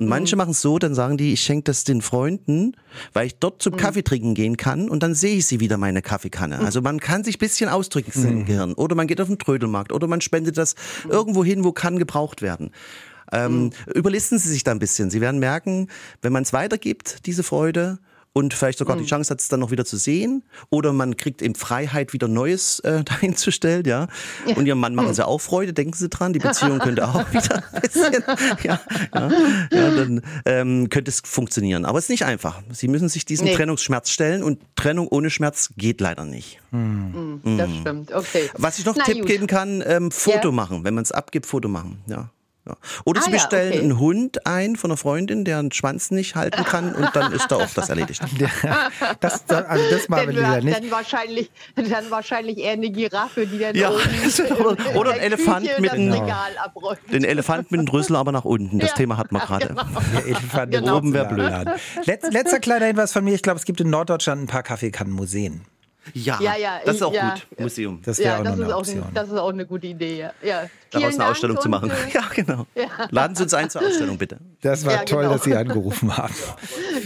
Und 0.00 0.08
manche 0.08 0.34
mhm. 0.34 0.38
machen 0.38 0.50
es 0.52 0.62
so, 0.62 0.78
dann 0.78 0.94
sagen 0.94 1.18
die, 1.18 1.34
ich 1.34 1.42
schenke 1.42 1.64
das 1.64 1.84
den 1.84 2.00
Freunden, 2.00 2.74
weil 3.12 3.26
ich 3.26 3.34
dort 3.34 3.60
zum 3.60 3.74
mhm. 3.74 3.76
Kaffee 3.76 4.02
trinken 4.02 4.34
gehen 4.34 4.56
kann 4.56 4.88
und 4.88 5.02
dann 5.02 5.14
sehe 5.14 5.36
ich 5.36 5.46
sie 5.46 5.60
wieder, 5.60 5.76
meine 5.76 6.00
Kaffeekanne. 6.00 6.56
Mhm. 6.56 6.64
Also 6.64 6.80
man 6.80 7.00
kann 7.00 7.22
sich 7.22 7.36
ein 7.36 7.38
bisschen 7.38 7.68
ausdrücken 7.68 8.18
mhm. 8.18 8.28
im 8.28 8.44
Gehirn. 8.46 8.72
Oder 8.72 8.94
man 8.94 9.06
geht 9.06 9.20
auf 9.20 9.28
den 9.28 9.38
Trödelmarkt 9.38 9.92
oder 9.92 10.06
man 10.06 10.22
spendet 10.22 10.56
das 10.56 10.74
mhm. 11.04 11.10
irgendwo 11.10 11.44
hin, 11.44 11.64
wo 11.64 11.72
kann 11.72 11.98
gebraucht 11.98 12.40
werden. 12.40 12.70
Ähm, 13.30 13.64
mhm. 13.64 13.70
Überlisten 13.94 14.38
Sie 14.38 14.48
sich 14.48 14.64
da 14.64 14.70
ein 14.70 14.78
bisschen. 14.78 15.10
Sie 15.10 15.20
werden 15.20 15.38
merken, 15.38 15.88
wenn 16.22 16.32
man 16.32 16.44
es 16.44 16.54
weitergibt, 16.54 17.26
diese 17.26 17.42
Freude, 17.42 17.98
und 18.32 18.54
vielleicht 18.54 18.78
sogar 18.78 18.96
mhm. 18.96 19.00
die 19.00 19.06
Chance 19.06 19.30
hat, 19.30 19.40
es 19.40 19.48
dann 19.48 19.60
noch 19.60 19.72
wieder 19.72 19.84
zu 19.84 19.96
sehen. 19.96 20.44
Oder 20.70 20.92
man 20.92 21.16
kriegt 21.16 21.42
eben 21.42 21.56
Freiheit, 21.56 22.12
wieder 22.12 22.28
Neues 22.28 22.78
äh, 22.80 23.02
dahinzustellen, 23.04 23.84
ja. 23.84 24.06
ja. 24.46 24.56
Und 24.56 24.66
ihrem 24.66 24.78
Mann 24.78 24.94
machen 24.94 25.14
sie 25.14 25.26
auch 25.26 25.40
Freude, 25.40 25.72
denken 25.72 25.94
sie 25.94 26.08
dran. 26.08 26.32
Die 26.32 26.38
Beziehung 26.50 26.78
könnte 26.78 27.08
auch 27.08 27.32
wieder 27.32 27.62
ein 27.72 27.80
bisschen, 27.80 28.12
ja, 28.62 28.80
ja, 29.14 29.30
ja 29.72 29.90
dann 29.90 30.22
ähm, 30.44 30.88
könnte 30.90 31.10
es 31.10 31.20
funktionieren. 31.24 31.84
Aber 31.84 31.98
es 31.98 32.04
ist 32.04 32.10
nicht 32.10 32.24
einfach. 32.24 32.62
Sie 32.70 32.88
müssen 32.88 33.08
sich 33.08 33.24
diesem 33.24 33.46
nee. 33.46 33.54
Trennungsschmerz 33.54 34.10
stellen 34.10 34.42
und 34.42 34.60
Trennung 34.76 35.08
ohne 35.08 35.30
Schmerz 35.30 35.70
geht 35.76 36.00
leider 36.00 36.24
nicht. 36.24 36.60
Mhm. 36.70 37.40
Das 37.58 37.70
stimmt, 37.80 38.12
okay. 38.12 38.48
Was 38.54 38.78
ich 38.78 38.84
noch 38.84 38.94
Na, 38.96 39.04
Tipp 39.04 39.18
gut. 39.18 39.26
geben 39.26 39.46
kann, 39.48 39.82
ähm, 39.84 40.10
Foto 40.10 40.48
ja. 40.48 40.52
machen. 40.52 40.84
Wenn 40.84 40.94
man 40.94 41.02
es 41.02 41.10
abgibt, 41.10 41.46
Foto 41.46 41.68
machen, 41.68 42.02
ja. 42.06 42.30
Ja. 42.70 42.76
Oder 43.04 43.20
ah, 43.20 43.24
sie 43.24 43.30
bestellen 43.30 43.72
ja, 43.72 43.78
okay. 43.78 43.84
einen 43.84 43.98
Hund 43.98 44.46
ein 44.46 44.76
von 44.76 44.90
einer 44.90 44.96
Freundin, 44.96 45.44
der 45.44 45.58
einen 45.58 45.72
Schwanz 45.72 46.10
nicht 46.10 46.34
halten 46.34 46.64
kann 46.64 46.94
und 46.94 47.10
dann 47.14 47.32
ist 47.32 47.50
da 47.50 47.56
auch 47.56 47.70
das 47.74 47.88
erledigt. 47.88 48.22
das, 49.20 49.48
also 49.48 49.84
das 49.90 50.08
machen 50.08 50.28
wir 50.28 50.34
lieber 50.34 50.60
nicht. 50.60 50.76
Dann 50.76 50.90
wahrscheinlich, 50.90 51.50
dann 51.74 52.10
wahrscheinlich 52.10 52.58
eher 52.58 52.72
eine 52.72 52.90
Giraffe, 52.90 53.46
die 53.46 53.58
dann 53.58 53.74
ja. 53.74 53.90
oder, 54.58 54.96
oder 54.96 55.12
ein 55.12 55.20
Elefant 55.20 55.68
mit 55.78 55.90
einem 55.90 56.20
den 57.12 57.24
Elefant 57.24 57.70
mit 57.70 57.80
dem 57.80 57.88
Rüssel 57.88 58.16
aber 58.16 58.32
nach 58.32 58.44
unten. 58.44 58.78
Das 58.78 58.90
ja. 58.90 58.96
Thema 58.96 59.16
hat 59.16 59.32
man 59.32 59.42
gerade. 59.42 59.68
Genau. 59.68 59.82
Der 60.12 60.26
Elefant 60.26 60.72
genau. 60.72 60.96
oben 60.96 61.12
wäre 61.12 61.28
blöd. 61.28 61.50
Letz, 62.04 62.30
letzter 62.30 62.60
kleiner 62.60 62.86
Hinweis 62.86 63.12
von 63.12 63.24
mir. 63.24 63.34
Ich 63.34 63.42
glaube, 63.42 63.58
es 63.58 63.64
gibt 63.64 63.80
in 63.80 63.90
Norddeutschland 63.90 64.42
ein 64.42 64.46
paar 64.46 64.62
Kaffeekannenmuseen. 64.62 65.62
Ja, 66.14 66.38
ja, 66.40 66.56
ja, 66.56 66.80
das 66.84 66.96
ist 66.96 67.02
auch 67.02 67.12
ja, 67.12 67.34
gut. 67.34 67.46
Museum. 67.58 68.00
Das 68.02 68.18
ja, 68.18 68.38
auch 68.38 68.44
das 68.44 68.58
Option. 68.58 69.02
Auch, 69.02 69.12
das 69.12 69.28
ist 69.28 69.38
auch 69.38 69.50
eine 69.50 69.66
gute 69.66 69.86
Idee, 69.86 70.18
ja. 70.18 70.32
ja. 70.42 70.70
Daraus 70.90 71.14
eine 71.14 71.26
Ausstellung 71.28 71.60
zu 71.60 71.68
machen. 71.68 71.90
Äh, 71.90 71.94
ja, 72.14 72.22
genau. 72.34 72.66
Laden 73.10 73.36
Sie 73.36 73.42
uns 73.42 73.54
ein 73.54 73.70
zur 73.70 73.82
Ausstellung, 73.82 74.18
bitte. 74.18 74.38
Das 74.62 74.84
war 74.84 75.04
toll, 75.04 75.22
genau. 75.22 75.34
dass 75.34 75.44
Sie 75.44 75.54
angerufen 75.54 76.16
haben. 76.16 76.34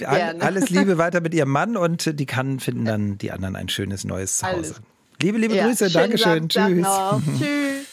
Alles 0.07 0.71
Liebe 0.71 0.97
weiter 0.99 1.21
mit 1.21 1.35
Ihrem 1.35 1.51
Mann 1.51 1.77
und 1.77 2.19
die 2.19 2.27
kann 2.27 2.61
finden 2.61 2.85
dann 2.85 3.19
die 3.19 3.33
anderen 3.33 3.57
ein 3.57 3.69
schönes 3.69 4.05
neues 4.05 4.39
Zuhause. 4.39 4.77
Liebe, 5.21 5.39
liebe 5.39 5.57
Grüße, 5.57 5.91
Dankeschön. 5.91 6.49
Tschüss. 6.49 6.87
Tschüss. 7.39 7.87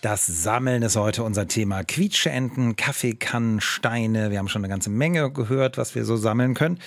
Das 0.00 0.26
Sammeln 0.26 0.82
ist 0.82 0.96
heute 0.96 1.22
unser 1.24 1.46
Thema. 1.46 1.84
Quietscheenten, 1.84 2.76
Kaffeekannen, 2.76 3.60
Steine. 3.60 4.30
Wir 4.30 4.38
haben 4.38 4.48
schon 4.48 4.62
eine 4.64 4.70
ganze 4.70 4.88
Menge 4.88 5.30
gehört, 5.30 5.76
was 5.76 5.94
wir 5.94 6.06
so 6.06 6.16
sammeln 6.16 6.54
können. 6.54 6.78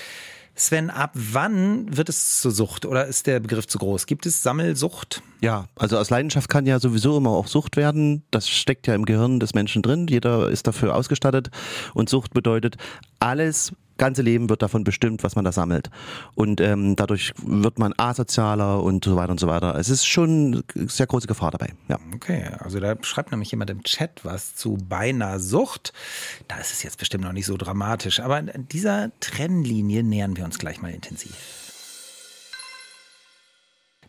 Sven, 0.56 0.92
ab 0.92 1.12
wann 1.16 1.98
wird 1.98 2.10
es 2.10 2.40
zur 2.40 2.52
Sucht 2.52 2.86
oder 2.86 3.06
ist 3.08 3.26
der 3.26 3.40
Begriff 3.40 3.66
zu 3.66 3.80
groß? 3.80 4.06
Gibt 4.06 4.28
es 4.28 4.44
Sammelsucht? 4.44 5.24
Ja, 5.42 5.66
also 5.76 5.98
aus 5.98 6.12
Leidenschaft 6.12 6.48
kann 6.48 6.68
ja 6.68 6.80
sowieso 6.80 7.18
immer 7.18 7.32
auch 7.32 7.48
Sucht 7.48 7.76
werden. 7.76 8.24
Das 8.30 8.48
steckt 8.48 8.86
ja 8.86 8.94
im 8.94 9.06
Gehirn 9.06 9.40
des 9.40 9.56
Menschen 9.56 9.82
drin. 9.82 10.08
Jeder 10.08 10.50
ist 10.50 10.68
dafür 10.68 10.96
ausgestattet. 10.96 11.50
Und 11.96 12.08
Sucht 12.08 12.34
bedeutet 12.34 12.78
alles, 13.20 13.74
ganze 13.98 14.22
Leben 14.22 14.50
wird 14.50 14.62
davon 14.62 14.84
bestimmt, 14.84 15.24
was 15.24 15.36
man 15.36 15.46
da 15.46 15.52
sammelt. 15.52 15.90
Und 16.36 16.62
ähm, 16.62 16.96
dadurch 16.96 17.34
wird 17.44 17.80
man 17.80 17.94
asozialer 17.98 18.82
und 18.84 19.06
so 19.06 19.16
weiter 19.16 19.32
und 19.32 19.40
so 19.40 19.48
weiter. 19.48 19.76
Es 19.76 19.90
ist 19.90 20.06
schon 20.06 20.64
eine 20.76 20.90
sehr 20.90 21.08
große 21.08 21.28
Gefahr 21.28 21.52
dabei. 21.52 21.74
Ja. 21.88 22.00
Okay, 22.14 22.50
also 22.60 22.80
da 22.80 22.96
schreibt 23.02 23.32
nämlich 23.32 23.52
jemand 23.52 23.70
im 23.70 23.84
Chat 23.84 24.22
was 24.24 24.56
zu 24.56 24.78
beinahe 24.78 25.40
Sucht. 25.40 25.94
Da 26.48 26.58
ist 26.58 26.74
es 26.74 26.84
jetzt 26.84 26.98
bestimmt 26.98 27.24
noch 27.24 27.34
nicht 27.34 27.46
so 27.46 27.58
dramatisch. 27.58 28.20
Aber 28.20 28.42
dieser 28.42 29.12
Trennlinie 29.20 30.04
nähern 30.04 30.38
wir 30.38 30.46
uns 30.46 30.60
gleich 30.60 30.82
mal 30.82 30.92
intensiv. 30.92 31.63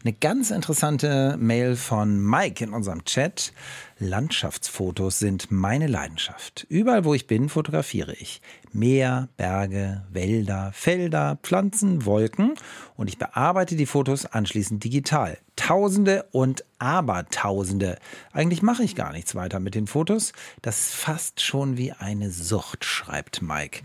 Eine 0.07 0.13
ganz 0.13 0.51
interessante 0.51 1.39
Mail 1.41 1.77
von 1.77 2.23
Mike 2.23 2.63
in 2.63 2.75
unserem 2.75 3.07
Chat. 3.07 3.55
Landschaftsfotos 3.99 5.19
sind 5.19 5.51
meine 5.51 5.87
Leidenschaft. 5.87 6.67
Überall, 6.69 7.07
wo 7.07 7.15
ich 7.15 7.27
bin, 7.27 7.49
fotografiere 7.49 8.13
ich. 8.13 8.43
Meer, 8.71 9.31
Berge, 9.39 10.05
Wälder, 10.13 10.73
Felder, 10.75 11.39
Pflanzen, 11.43 12.05
Wolken 12.05 12.53
und 12.97 13.09
ich 13.09 13.17
bearbeite 13.17 13.77
die 13.77 13.87
Fotos 13.87 14.27
anschließend 14.27 14.85
digital. 14.85 15.39
Tausende 15.57 16.27
und 16.33 16.67
Abertausende. 16.79 17.97
Eigentlich 18.35 18.61
mache 18.61 18.83
ich 18.83 18.97
gar 18.97 19.13
nichts 19.13 19.35
weiter 19.35 19.59
mit 19.59 19.75
den 19.75 19.87
Fotos. 19.87 20.35
Das 20.61 20.81
ist 20.81 20.95
fast 20.97 21.41
schon 21.41 21.79
wie 21.79 21.93
eine 21.93 22.31
Sucht, 22.31 22.85
schreibt 22.85 23.41
Mike 23.41 23.81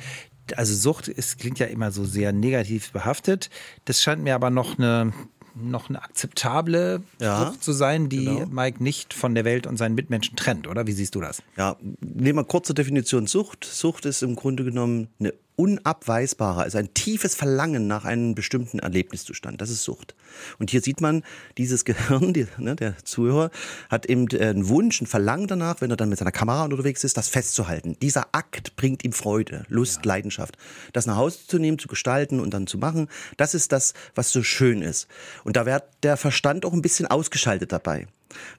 also 0.58 0.74
Sucht 0.74 1.08
ist, 1.08 1.38
klingt 1.38 1.60
ja 1.60 1.68
immer 1.68 1.92
so 1.92 2.06
sehr 2.06 2.32
negativ 2.32 2.92
behaftet. 2.92 3.52
Das 3.86 4.02
scheint 4.02 4.24
mir 4.24 4.34
aber 4.34 4.50
noch 4.50 4.80
eine 4.80 5.14
noch 5.56 5.90
eine 5.90 6.02
akzeptable 6.02 7.02
ja, 7.20 7.46
Frucht 7.46 7.64
zu 7.64 7.72
sein, 7.72 8.10
die 8.10 8.26
genau. 8.26 8.46
Mike 8.48 8.84
nicht 8.84 9.14
von 9.14 9.36
der 9.36 9.46
Welt 9.46 9.68
und 9.68 9.78
seinen 9.78 9.96
Mitmenschen 9.96 10.36
trennt, 10.36 10.68
oder? 10.68 10.88
Wie 10.88 10.92
siehst 10.92 11.16
du 11.16 11.22
das? 11.22 11.42
Ja, 11.58 11.78
nehmen 12.02 12.40
wir 12.40 12.44
kurze 12.44 12.74
Definition 12.74 13.28
Sucht. 13.28 13.66
Sucht 13.66 14.06
ist 14.06 14.22
im 14.22 14.36
Grunde 14.36 14.64
genommen 14.64 15.10
eine 15.20 15.34
unabweisbare, 15.60 16.62
also 16.62 16.78
ein 16.78 16.94
tiefes 16.94 17.36
Verlangen 17.36 17.86
nach 17.86 18.06
einem 18.06 18.34
bestimmten 18.34 18.80
Erlebniszustand. 18.80 19.60
Das 19.60 19.70
ist 19.70 19.84
Sucht. 19.84 20.16
Und 20.58 20.70
hier 20.70 20.80
sieht 20.80 21.02
man, 21.02 21.22
dieses 21.58 21.84
Gehirn, 21.84 22.34
die, 22.34 22.48
ne, 22.58 22.78
der 22.78 22.96
Zuhörer, 23.04 23.52
hat 23.90 24.06
eben 24.06 24.30
einen 24.40 24.70
Wunsch, 24.70 25.02
ein 25.02 25.06
Verlangen 25.06 25.48
danach, 25.48 25.82
wenn 25.82 25.92
er 25.92 25.98
dann 25.98 26.08
mit 26.08 26.18
seiner 26.18 26.32
Kamera 26.32 26.64
unterwegs 26.64 27.04
ist, 27.04 27.18
das 27.18 27.28
festzuhalten. 27.28 27.98
Dieser 28.02 28.28
Akt 28.32 28.78
bringt 28.78 29.04
ihm 29.04 29.12
Freude, 29.12 29.66
Lust, 29.68 29.98
ja. 29.98 30.14
Leidenschaft. 30.14 30.58
Das 30.94 31.06
nach 31.06 31.18
Hause 31.18 31.40
zu 31.46 31.60
nehmen, 31.60 31.78
zu 31.78 31.90
gestalten 31.90 32.40
und 32.40 32.54
dann 32.54 32.66
zu 32.66 32.78
machen, 32.78 33.10
das 33.36 33.54
ist 33.54 33.74
das, 33.74 33.94
was 34.16 34.32
so 34.32 34.44
schön 34.44 34.82
ist. 34.82 35.10
Und 35.44 35.58
da 35.58 35.66
wird 35.66 35.84
der 36.04 36.16
Verstand 36.16 36.66
auch 36.66 36.72
ein 36.72 36.82
bisschen 36.82 37.06
ausgeschaltet 37.06 37.74
dabei. 37.74 38.08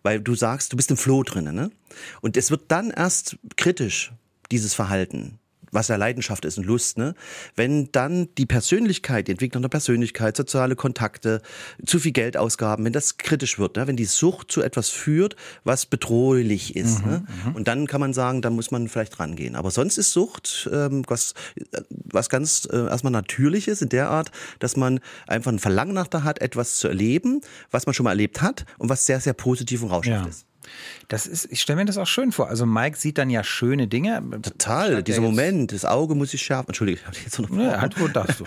Weil 0.03 0.21
du 0.21 0.35
sagst, 0.35 0.75
du 0.75 0.77
bist 0.77 0.91
im 0.91 0.99
Floh 0.99 1.23
drinnen, 1.23 1.55
ne? 1.55 1.71
Und 2.21 2.37
es 2.37 2.51
wird 2.51 2.65
dann 2.69 2.91
erst 2.91 3.39
kritisch, 3.57 4.13
dieses 4.51 4.75
Verhalten 4.75 5.40
was 5.73 5.89
ja 5.89 5.97
Leidenschaft 5.97 6.45
ist 6.45 6.59
und 6.59 6.65
Lust, 6.65 6.99
ne? 6.99 7.15
Wenn 7.57 7.91
dann 7.93 8.29
die 8.37 8.47
Persönlichkeit, 8.47 9.29
die 9.29 9.33
Entwicklung 9.33 9.63
der 9.63 9.69
Persönlichkeit, 9.69 10.37
soziale 10.37 10.77
Kontakte, 10.77 11.43
zu 11.85 11.99
viel 11.99 12.13
Geldausgaben, 12.13 12.85
wenn 12.85 12.93
das 12.93 13.17
kritisch 13.17 13.59
wird, 13.59 13.77
ne? 13.77 13.87
wenn 13.87 13.97
die 13.97 14.05
Sucht 14.05 14.51
zu 14.51 14.63
etwas 14.63 14.91
führt, 14.91 15.37
was 15.65 15.87
bedrohlich 15.87 16.77
ist. 16.77 17.05
Mhm, 17.05 17.11
ne? 17.11 17.27
Mhm. 17.45 17.55
Und 17.55 17.69
dann 17.69 17.87
kann 17.87 18.01
man 18.01 18.13
sagen, 18.13 18.43
da 18.43 18.51
muss 18.51 18.71
man 18.71 18.89
vielleicht 18.89 19.21
rangehen. 19.21 19.57
Aber 19.57 19.71
sonst 19.71 19.99
ist 19.99 20.13
Sucht 20.13 20.69
ähm, 20.73 21.03
was, 21.07 21.35
äh, 21.57 21.81
was 21.91 22.29
ganz 22.29 22.69
äh, 22.71 22.77
erstmal 22.77 23.13
Natürliches 23.13 23.83
in 23.83 23.89
der 23.89 24.11
Art, 24.11 24.31
dass 24.59 24.77
man 24.77 25.01
einfach 25.27 25.53
ein 25.53 25.59
Verlangen 25.59 25.95
nach 25.95 26.09
da 26.09 26.23
hat, 26.23 26.41
etwas 26.41 26.77
zu 26.77 26.89
erleben, 26.89 27.41
was 27.71 27.87
man 27.87 27.95
schon 27.95 28.05
mal 28.05 28.11
erlebt 28.11 28.43
hat 28.43 28.65
und 28.79 28.89
was 28.89 29.07
sehr, 29.07 29.21
sehr 29.21 29.35
positiv 29.35 29.83
und 29.83 29.91
rauschhaft 29.91 30.25
ja. 30.25 30.29
ist. 30.29 30.47
Das 31.09 31.27
ist, 31.27 31.49
ich 31.51 31.61
stelle 31.61 31.79
mir 31.79 31.85
das 31.85 31.99
auch 31.99 32.07
schön 32.07 32.33
vor. 32.33 32.49
Also 32.49 32.67
Mike 32.67 32.97
sieht 32.97 33.19
dann 33.19 33.31
ja 33.31 33.43
schöne 33.43 33.89
Dinge. 33.89 34.23
Total, 34.43 35.03
dieser 35.03 35.21
Moment, 35.21 35.73
das 35.73 35.85
Auge 35.85 36.15
muss 36.15 36.31
sich 36.31 36.43
schärfen. 36.43 36.69
Entschuldige, 36.69 37.05
habe 37.05 37.17
ich 37.17 37.25
jetzt 37.25 37.39
noch 37.39 37.51
ja, 37.51 37.81
halt, 37.81 38.01
wo 38.01 38.07
darfst 38.09 38.41
du? 38.41 38.45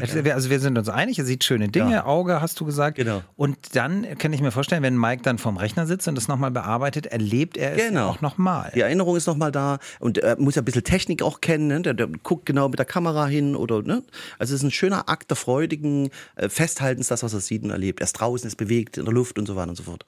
also 0.32 0.50
wir 0.50 0.60
sind 0.60 0.78
uns 0.78 0.88
einig, 0.88 1.18
er 1.18 1.24
sieht 1.24 1.44
schöne 1.44 1.68
Dinge, 1.68 1.92
ja. 1.92 2.04
Auge 2.04 2.40
hast 2.40 2.60
du 2.60 2.64
gesagt. 2.64 2.96
Genau. 2.96 3.22
Und 3.36 3.56
dann 3.74 4.06
kann 4.18 4.32
ich 4.32 4.40
mir 4.40 4.50
vorstellen, 4.50 4.82
wenn 4.82 4.96
Mike 4.96 5.22
dann 5.22 5.38
vorm 5.38 5.56
Rechner 5.56 5.86
sitzt 5.86 6.06
und 6.06 6.14
das 6.14 6.28
nochmal 6.28 6.50
bearbeitet, 6.50 7.06
erlebt 7.06 7.56
er 7.56 7.72
es 7.72 7.88
genau. 7.88 8.08
auch 8.08 8.20
nochmal. 8.20 8.70
Die 8.74 8.80
Erinnerung 8.80 9.16
ist 9.16 9.26
nochmal 9.26 9.50
da 9.50 9.78
und 9.98 10.18
er 10.18 10.38
muss 10.38 10.54
ja 10.54 10.62
ein 10.62 10.64
bisschen 10.64 10.84
Technik 10.84 11.22
auch 11.22 11.40
kennen. 11.40 11.66
Ne? 11.66 11.82
Der, 11.82 11.94
der, 11.94 12.08
guckt 12.22 12.46
genau 12.46 12.68
mit 12.68 12.78
der 12.78 12.86
Kamera 12.86 13.26
hin 13.26 13.56
oder, 13.56 13.82
ne? 13.82 14.02
Also 14.38 14.54
es 14.54 14.60
ist 14.60 14.64
ein 14.64 14.70
schöner 14.70 15.08
Akt 15.08 15.30
der 15.30 15.36
freudigen 15.36 16.10
äh, 16.36 16.48
Festhaltens, 16.48 17.08
das, 17.08 17.22
was 17.22 17.34
er 17.34 17.40
sieht 17.40 17.64
und 17.64 17.70
erlebt. 17.70 18.00
Er 18.00 18.04
ist 18.04 18.14
draußen, 18.14 18.46
ist 18.46 18.56
bewegt 18.56 18.98
in 18.98 19.04
der 19.04 19.14
Luft 19.14 19.38
und 19.38 19.46
so 19.46 19.56
weiter 19.56 19.70
und 19.70 19.76
so 19.76 19.84
fort. 19.84 20.06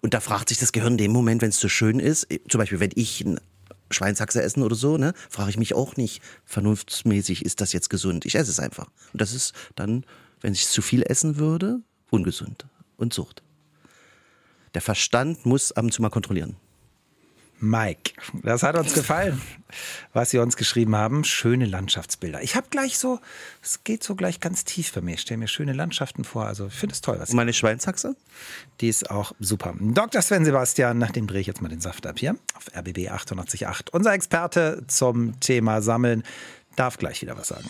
Und 0.00 0.14
da 0.14 0.20
fragt 0.20 0.48
sich 0.48 0.58
das 0.58 0.63
Gehirn 0.72 0.96
dem 0.96 1.12
Moment, 1.12 1.42
wenn 1.42 1.50
es 1.50 1.60
so 1.60 1.68
schön 1.68 1.98
ist, 1.98 2.30
äh, 2.30 2.40
zum 2.48 2.58
Beispiel, 2.58 2.80
wenn 2.80 2.92
ich 2.94 3.22
ein 3.24 3.40
Schweinshaxe 3.90 4.42
essen 4.42 4.62
oder 4.62 4.76
so, 4.76 4.96
ne, 4.96 5.14
frage 5.30 5.50
ich 5.50 5.56
mich 5.56 5.74
auch 5.74 5.96
nicht, 5.96 6.22
vernunftsmäßig, 6.44 7.44
ist 7.44 7.60
das 7.60 7.72
jetzt 7.72 7.90
gesund? 7.90 8.24
Ich 8.26 8.34
esse 8.34 8.50
es 8.50 8.60
einfach. 8.60 8.88
Und 9.12 9.20
das 9.20 9.32
ist 9.32 9.54
dann, 9.76 10.04
wenn 10.40 10.52
ich 10.52 10.66
zu 10.66 10.82
viel 10.82 11.02
essen 11.02 11.36
würde, 11.36 11.80
ungesund 12.10 12.66
und 12.96 13.14
Sucht. 13.14 13.42
Der 14.74 14.82
Verstand 14.82 15.46
muss 15.46 15.72
ab 15.72 15.84
und 15.84 15.92
zu 15.92 16.02
mal 16.02 16.10
kontrollieren. 16.10 16.56
Mike. 17.60 18.12
Das 18.42 18.62
hat 18.62 18.76
uns 18.76 18.94
gefallen, 18.94 19.40
was 20.12 20.30
Sie 20.30 20.38
uns 20.38 20.56
geschrieben 20.56 20.96
haben. 20.96 21.24
Schöne 21.24 21.66
Landschaftsbilder. 21.66 22.42
Ich 22.42 22.56
habe 22.56 22.66
gleich 22.70 22.98
so, 22.98 23.20
es 23.62 23.84
geht 23.84 24.02
so 24.04 24.14
gleich 24.14 24.40
ganz 24.40 24.64
tief 24.64 24.92
bei 24.92 25.00
mir. 25.00 25.14
Ich 25.14 25.22
stelle 25.22 25.38
mir 25.38 25.48
schöne 25.48 25.72
Landschaften 25.72 26.24
vor. 26.24 26.46
Also 26.46 26.66
ich 26.66 26.74
finde 26.74 26.94
es 26.94 27.00
toll. 27.00 27.16
Was 27.18 27.32
Meine 27.32 27.52
Schweinshaxe? 27.52 28.16
Die 28.80 28.88
ist 28.88 29.10
auch 29.10 29.32
super. 29.40 29.74
Dr. 29.78 30.22
Sven 30.22 30.44
Sebastian, 30.44 30.98
nach 30.98 31.10
dem 31.10 31.26
drehe 31.26 31.40
ich 31.40 31.46
jetzt 31.46 31.62
mal 31.62 31.68
den 31.68 31.80
Saft 31.80 32.06
ab 32.06 32.18
hier 32.18 32.36
auf 32.54 32.68
RBB 32.76 33.10
888. 33.10 33.92
Unser 33.92 34.12
Experte 34.12 34.84
zum 34.86 35.38
Thema 35.40 35.82
Sammeln 35.82 36.22
darf 36.76 36.98
gleich 36.98 37.22
wieder 37.22 37.36
was 37.36 37.48
sagen. 37.48 37.68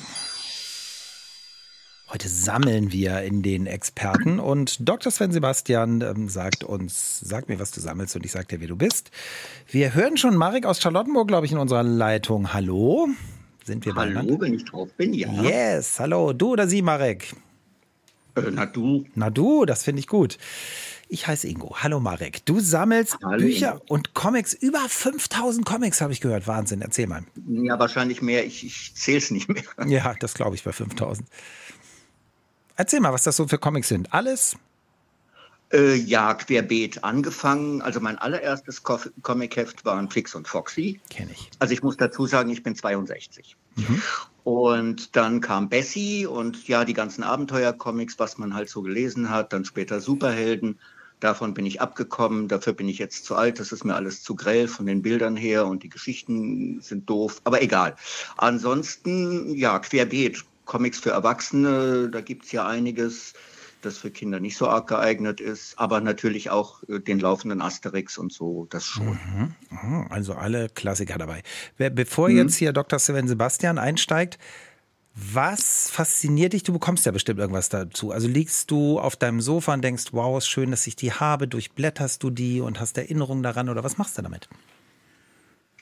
Heute 2.14 2.28
sammeln 2.28 2.92
wir 2.92 3.22
in 3.22 3.42
den 3.42 3.66
Experten 3.66 4.38
und 4.38 4.88
Dr. 4.88 5.10
Sven 5.10 5.32
Sebastian 5.32 6.00
ähm, 6.00 6.28
sagt 6.28 6.62
uns, 6.62 7.18
sag 7.18 7.48
mir, 7.48 7.58
was 7.58 7.72
du 7.72 7.80
sammelst 7.80 8.14
und 8.14 8.24
ich 8.24 8.30
sag 8.30 8.46
dir, 8.46 8.60
wer 8.60 8.68
du 8.68 8.76
bist. 8.76 9.10
Wir 9.68 9.94
hören 9.94 10.16
schon 10.16 10.36
Marek 10.36 10.64
aus 10.64 10.80
Charlottenburg, 10.80 11.26
glaube 11.26 11.46
ich, 11.46 11.50
in 11.50 11.58
unserer 11.58 11.82
Leitung. 11.82 12.52
Hallo? 12.52 13.08
Sind 13.64 13.84
wir 13.84 13.96
Hallo, 13.96 14.14
beieinander? 14.14 14.40
wenn 14.42 14.54
ich 14.54 14.64
drauf 14.64 14.90
bin, 14.96 15.12
ja. 15.12 15.28
Yes, 15.42 15.98
hallo. 15.98 16.32
Du 16.32 16.52
oder 16.52 16.68
sie, 16.68 16.82
Marek? 16.82 17.34
Äh, 18.36 18.42
na 18.52 18.66
du. 18.66 19.04
Na 19.16 19.28
du, 19.30 19.64
das 19.64 19.82
finde 19.82 19.98
ich 19.98 20.06
gut. 20.06 20.38
Ich 21.08 21.26
heiße 21.26 21.48
Ingo. 21.48 21.74
Hallo 21.82 21.98
Marek. 21.98 22.46
Du 22.46 22.60
sammelst 22.60 23.18
Hallo, 23.24 23.38
Bücher 23.38 23.72
Ingo. 23.72 23.84
und 23.88 24.14
Comics. 24.14 24.54
Über 24.54 24.88
5000 24.88 25.66
Comics 25.66 26.00
habe 26.00 26.12
ich 26.12 26.20
gehört. 26.20 26.46
Wahnsinn. 26.46 26.80
Erzähl 26.80 27.08
mal. 27.08 27.24
Ja, 27.48 27.76
wahrscheinlich 27.80 28.22
mehr. 28.22 28.46
Ich, 28.46 28.64
ich 28.64 28.94
zähle 28.94 29.18
es 29.18 29.32
nicht 29.32 29.48
mehr. 29.48 29.64
Ja, 29.88 30.14
das 30.20 30.34
glaube 30.34 30.54
ich 30.54 30.62
bei 30.62 30.70
5000. 30.72 31.28
Erzähl 32.76 33.00
mal, 33.00 33.12
was 33.12 33.22
das 33.22 33.36
so 33.36 33.46
für 33.46 33.58
Comics 33.58 33.88
sind. 33.88 34.12
Alles? 34.12 34.56
Äh, 35.72 35.94
ja, 35.94 36.34
querbeet 36.34 37.02
angefangen. 37.02 37.82
Also 37.82 38.00
mein 38.00 38.18
allererstes 38.18 38.82
Comicheft 38.82 39.84
waren 39.84 40.10
Flix 40.10 40.34
und 40.34 40.46
Foxy. 40.46 41.00
Kenne 41.10 41.32
ich. 41.32 41.50
Also 41.58 41.72
ich 41.72 41.82
muss 41.82 41.96
dazu 41.96 42.26
sagen, 42.26 42.50
ich 42.50 42.62
bin 42.62 42.76
62. 42.76 43.56
Mhm. 43.76 44.02
Und 44.44 45.16
dann 45.16 45.40
kam 45.40 45.68
Bessie 45.68 46.26
und 46.26 46.68
ja, 46.68 46.84
die 46.84 46.92
ganzen 46.92 47.24
Abenteuercomics, 47.24 48.18
was 48.18 48.38
man 48.38 48.54
halt 48.54 48.68
so 48.68 48.82
gelesen 48.82 49.30
hat. 49.30 49.52
Dann 49.52 49.64
später 49.64 50.00
Superhelden. 50.00 50.78
Davon 51.18 51.54
bin 51.54 51.64
ich 51.64 51.80
abgekommen. 51.80 52.48
Dafür 52.48 52.74
bin 52.74 52.88
ich 52.88 52.98
jetzt 52.98 53.24
zu 53.24 53.34
alt. 53.34 53.58
Das 53.58 53.72
ist 53.72 53.84
mir 53.84 53.94
alles 53.94 54.22
zu 54.22 54.36
grell 54.36 54.68
von 54.68 54.86
den 54.86 55.00
Bildern 55.00 55.36
her 55.36 55.66
und 55.66 55.82
die 55.82 55.88
Geschichten 55.88 56.80
sind 56.82 57.08
doof. 57.08 57.40
Aber 57.44 57.62
egal. 57.62 57.96
Ansonsten, 58.36 59.54
ja, 59.54 59.78
querbeet 59.78 60.44
Comics 60.64 60.98
für 60.98 61.10
Erwachsene, 61.10 62.08
da 62.10 62.20
gibt 62.20 62.46
es 62.46 62.52
ja 62.52 62.66
einiges, 62.66 63.34
das 63.82 63.98
für 63.98 64.10
Kinder 64.10 64.40
nicht 64.40 64.56
so 64.56 64.68
arg 64.68 64.88
geeignet 64.88 65.40
ist, 65.40 65.78
aber 65.78 66.00
natürlich 66.00 66.50
auch 66.50 66.82
äh, 66.88 67.00
den 67.00 67.20
laufenden 67.20 67.60
Asterix 67.60 68.18
und 68.18 68.32
so, 68.32 68.66
das 68.70 68.84
schon. 68.84 69.06
Mhm. 69.08 69.54
mhm. 69.70 70.06
Also 70.10 70.34
alle 70.34 70.68
Klassiker 70.68 71.18
dabei. 71.18 71.42
Bevor 71.76 72.28
mhm. 72.28 72.36
jetzt 72.38 72.56
hier 72.56 72.72
Dr. 72.72 72.98
Sven 72.98 73.28
Sebastian 73.28 73.78
einsteigt, 73.78 74.38
was 75.14 75.90
fasziniert 75.90 76.54
dich? 76.54 76.64
Du 76.64 76.72
bekommst 76.72 77.06
ja 77.06 77.12
bestimmt 77.12 77.38
irgendwas 77.38 77.68
dazu. 77.68 78.10
Also 78.10 78.26
liegst 78.26 78.70
du 78.72 78.98
auf 78.98 79.14
deinem 79.14 79.40
Sofa 79.40 79.72
und 79.72 79.82
denkst, 79.82 80.06
wow, 80.10 80.36
ist 80.38 80.48
schön, 80.48 80.72
dass 80.72 80.86
ich 80.88 80.96
die 80.96 81.12
habe, 81.12 81.46
durchblätterst 81.46 82.20
du 82.22 82.30
die 82.30 82.60
und 82.60 82.80
hast 82.80 82.98
Erinnerungen 82.98 83.44
daran 83.44 83.68
oder 83.68 83.84
was 83.84 83.96
machst 83.96 84.18
du 84.18 84.22
damit? 84.22 84.48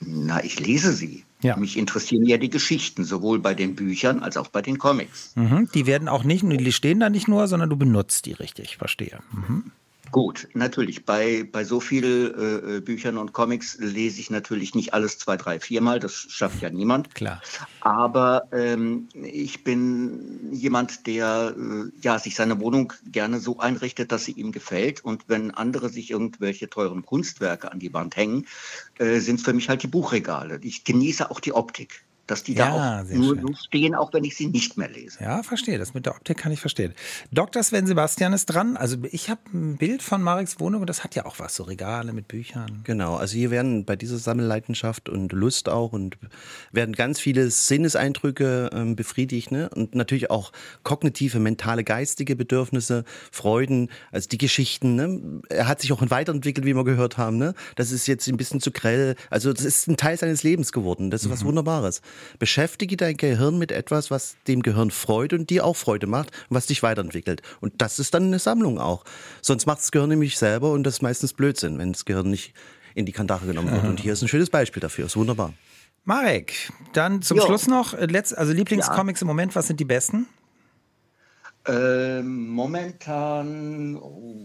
Na, 0.07 0.43
ich 0.43 0.59
lese 0.59 0.93
sie. 0.93 1.23
Ja. 1.41 1.57
Mich 1.57 1.77
interessieren 1.77 2.25
ja 2.25 2.37
die 2.37 2.49
Geschichten, 2.49 3.03
sowohl 3.03 3.39
bei 3.39 3.53
den 3.53 3.75
Büchern 3.75 4.19
als 4.19 4.37
auch 4.37 4.47
bei 4.47 4.61
den 4.61 4.77
Comics. 4.77 5.33
Mhm. 5.35 5.69
Die 5.73 5.85
werden 5.85 6.07
auch 6.07 6.23
nicht, 6.23 6.43
die 6.43 6.71
stehen 6.71 7.01
da 7.01 7.09
nicht 7.09 7.27
nur, 7.27 7.47
sondern 7.47 7.69
du 7.69 7.75
benutzt 7.75 8.25
die 8.25 8.31
richtig, 8.31 8.77
verstehe. 8.77 9.19
Mhm. 9.31 9.71
Gut, 10.13 10.47
natürlich. 10.53 11.05
Bei, 11.05 11.43
bei 11.51 11.63
so 11.63 11.79
vielen 11.79 12.35
äh, 12.35 12.77
äh, 12.77 12.81
Büchern 12.81 13.17
und 13.17 13.33
Comics 13.33 13.79
lese 13.79 14.19
ich 14.19 14.29
natürlich 14.29 14.75
nicht 14.75 14.93
alles 14.93 15.17
zwei, 15.17 15.37
drei, 15.37 15.59
viermal. 15.59 15.99
Das 15.99 16.13
schafft 16.13 16.61
ja 16.61 16.69
niemand. 16.69 17.15
Klar. 17.15 17.41
Aber 17.81 18.43
ähm, 18.51 19.09
ich 19.15 19.63
bin 19.63 20.53
jemand, 20.53 21.07
der 21.07 21.55
äh, 21.57 21.89
ja, 22.01 22.19
sich 22.19 22.35
seine 22.35 22.59
Wohnung 22.59 22.93
gerne 23.11 23.39
so 23.39 23.57
einrichtet, 23.57 24.11
dass 24.11 24.25
sie 24.25 24.33
ihm 24.33 24.51
gefällt. 24.51 25.03
Und 25.03 25.23
wenn 25.29 25.49
andere 25.49 25.89
sich 25.89 26.11
irgendwelche 26.11 26.69
teuren 26.69 27.03
Kunstwerke 27.03 27.71
an 27.71 27.79
die 27.79 27.91
Wand 27.91 28.15
hängen, 28.15 28.45
äh, 28.99 29.17
sind 29.17 29.39
es 29.39 29.43
für 29.43 29.53
mich 29.53 29.67
halt 29.67 29.81
die 29.81 29.87
Buchregale. 29.87 30.59
Ich 30.61 30.83
genieße 30.83 31.31
auch 31.31 31.39
die 31.39 31.53
Optik 31.53 32.03
dass 32.33 32.43
die 32.43 32.53
ja, 32.53 32.65
da 32.65 33.01
auch 33.01 33.15
nur 33.15 33.39
so 33.39 33.53
stehen, 33.53 33.93
auch 33.93 34.11
wenn 34.13 34.23
ich 34.23 34.35
sie 34.35 34.47
nicht 34.47 34.77
mehr 34.77 34.89
lese. 34.89 35.19
Ja, 35.21 35.43
verstehe. 35.43 35.77
Das 35.77 35.93
mit 35.93 36.05
der 36.05 36.15
Optik 36.15 36.37
kann 36.37 36.51
ich 36.51 36.59
verstehen. 36.59 36.93
Dr. 37.31 37.61
Sven 37.61 37.85
Sebastian 37.85 38.33
ist 38.33 38.47
dran. 38.47 38.75
Also 38.75 38.97
ich 39.11 39.29
habe 39.29 39.41
ein 39.53 39.77
Bild 39.77 40.01
von 40.01 40.21
Mareks 40.21 40.59
Wohnung 40.59 40.81
und 40.81 40.87
das 40.87 41.03
hat 41.03 41.13
ja 41.15 41.25
auch 41.25 41.37
was, 41.37 41.55
so 41.55 41.63
Regale 41.63 42.11
mit 42.11 42.27
Büchern. 42.27 42.81
Genau, 42.85 43.15
also 43.15 43.37
hier 43.37 43.51
werden 43.51 43.85
bei 43.85 43.95
dieser 43.95 44.17
Sammelleidenschaft 44.17 45.09
und 45.09 45.31
Lust 45.31 45.69
auch 45.69 45.93
und 45.93 46.17
werden 46.71 46.95
ganz 46.95 47.19
viele 47.19 47.49
Sinneseindrücke 47.51 48.71
ähm, 48.73 48.95
befriedigt 48.95 49.51
ne? 49.51 49.69
und 49.69 49.93
natürlich 49.93 50.31
auch 50.31 50.51
kognitive, 50.83 51.39
mentale, 51.39 51.83
geistige 51.83 52.35
Bedürfnisse, 52.35 53.03
Freuden, 53.31 53.89
also 54.11 54.27
die 54.27 54.39
Geschichten. 54.39 54.95
Ne? 54.95 55.41
Er 55.49 55.67
hat 55.67 55.81
sich 55.81 55.91
auch 55.91 56.01
weiterentwickelt, 56.09 56.65
wie 56.65 56.73
wir 56.73 56.83
gehört 56.83 57.17
haben. 57.17 57.37
Ne? 57.37 57.53
Das 57.75 57.91
ist 57.91 58.07
jetzt 58.07 58.27
ein 58.27 58.37
bisschen 58.37 58.59
zu 58.59 58.71
grell. 58.71 59.15
Also 59.29 59.53
das 59.53 59.63
ist 59.63 59.87
ein 59.87 59.97
Teil 59.97 60.17
seines 60.17 60.41
Lebens 60.41 60.71
geworden. 60.71 61.11
Das 61.11 61.21
ist 61.21 61.27
mhm. 61.27 61.33
was 61.33 61.45
Wunderbares. 61.45 62.01
Beschäftige 62.39 62.97
dein 62.97 63.17
Gehirn 63.17 63.57
mit 63.57 63.71
etwas, 63.71 64.11
was 64.11 64.35
dem 64.47 64.63
Gehirn 64.63 64.91
Freude 64.91 65.35
und 65.35 65.49
dir 65.49 65.65
auch 65.65 65.75
Freude 65.75 66.07
macht 66.07 66.31
und 66.49 66.55
was 66.55 66.67
dich 66.67 66.83
weiterentwickelt. 66.83 67.41
Und 67.61 67.81
das 67.81 67.99
ist 67.99 68.13
dann 68.13 68.23
eine 68.23 68.39
Sammlung 68.39 68.79
auch. 68.79 69.03
Sonst 69.41 69.65
macht 69.65 69.79
das 69.79 69.91
Gehirn 69.91 70.09
nämlich 70.09 70.37
selber 70.37 70.71
und 70.71 70.83
das 70.83 70.95
ist 70.95 71.01
meistens 71.01 71.33
Blödsinn, 71.33 71.77
wenn 71.77 71.93
das 71.93 72.05
Gehirn 72.05 72.29
nicht 72.29 72.53
in 72.95 73.05
die 73.05 73.11
Kandare 73.11 73.45
genommen 73.45 73.71
wird. 73.71 73.85
Und 73.85 73.99
hier 74.01 74.13
ist 74.13 74.21
ein 74.21 74.27
schönes 74.27 74.49
Beispiel 74.49 74.81
dafür. 74.81 75.05
Ist 75.05 75.15
wunderbar. 75.15 75.53
Marek, 76.05 76.71
dann 76.91 77.21
zum 77.21 77.37
jo. 77.37 77.45
Schluss 77.45 77.67
noch, 77.67 77.93
äh, 77.93 78.07
also 78.35 78.51
Lieblingscomics 78.51 79.21
ja. 79.21 79.23
im 79.23 79.27
Moment, 79.27 79.55
was 79.55 79.67
sind 79.67 79.79
die 79.79 79.85
besten? 79.85 80.27
Ähm, 81.65 82.49
momentan, 82.49 83.95
oh, 83.95 84.35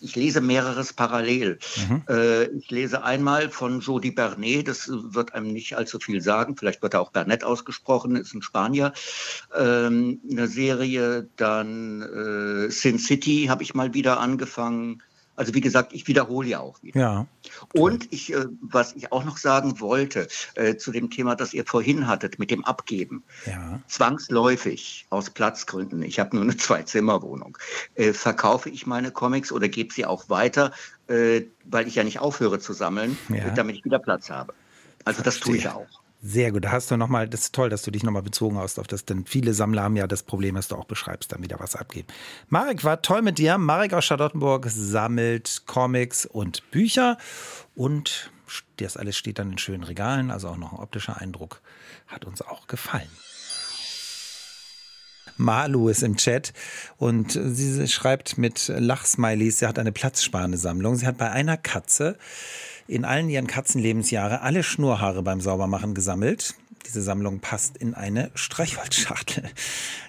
ich 0.00 0.14
lese 0.14 0.42
mehreres 0.42 0.92
parallel. 0.92 1.58
Mhm. 1.88 2.02
Äh, 2.08 2.44
ich 2.50 2.70
lese 2.70 3.02
einmal 3.02 3.48
von 3.50 3.80
Jody 3.80 4.10
Bernet, 4.10 4.68
das 4.68 4.88
wird 4.88 5.32
einem 5.32 5.52
nicht 5.52 5.76
allzu 5.76 5.98
viel 5.98 6.20
sagen, 6.20 6.56
vielleicht 6.56 6.82
wird 6.82 6.92
er 6.92 7.00
auch 7.00 7.12
Bernet 7.12 7.44
ausgesprochen, 7.44 8.16
ist 8.16 8.34
ein 8.34 8.42
Spanier. 8.42 8.92
Ähm, 9.56 10.20
eine 10.30 10.48
Serie, 10.48 11.28
dann 11.36 12.02
äh, 12.02 12.70
Sin 12.70 12.98
City 12.98 13.46
habe 13.48 13.62
ich 13.62 13.74
mal 13.74 13.94
wieder 13.94 14.20
angefangen. 14.20 15.02
Also 15.36 15.54
wie 15.54 15.60
gesagt, 15.60 15.92
ich 15.92 16.08
wiederhole 16.08 16.48
ja 16.48 16.60
auch 16.60 16.82
wieder. 16.82 17.00
Ja. 17.00 17.26
Und 17.74 18.12
ich, 18.12 18.32
äh, 18.32 18.46
was 18.60 18.94
ich 18.94 19.12
auch 19.12 19.24
noch 19.24 19.36
sagen 19.36 19.80
wollte 19.80 20.28
äh, 20.54 20.76
zu 20.76 20.90
dem 20.92 21.10
Thema, 21.10 21.36
das 21.36 21.54
ihr 21.54 21.64
vorhin 21.66 22.06
hattet 22.06 22.38
mit 22.38 22.50
dem 22.50 22.64
Abgeben. 22.64 23.22
Ja. 23.44 23.80
Zwangsläufig 23.86 25.06
aus 25.10 25.30
Platzgründen, 25.30 26.02
ich 26.02 26.18
habe 26.18 26.34
nur 26.36 26.44
eine 26.44 26.56
Zwei-Zimmer-Wohnung, 26.56 27.56
äh, 27.94 28.12
verkaufe 28.12 28.70
ich 28.70 28.86
meine 28.86 29.10
Comics 29.10 29.52
oder 29.52 29.68
gebe 29.68 29.92
sie 29.92 30.04
auch 30.06 30.28
weiter, 30.28 30.72
weil 31.08 31.86
ich 31.86 31.94
ja 31.94 32.02
nicht 32.02 32.18
aufhöre 32.18 32.58
zu 32.58 32.72
sammeln, 32.72 33.16
Ja. 33.28 33.50
damit 33.50 33.76
ich 33.76 33.84
wieder 33.84 34.00
Platz 34.00 34.28
habe. 34.28 34.54
Also 35.04 35.22
das 35.22 35.38
tue 35.38 35.56
ich 35.56 35.62
Verstehe. 35.62 35.86
auch. 35.86 36.05
Sehr 36.28 36.50
gut. 36.50 36.64
Da 36.64 36.72
hast 36.72 36.90
du 36.90 36.96
nochmal, 36.96 37.28
das 37.28 37.42
ist 37.42 37.54
toll, 37.54 37.70
dass 37.70 37.82
du 37.82 37.92
dich 37.92 38.02
nochmal 38.02 38.22
bezogen 38.22 38.58
hast 38.58 38.80
auf 38.80 38.88
das, 38.88 39.04
denn 39.04 39.26
viele 39.26 39.54
Sammler 39.54 39.84
haben 39.84 39.94
ja 39.94 40.08
das 40.08 40.24
Problem, 40.24 40.56
dass 40.56 40.66
du 40.66 40.74
auch 40.74 40.84
beschreibst, 40.84 41.30
dann 41.30 41.40
wieder 41.40 41.60
was 41.60 41.76
abgeben. 41.76 42.08
Marek 42.48 42.82
war 42.82 43.00
toll 43.00 43.22
mit 43.22 43.38
dir. 43.38 43.58
Marek 43.58 43.92
aus 43.92 44.06
Charlottenburg 44.06 44.66
sammelt 44.68 45.62
Comics 45.66 46.26
und 46.26 46.68
Bücher 46.72 47.16
und 47.76 48.32
das 48.78 48.96
alles 48.96 49.16
steht 49.16 49.38
dann 49.38 49.52
in 49.52 49.58
schönen 49.58 49.84
Regalen, 49.84 50.32
also 50.32 50.48
auch 50.48 50.56
noch 50.56 50.72
ein 50.72 50.80
optischer 50.80 51.20
Eindruck. 51.20 51.60
Hat 52.08 52.24
uns 52.24 52.42
auch 52.42 52.66
gefallen. 52.66 53.10
Malu 55.36 55.88
ist 55.88 56.02
im 56.02 56.16
Chat 56.16 56.52
und 56.96 57.38
sie 57.40 57.86
schreibt 57.86 58.36
mit 58.36 58.66
Lachsmileys, 58.66 59.60
sie 59.60 59.66
hat 59.66 59.78
eine 59.78 59.92
platzsparende 59.92 60.58
Sammlung. 60.58 60.96
Sie 60.96 61.06
hat 61.06 61.18
bei 61.18 61.30
einer 61.30 61.56
Katze 61.56 62.18
in 62.88 63.04
allen 63.04 63.28
ihren 63.28 63.46
Katzenlebensjahre 63.46 64.40
alle 64.40 64.62
Schnurhaare 64.62 65.22
beim 65.22 65.40
Saubermachen 65.40 65.94
gesammelt. 65.94 66.54
Diese 66.86 67.02
Sammlung 67.02 67.40
passt 67.40 67.76
in 67.76 67.94
eine 67.94 68.30
Streichholzschachtel. 68.34 69.44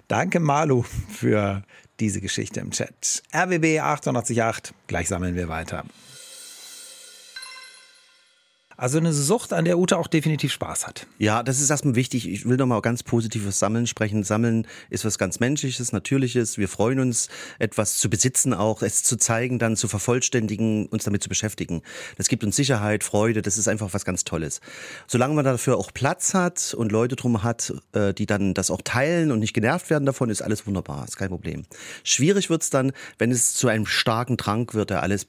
Danke 0.08 0.40
Malu 0.40 0.84
für 0.84 1.64
diese 2.00 2.22
Geschichte 2.22 2.60
im 2.60 2.72
Chat. 2.72 3.24
RBB 3.34 3.80
888, 3.80 4.74
gleich 4.88 5.08
sammeln 5.08 5.36
wir 5.36 5.50
weiter. 5.50 5.84
Also 8.80 9.00
eine 9.00 9.12
Sucht, 9.12 9.54
an 9.54 9.66
der 9.66 9.80
Ute 9.80 9.98
auch 9.98 10.06
definitiv 10.06 10.54
Spaß 10.54 10.86
hat. 10.86 11.08
Ja, 11.18 11.42
das 11.42 11.60
ist 11.60 11.72
erstmal 11.72 11.96
wichtig. 11.96 12.30
Ich 12.30 12.48
will 12.48 12.58
nochmal 12.58 12.80
ganz 12.82 13.02
positives 13.02 13.58
Sammeln 13.58 13.88
sprechen. 13.88 14.22
Sammeln 14.22 14.68
ist 14.92 15.04
was 15.04 15.18
ganz 15.18 15.40
Menschliches, 15.40 15.92
Natürliches. 15.94 16.60
Wir 16.60 16.68
freuen 16.68 17.00
uns, 17.00 17.28
etwas 17.58 17.98
zu 17.98 18.08
besitzen 18.08 18.54
auch, 18.54 18.84
es 18.84 19.02
zu 19.02 19.18
zeigen, 19.18 19.58
dann 19.58 19.76
zu 19.76 19.88
vervollständigen, 19.88 20.86
uns 20.86 21.06
damit 21.06 21.24
zu 21.24 21.30
beschäftigen. 21.30 21.82
Das 22.18 22.28
gibt 22.28 22.44
uns 22.44 22.56
Sicherheit, 22.56 23.04
Freude, 23.04 23.42
das 23.42 23.58
ist 23.58 23.68
einfach 23.68 23.96
was 23.96 24.06
ganz 24.06 24.26
Tolles. 24.26 24.62
Solange 25.08 25.34
man 25.34 25.44
dafür 25.44 25.78
auch 25.78 25.92
Platz 25.92 26.36
hat 26.36 26.76
und 26.76 26.92
Leute 26.92 27.16
drum 27.16 27.42
hat, 27.42 27.74
äh, 27.94 28.14
die 28.14 28.28
dann 28.28 28.54
das 28.54 28.70
auch 28.70 28.84
teilen 28.84 29.32
und 29.32 29.40
nicht 29.40 29.56
genervt 29.56 29.90
werden 29.90 30.06
davon, 30.06 30.30
ist 30.30 30.44
alles 30.44 30.68
wunderbar, 30.68 31.04
ist 31.04 31.18
kein 31.18 31.30
Problem. 31.30 31.66
Schwierig 32.04 32.52
wird's 32.52 32.70
dann, 32.70 32.92
wenn 33.18 33.32
es 33.32 33.56
zu 33.56 33.70
einem 33.70 33.88
starken 33.88 34.38
Trank 34.38 34.76
wird, 34.76 34.92
der 34.92 35.02
alles 35.02 35.26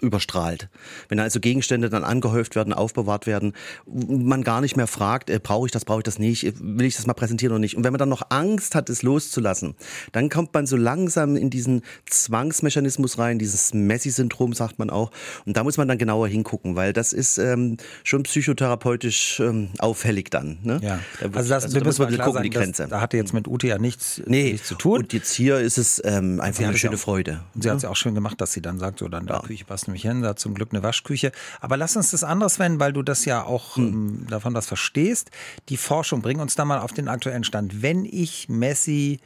überstrahlt. 0.00 0.68
Wenn 1.08 1.18
also 1.20 1.40
Gegenstände 1.40 1.88
dann 1.88 2.04
angehäuft 2.04 2.56
werden, 2.56 2.72
aufbewahrt 2.72 3.26
werden, 3.26 3.52
man 3.86 4.42
gar 4.42 4.60
nicht 4.60 4.76
mehr 4.76 4.86
fragt, 4.86 5.30
äh, 5.30 5.38
brauche 5.42 5.66
ich 5.66 5.72
das, 5.72 5.84
brauche 5.84 6.00
ich 6.00 6.04
das 6.04 6.18
nicht, 6.18 6.54
will 6.60 6.86
ich 6.86 6.96
das 6.96 7.06
mal 7.06 7.14
präsentieren 7.14 7.52
oder 7.52 7.60
nicht. 7.60 7.76
Und 7.76 7.84
wenn 7.84 7.92
man 7.92 7.98
dann 7.98 8.08
noch 8.08 8.22
Angst 8.30 8.74
hat, 8.74 8.90
es 8.90 9.02
loszulassen, 9.02 9.74
dann 10.12 10.28
kommt 10.28 10.52
man 10.52 10.66
so 10.66 10.76
langsam 10.76 11.36
in 11.36 11.48
diesen 11.50 11.82
Zwangsmechanismus 12.28 13.18
rein, 13.18 13.38
dieses 13.38 13.74
Messi-Syndrom 13.74 14.52
sagt 14.54 14.78
man 14.78 14.90
auch. 14.90 15.10
Und 15.46 15.56
da 15.56 15.62
muss 15.62 15.76
man 15.76 15.86
dann 15.88 15.98
genauer 15.98 16.26
hingucken, 16.28 16.74
weil 16.74 16.92
das 16.92 17.12
ist 17.12 17.38
ähm, 17.38 17.76
schon 18.02 18.22
psychotherapeutisch 18.24 19.40
ähm, 19.40 19.68
auffällig 19.78 20.30
dann. 20.30 20.58
Ne? 20.62 20.80
Ja, 20.82 20.98
Da 21.20 21.24
wird- 21.26 21.36
also 21.36 21.48
das, 21.50 21.64
also 21.64 21.74
wir 21.76 21.80
da 21.82 21.86
müssen 21.86 21.86
muss 21.86 21.98
man 21.98 22.08
mal 22.10 22.14
klar 22.14 22.26
gucken, 22.26 22.38
sagen, 22.38 22.50
die 22.50 22.56
Grenze. 22.56 22.86
Da 22.88 23.00
hatte 23.00 23.16
jetzt 23.16 23.32
mit 23.32 23.46
Ute 23.46 23.68
ja 23.68 23.78
nichts, 23.78 24.22
Nee, 24.26 24.52
nichts 24.52 24.68
zu 24.68 24.74
tun. 24.74 24.98
Und 25.00 25.12
jetzt 25.12 25.32
hier 25.34 25.58
ist 25.58 25.78
es 25.78 26.00
ähm, 26.04 26.40
einfach 26.40 26.62
eine 26.64 26.72
ja 26.72 26.78
schöne 26.78 26.96
auch- 26.96 26.98
Freude. 27.00 27.40
Und 27.54 27.62
sie 27.62 27.70
hat 27.70 27.76
es 27.76 27.82
ja 27.82 27.90
auch 27.90 27.96
schön 27.96 28.14
gemacht, 28.14 28.40
dass 28.40 28.52
sie 28.52 28.62
dann 28.62 28.78
sagt, 28.78 28.98
so 28.98 29.08
dann 29.08 29.26
da 29.26 29.40
Küche 29.40 29.64
passt 29.64 29.83
nämlich 29.86 30.02
hin, 30.02 30.22
da 30.22 30.36
zum 30.36 30.54
Glück 30.54 30.70
eine 30.72 30.82
Waschküche. 30.82 31.32
Aber 31.60 31.76
lass 31.76 31.96
uns 31.96 32.10
das 32.10 32.24
anders 32.24 32.58
wenden, 32.58 32.80
weil 32.80 32.92
du 32.92 33.02
das 33.02 33.24
ja 33.24 33.44
auch 33.44 33.76
ähm, 33.76 34.26
davon 34.28 34.54
was 34.54 34.66
verstehst. 34.66 35.30
Die 35.68 35.76
Forschung, 35.76 36.22
bring 36.22 36.40
uns 36.40 36.54
da 36.54 36.64
mal 36.64 36.80
auf 36.80 36.92
den 36.92 37.08
aktuellen 37.08 37.44
Stand. 37.44 37.82
Wenn 37.82 38.04
ich 38.04 38.48
Messi 38.48 39.20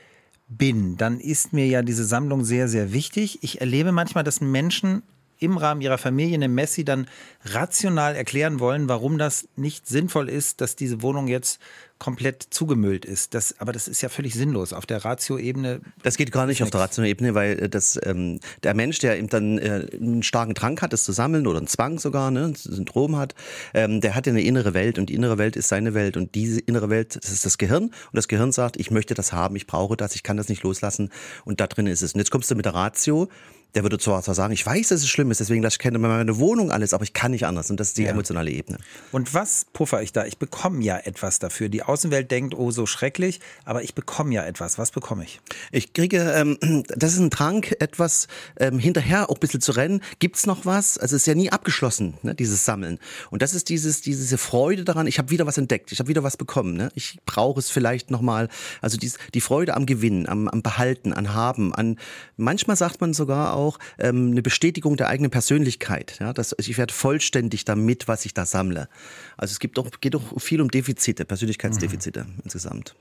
bin, 0.49 0.97
dann 0.97 1.21
ist 1.21 1.53
mir 1.53 1.67
ja 1.67 1.83
diese 1.83 2.05
Sammlung 2.05 2.45
sehr, 2.45 2.69
sehr 2.69 2.93
wichtig. 2.93 3.39
Ich 3.43 3.61
erlebe 3.61 3.93
manchmal, 3.93 4.25
dass 4.25 4.41
Menschen 4.41 5.03
im 5.39 5.57
Rahmen 5.57 5.81
ihrer 5.81 5.99
Familie 5.99 6.35
eine 6.35 6.49
Messi 6.49 6.85
dann 6.85 7.07
rational 7.45 8.15
erklären 8.15 8.61
wollen, 8.61 8.89
warum 8.89 9.19
das 9.19 9.49
nicht 9.57 9.87
sinnvoll 9.87 10.29
ist, 10.29 10.61
dass 10.61 10.77
diese 10.77 11.03
Wohnung 11.03 11.29
jetzt 11.29 11.61
komplett 11.99 12.47
zugemüllt 12.51 13.05
ist. 13.05 13.35
Das, 13.35 13.57
aber 13.59 13.73
das 13.73 13.89
ist 13.89 14.03
ja 14.03 14.09
völlig 14.09 14.35
sinnlos. 14.35 14.73
Auf 14.73 14.87
der 14.87 15.05
Ratio-Ebene 15.05 15.81
Das 16.03 16.17
geht 16.17 16.31
gar 16.33 16.47
nicht 16.47 16.63
auf 16.63 16.71
der 16.71 16.81
rationalen 16.81 17.11
Ebene, 17.11 17.35
weil 17.35 17.59
äh, 17.59 17.69
das, 17.69 17.99
ähm, 18.05 18.41
der 18.63 18.75
Mensch, 18.75 18.99
der 19.01 19.19
eben 19.19 19.29
dann 19.29 19.59
äh, 19.59 19.87
einen 19.93 20.23
starken 20.23 20.55
Drang 20.55 20.81
hat, 20.81 20.93
das 20.93 21.05
zu 21.05 21.13
sammeln 21.13 21.47
oder 21.47 21.59
einen 21.59 21.67
Zwang 21.67 21.99
sogar, 21.99 22.31
ne, 22.31 22.47
ein 22.47 22.55
Syndrom 22.55 23.17
hat, 23.17 23.35
ähm, 23.75 24.01
der 24.01 24.15
hat 24.15 24.27
ja 24.27 24.33
eine 24.33 24.43
innere 24.43 24.75
Welt 24.75 24.99
und 24.99 25.09
die 25.11 25.15
innere 25.15 25.39
Welt 25.39 25.57
ist 25.57 25.69
seine 25.69 25.95
Welt 25.95 26.17
und 26.17 26.35
diese 26.35 26.61
innere 26.61 26.89
Welt, 26.89 27.19
das 27.21 27.33
ist 27.33 27.45
das 27.45 27.59
Gehirn 27.59 27.85
und 27.85 27.95
das 28.13 28.29
Gehirn 28.29 28.53
sagt, 28.53 28.77
ich 28.77 28.91
möchte 28.91 29.15
das 29.15 29.33
haben, 29.33 29.57
ich 29.57 29.67
brauche 29.67 29.97
das, 29.97 30.15
ich 30.15 30.23
kann 30.23 30.37
das 30.37 30.49
nicht 30.49 30.63
loslassen 30.63 31.11
und 31.45 31.61
da 31.61 31.67
drin 31.67 31.87
ist 31.87 32.03
es. 32.03 32.13
Und 32.13 32.21
jetzt 32.21 32.31
kommst 32.31 32.51
du 32.51 32.55
mit 32.55 32.65
der 32.65 32.75
Ratio, 32.75 33.29
der 33.75 33.83
würde 33.83 33.99
zwar 33.99 34.23
zwar 34.23 34.35
sagen, 34.35 34.53
ich 34.53 34.65
weiß, 34.65 34.89
dass 34.89 35.01
es 35.03 35.09
schlimm 35.09 35.31
ist, 35.31 35.41
deswegen 35.41 35.63
lasse 35.63 35.75
ich 35.75 35.79
keine 35.79 35.99
meine 35.99 36.39
Wohnung 36.39 36.71
alles, 36.71 36.95
aber 36.95 37.05
ich 37.05 37.13
kann 37.13 37.33
nicht 37.33 37.47
anders 37.47 37.71
und 37.71 37.79
das 37.79 37.89
ist 37.89 37.99
die 37.99 38.05
Ja. 38.05 38.11
emotionale 38.11 38.51
Ebene. 38.51 38.79
Und 39.13 39.35
was 39.35 39.67
puffer 39.73 40.03
ich 40.03 40.13
da? 40.13 40.25
Ich 40.25 40.39
bekomme 40.39 40.83
ja 40.83 40.97
etwas 40.99 41.39
dafür. 41.39 41.69
Die 41.69 41.83
Außenwelt 41.83 42.31
denkt, 42.31 42.55
oh, 42.55 42.71
so 42.71 42.87
schrecklich, 42.87 43.41
aber 43.65 43.83
ich 43.83 43.95
bekomme 43.95 44.35
ja 44.35 44.45
etwas. 44.45 44.79
Was 44.79 44.91
bekomme 44.91 45.25
ich? 45.25 45.41
Ich 45.71 45.93
kriege, 45.93 46.33
ähm, 46.35 46.59
das 46.89 47.13
ist 47.13 47.19
ein 47.19 47.31
Trank, 47.31 47.77
etwas 47.81 48.27
ähm, 48.59 48.79
hinterher 48.79 49.29
auch 49.31 49.35
ein 49.35 49.41
bisschen 49.41 49.61
zu 49.61 49.73
rennen. 49.73 50.01
Gibt's 50.19 50.47
noch 50.47 50.65
was? 50.65 50.97
Also 50.99 51.17
es 51.17 51.23
ist 51.23 51.27
ja 51.27 51.35
nie 51.35 51.51
abgeschlossen, 51.51 52.15
ne, 52.23 52.35
dieses 52.35 52.65
Sammeln. 52.65 52.99
Und 53.31 53.43
das 53.43 53.55
ist 53.55 53.69
dieses, 53.69 54.01
diese 54.01 54.39
Freude 54.39 54.85
daran, 54.85 55.07
ich 55.07 55.19
habe 55.19 55.31
wieder 55.31 55.47
was 55.47 55.59
entdeckt, 55.59 55.93
ich 55.93 55.99
habe 55.99 56.09
wieder 56.09 56.23
was 56.23 56.37
bekommen. 56.37 56.75
Ne? 56.77 56.91
Ich 56.95 57.19
brauche 57.27 57.61
es 57.61 57.71
vielleicht 57.71 58.11
nochmal. 58.11 58.49
Also 58.81 58.97
dies, 58.97 59.19
die 59.35 59.41
Freude 59.41 59.75
am 59.77 59.85
Gewinnen, 59.87 60.29
am, 60.29 60.49
am 60.49 60.63
Behalten, 60.63 61.13
an 61.13 61.35
Haben, 61.35 61.75
an 61.75 61.99
manchmal 62.37 62.77
sagt 62.77 63.01
man 63.01 63.13
sogar 63.13 63.58
auch 63.59 63.79
ähm, 63.99 64.31
eine 64.31 64.43
Bestätigung 64.43 64.97
der 64.97 65.09
eigenen 65.09 65.31
Persönlichkeit. 65.31 66.17
Ja? 66.21 66.33
Das, 66.33 66.55
ich 66.59 66.79
werde 66.79 66.95
vollständig 66.95 67.65
damit, 67.65 68.09
was 68.09 68.25
ich 68.25 68.35
da 68.35 68.47
sammle. 68.47 68.89
Also 69.37 69.53
es 69.53 69.59
gibt 69.59 69.79
auch, 69.79 69.91
geht 70.01 70.17
auch 70.17 70.41
viel 70.41 70.61
um 70.61 70.71
Defizite, 70.71 71.25
Persönlichkeitsdefizite 71.25 72.27
insgesamt. 72.45 72.95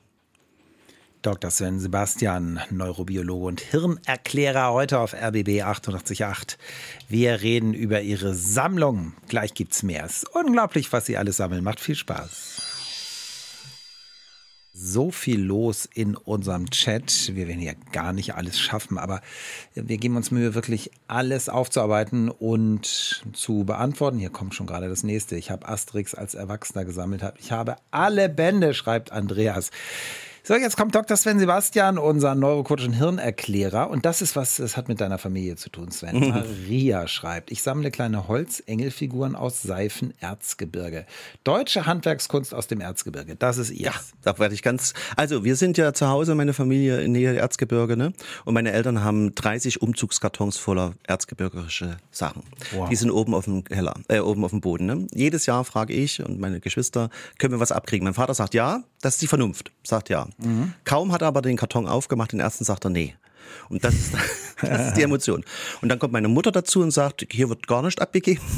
Dr. 1.24 1.52
Sven 1.52 1.80
Sebastian, 1.80 2.62
Neurobiologe 2.70 3.46
und 3.48 3.60
Hirnerklärer, 3.60 4.72
heute 4.72 5.00
auf 5.00 5.14
RBB 5.14 5.64
888. 5.64 6.58
Wir 7.10 7.42
reden 7.42 7.74
über 7.74 8.02
Ihre 8.02 8.34
Sammlung. 8.34 9.14
Gleich 9.28 9.54
gibt's 9.54 9.84
mehr. 9.84 10.06
Es 10.06 10.24
ist 10.24 10.36
unglaublich, 10.36 10.94
was 10.94 11.06
Sie 11.08 11.18
alles 11.18 11.38
sammeln. 11.38 11.64
Macht 11.64 11.80
viel 11.80 11.96
Spaß. 11.96 12.77
So 14.80 15.10
viel 15.10 15.42
los 15.42 15.90
in 15.92 16.16
unserem 16.16 16.70
Chat. 16.70 17.32
Wir 17.34 17.48
werden 17.48 17.64
ja 17.64 17.74
gar 17.94 18.14
nicht 18.14 18.36
alles 18.36 18.60
schaffen, 18.60 19.00
aber 19.00 19.22
wir 19.74 19.98
geben 19.98 20.18
uns 20.18 20.30
Mühe, 20.30 20.54
wirklich 20.54 20.92
alles 21.08 21.50
aufzuarbeiten 21.50 22.30
und 22.30 23.24
zu 23.34 23.64
beantworten. 23.64 24.20
Hier 24.20 24.30
kommt 24.30 24.54
schon 24.54 24.68
gerade 24.68 24.88
das 24.88 25.02
nächste. 25.02 25.36
Ich 25.36 25.50
habe 25.50 25.68
Asterix 25.68 26.14
als 26.14 26.36
Erwachsener 26.36 26.86
gesammelt. 26.86 27.24
Ich 27.40 27.52
habe 27.52 27.78
alle 27.90 28.30
Bände, 28.30 28.76
schreibt 28.76 29.12
Andreas. 29.12 29.72
So, 30.48 30.56
jetzt 30.56 30.78
kommt 30.78 30.96
Dr. 30.96 31.18
Sven 31.18 31.40
Sebastian, 31.40 31.98
unser 31.98 32.34
Neurocoach 32.34 32.86
und 32.86 32.94
Hirnerklärer. 32.94 33.90
Und 33.90 34.06
das 34.06 34.22
ist 34.22 34.38
was, 34.38 34.56
das 34.56 34.78
hat 34.78 34.88
mit 34.88 35.02
deiner 35.02 35.18
Familie 35.18 35.58
zu 35.58 35.70
tun, 35.70 35.92
Sven. 35.92 36.30
Maria 36.30 37.10
schreibt, 37.10 37.52
ich 37.52 37.62
sammle 37.62 37.92
kleine 37.92 38.30
Holzengelfiguren 38.30 39.36
aus 39.36 39.62
Seifenerzgebirge. 39.62 41.06
Deutsche 41.44 41.86
Handwerkskunst 41.86 42.54
aus 42.54 42.68
dem 42.68 42.80
Erzgebirge. 42.80 43.36
Das 43.36 43.58
ist 43.58 43.72
ihr. 43.72 43.88
Ja, 43.88 43.94
da 44.22 44.40
werde 44.40 44.56
ich 44.56 44.62
ganz. 44.64 44.94
Also, 45.18 45.44
wir 45.44 45.58
sind 45.58 45.78
ja 45.78 45.92
zu 45.92 46.08
Hause, 46.08 46.34
meine 46.34 46.54
Familie 46.54 47.02
in 47.02 47.12
Nähe 47.12 47.34
der 47.34 47.42
Erzgebirge, 47.42 47.98
ne? 47.98 48.14
Und 48.46 48.54
meine 48.54 48.72
Eltern 48.72 49.04
haben 49.04 49.36
30 49.36 49.82
Umzugskartons 49.82 50.56
voller 50.56 50.94
erzgebirgerische 51.06 51.98
Sachen. 52.10 52.44
Wow. 52.72 52.88
Die 52.88 52.96
sind 52.96 53.12
oben 53.12 53.34
auf 53.34 53.44
dem 53.44 53.66
Keller, 53.66 53.96
äh, 54.08 54.20
oben 54.20 54.46
auf 54.46 54.52
dem 54.52 54.62
Boden. 54.62 54.86
Ne? 54.86 55.08
Jedes 55.14 55.46
Jahr 55.46 55.66
frage 55.66 55.92
ich 55.92 56.24
und 56.24 56.40
meine 56.40 56.62
Geschwister, 56.62 57.10
können 57.38 57.54
wir 57.54 57.60
was 57.60 57.74
abkriegen? 57.74 58.06
Mein 58.06 58.14
Vater 58.14 58.34
sagt 58.34 58.54
ja, 58.54 58.84
das 59.02 59.16
ist 59.16 59.22
die 59.22 59.28
Vernunft, 59.28 59.74
sagt 59.84 60.08
ja. 60.08 60.28
Kaum 60.84 61.12
hat 61.12 61.22
er 61.22 61.28
aber 61.28 61.42
den 61.42 61.58
Karton 61.58 61.88
aufgemacht, 61.88 62.32
den 62.32 62.40
ersten 62.40 62.64
sagt 62.64 62.86
er 62.86 62.90
nee. 62.90 63.16
Und 63.70 63.84
das 63.84 63.94
ist, 63.94 64.14
das 64.62 64.88
ist 64.90 64.98
die 64.98 65.04
Emotion. 65.04 65.44
Und 65.82 65.90
dann 65.90 66.00
kommt 66.00 66.14
meine 66.14 66.28
Mutter 66.28 66.52
dazu 66.52 66.82
und 66.82 66.92
sagt, 66.92 67.26
hier 67.32 67.50
wird 67.50 67.68
gar 67.68 67.82
nicht 67.82 68.02
abgegeben. 68.02 68.42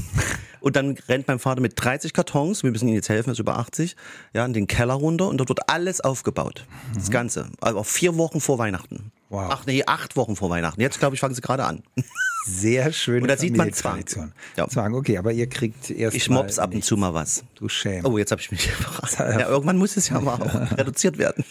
Und 0.62 0.76
dann 0.76 0.98
rennt 1.08 1.26
mein 1.30 1.40
Vater 1.40 1.62
mit 1.62 1.72
30 1.78 2.12
Kartons, 2.12 2.64
wir 2.64 2.72
müssen 2.72 2.90
ihm 2.90 2.94
jetzt 2.96 3.08
helfen, 3.08 3.30
er 3.30 3.32
ist 3.32 3.40
über 3.40 3.58
80, 3.60 3.96
ja, 4.34 4.46
in 4.46 4.52
den 4.52 4.68
Keller 4.68 4.96
runter 4.96 5.30
und 5.30 5.38
dort 5.38 5.48
wird 5.48 5.70
alles 5.70 6.02
aufgebaut. 6.02 6.66
Das 6.94 7.08
Mhm. 7.08 7.12
Ganze. 7.14 7.50
Also 7.62 7.82
vier 7.84 8.18
Wochen 8.18 8.42
vor 8.42 8.58
Weihnachten. 8.58 9.14
Wow. 9.30 9.48
Ach 9.54 9.66
nee, 9.66 9.86
acht 9.88 10.18
Wochen 10.18 10.36
vor 10.36 10.50
Weihnachten. 10.50 10.82
Jetzt, 10.82 11.00
glaube 11.00 11.16
ich, 11.16 11.22
fangen 11.22 11.34
sie 11.34 11.40
gerade 11.40 11.64
an. 11.64 11.82
Sehr 12.46 12.92
schön. 12.92 13.22
Und 13.22 13.30
da 13.30 13.38
sieht 13.38 13.56
man 13.56 13.72
Zwang. 13.72 14.06
Zwang. 14.06 14.34
Ja. 14.58 14.68
Zwang, 14.68 14.96
okay, 14.96 15.18
aber 15.18 15.32
ihr 15.32 15.48
kriegt 15.48 15.90
erst 15.92 16.18
Ich 16.18 16.30
mobs 16.30 16.60
ab 16.60 16.74
und 16.74 16.84
zu 16.84 16.98
mal 16.98 17.14
was. 17.14 17.46
Du 17.56 17.70
Schäm. 17.70 18.06
Oh, 18.06 18.18
jetzt 18.18 18.32
habe 18.32 18.42
ich 18.42 18.52
mich 18.52 18.70
verraten. 18.70 19.40
Ja, 19.40 19.48
irgendwann 19.48 19.78
muss 19.78 19.96
es 19.96 20.10
ja 20.10 20.20
mal 20.20 20.42
auch 20.42 20.78
reduziert 20.78 21.18
werden. 21.18 21.46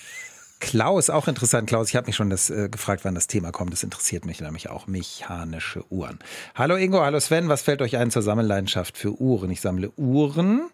Klaus, 0.61 1.09
auch 1.09 1.29
interessant. 1.29 1.69
Klaus, 1.69 1.89
ich 1.89 1.97
habe 1.97 2.07
mich 2.07 2.17
schon 2.17 2.31
das, 2.31 2.51
äh, 2.51 2.69
gefragt, 2.69 3.05
wann 3.05 3.15
das 3.15 3.27
Thema 3.27 3.53
kommt. 3.53 3.73
Das 3.73 3.83
interessiert 3.83 4.25
mich 4.25 4.41
nämlich 4.41 4.69
auch. 4.71 4.87
Mechanische 4.87 5.85
Uhren. 5.91 6.19
Hallo 6.55 6.77
Ingo, 6.77 7.01
hallo 7.01 7.21
Sven. 7.21 7.49
Was 7.49 7.63
fällt 7.63 7.81
euch 7.81 7.97
ein 7.97 8.11
zur 8.11 8.23
Sammelleidenschaft 8.23 8.99
für 8.99 9.13
Uhren? 9.21 9.51
Ich 9.51 9.61
sammle 9.61 9.91
Uhren. 9.97 10.69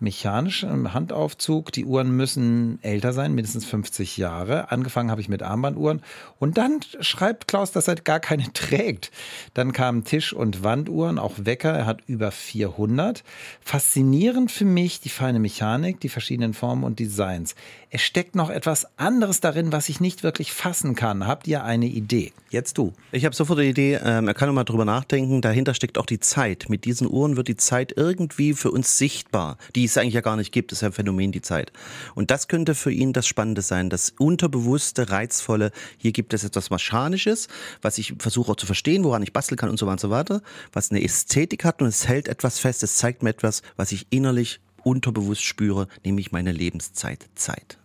Mechanisch 0.00 0.64
im 0.64 0.92
Handaufzug. 0.92 1.72
Die 1.72 1.84
Uhren 1.84 2.10
müssen 2.16 2.78
älter 2.82 3.12
sein, 3.12 3.34
mindestens 3.34 3.64
50 3.64 4.16
Jahre. 4.16 4.70
Angefangen 4.70 5.10
habe 5.10 5.20
ich 5.20 5.28
mit 5.28 5.42
Armbanduhren. 5.42 6.02
Und 6.38 6.58
dann 6.58 6.80
schreibt 7.00 7.48
Klaus, 7.48 7.72
dass 7.72 7.88
er 7.88 7.96
gar 7.96 8.20
keine 8.20 8.44
trägt. 8.52 9.10
Dann 9.54 9.72
kamen 9.72 10.04
Tisch- 10.04 10.32
und 10.32 10.62
Wanduhren, 10.62 11.18
auch 11.18 11.34
Wecker. 11.38 11.72
Er 11.72 11.86
hat 11.86 12.00
über 12.06 12.30
400. 12.30 13.22
Faszinierend 13.60 14.50
für 14.50 14.64
mich 14.64 15.00
die 15.00 15.08
feine 15.08 15.38
Mechanik, 15.38 16.00
die 16.00 16.08
verschiedenen 16.08 16.54
Formen 16.54 16.84
und 16.84 16.98
Designs. 16.98 17.54
Es 17.90 18.02
steckt 18.02 18.34
noch 18.34 18.50
etwas 18.50 18.88
anderes 18.98 19.38
darin, 19.38 19.70
was 19.70 19.88
ich 19.88 20.00
nicht 20.00 20.24
wirklich 20.24 20.52
fassen 20.52 20.96
kann. 20.96 21.28
Habt 21.28 21.46
ihr 21.46 21.62
eine 21.62 21.86
Idee? 21.86 22.32
Jetzt 22.50 22.76
du. 22.76 22.92
Ich 23.12 23.24
habe 23.24 23.36
sofort 23.36 23.60
die 23.60 23.68
Idee, 23.68 24.00
ähm, 24.02 24.26
er 24.26 24.34
kann 24.34 24.48
noch 24.48 24.54
mal 24.54 24.64
drüber 24.64 24.84
nachdenken, 24.84 25.40
dahinter 25.40 25.74
steckt 25.74 25.96
auch 25.96 26.06
die 26.06 26.18
Zeit. 26.18 26.66
Mit 26.68 26.86
diesen 26.86 27.08
Uhren 27.08 27.36
wird 27.36 27.46
die 27.46 27.56
Zeit 27.56 27.92
irgendwie 27.96 28.54
für 28.54 28.72
uns 28.72 28.98
sichtbar, 28.98 29.58
die 29.76 29.83
es 29.86 29.96
eigentlich 29.96 30.14
ja 30.14 30.20
gar 30.20 30.36
nicht 30.36 30.52
gibt, 30.52 30.72
ist 30.72 30.82
ja 30.82 30.88
ein 30.88 30.92
Phänomen, 30.92 31.32
die 31.32 31.42
Zeit. 31.42 31.72
Und 32.14 32.30
das 32.30 32.48
könnte 32.48 32.74
für 32.74 32.92
ihn 32.92 33.12
das 33.12 33.26
Spannende 33.26 33.62
sein, 33.62 33.90
das 33.90 34.10
unterbewusste, 34.18 35.10
reizvolle, 35.10 35.70
hier 35.96 36.12
gibt 36.12 36.34
es 36.34 36.44
etwas 36.44 36.70
Mechanisches, 36.70 37.48
was 37.82 37.98
ich 37.98 38.14
versuche 38.18 38.52
auch 38.52 38.56
zu 38.56 38.66
verstehen, 38.66 39.04
woran 39.04 39.22
ich 39.22 39.32
basteln 39.32 39.58
kann 39.58 39.70
und 39.70 39.78
so 39.78 39.86
weiter 39.86 39.92
und 39.94 40.00
so 40.00 40.10
weiter, 40.10 40.42
was 40.72 40.90
eine 40.90 41.02
Ästhetik 41.02 41.64
hat 41.64 41.82
und 41.82 41.88
es 41.88 42.08
hält 42.08 42.28
etwas 42.28 42.58
fest, 42.58 42.82
es 42.82 42.96
zeigt 42.96 43.22
mir 43.22 43.30
etwas, 43.30 43.62
was 43.76 43.92
ich 43.92 44.06
innerlich 44.10 44.60
unterbewusst 44.82 45.42
spüre, 45.42 45.88
nämlich 46.04 46.32
meine 46.32 46.52
Lebenszeit, 46.52 47.26
Zeit. 47.34 47.78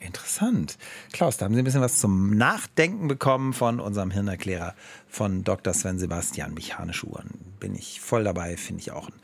Interessant. 0.00 0.78
Klaus, 1.12 1.36
da 1.36 1.44
haben 1.44 1.54
Sie 1.54 1.60
ein 1.60 1.64
bisschen 1.64 1.80
was 1.80 2.00
zum 2.00 2.36
Nachdenken 2.36 3.06
bekommen 3.06 3.52
von 3.52 3.78
unserem 3.78 4.10
Hirnerklärer 4.10 4.74
von 5.08 5.44
Dr. 5.44 5.72
Sven 5.74 6.00
Sebastian. 6.00 6.54
Mechanische 6.54 7.06
Uhren. 7.06 7.30
Bin 7.60 7.76
ich 7.76 8.00
voll 8.00 8.24
dabei, 8.24 8.56
finde 8.56 8.80
ich 8.80 8.90
auch 8.90 9.08
ein 9.08 9.14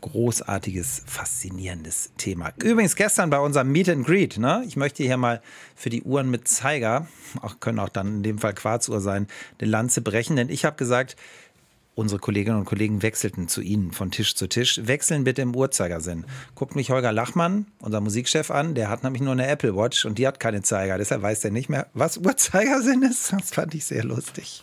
großartiges, 0.00 1.02
faszinierendes 1.06 2.12
Thema. 2.16 2.52
Übrigens 2.62 2.96
gestern 2.96 3.28
bei 3.28 3.38
unserem 3.38 3.70
Meet 3.70 3.90
and 3.90 4.06
Greet, 4.06 4.38
ne? 4.38 4.64
Ich 4.66 4.76
möchte 4.76 5.02
hier 5.02 5.18
mal 5.18 5.42
für 5.74 5.90
die 5.90 6.02
Uhren 6.02 6.30
mit 6.30 6.48
Zeiger, 6.48 7.06
auch 7.42 7.60
können 7.60 7.78
auch 7.78 7.90
dann 7.90 8.16
in 8.16 8.22
dem 8.22 8.38
Fall 8.38 8.54
Quarzuhr 8.54 9.00
sein, 9.00 9.26
eine 9.60 9.70
Lanze 9.70 10.00
brechen, 10.00 10.36
denn 10.36 10.48
ich 10.48 10.64
habe 10.64 10.76
gesagt, 10.76 11.16
Unsere 11.98 12.20
Kolleginnen 12.20 12.58
und 12.58 12.66
Kollegen 12.66 13.00
wechselten 13.00 13.48
zu 13.48 13.62
Ihnen 13.62 13.90
von 13.90 14.10
Tisch 14.10 14.34
zu 14.34 14.48
Tisch. 14.48 14.82
Wechseln 14.84 15.24
bitte 15.24 15.40
im 15.40 15.56
Uhrzeigersinn. 15.56 16.26
Guckt 16.54 16.76
mich 16.76 16.90
Holger 16.90 17.10
Lachmann, 17.10 17.64
unser 17.78 18.02
Musikchef, 18.02 18.50
an. 18.50 18.74
Der 18.74 18.90
hat 18.90 19.02
nämlich 19.02 19.22
nur 19.22 19.32
eine 19.32 19.46
Apple 19.46 19.74
Watch 19.74 20.04
und 20.04 20.18
die 20.18 20.26
hat 20.26 20.38
keine 20.38 20.60
Zeiger. 20.60 20.98
Deshalb 20.98 21.22
weiß 21.22 21.42
er 21.44 21.52
nicht 21.52 21.70
mehr, 21.70 21.86
was 21.94 22.18
Uhrzeigersinn 22.18 23.00
ist. 23.00 23.32
Das 23.32 23.50
fand 23.50 23.74
ich 23.74 23.86
sehr 23.86 24.04
lustig. 24.04 24.62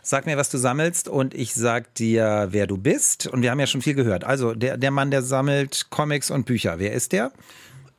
Sag 0.00 0.26
mir, 0.26 0.36
was 0.36 0.48
du 0.50 0.58
sammelst 0.58 1.08
und 1.08 1.34
ich 1.34 1.54
sag 1.54 1.92
dir, 1.96 2.46
wer 2.52 2.68
du 2.68 2.78
bist. 2.78 3.26
Und 3.26 3.42
wir 3.42 3.50
haben 3.50 3.58
ja 3.58 3.66
schon 3.66 3.82
viel 3.82 3.94
gehört. 3.94 4.22
Also 4.22 4.54
der, 4.54 4.76
der 4.76 4.92
Mann, 4.92 5.10
der 5.10 5.22
sammelt 5.22 5.88
Comics 5.90 6.30
und 6.30 6.46
Bücher. 6.46 6.78
Wer 6.78 6.92
ist 6.92 7.10
der? 7.10 7.32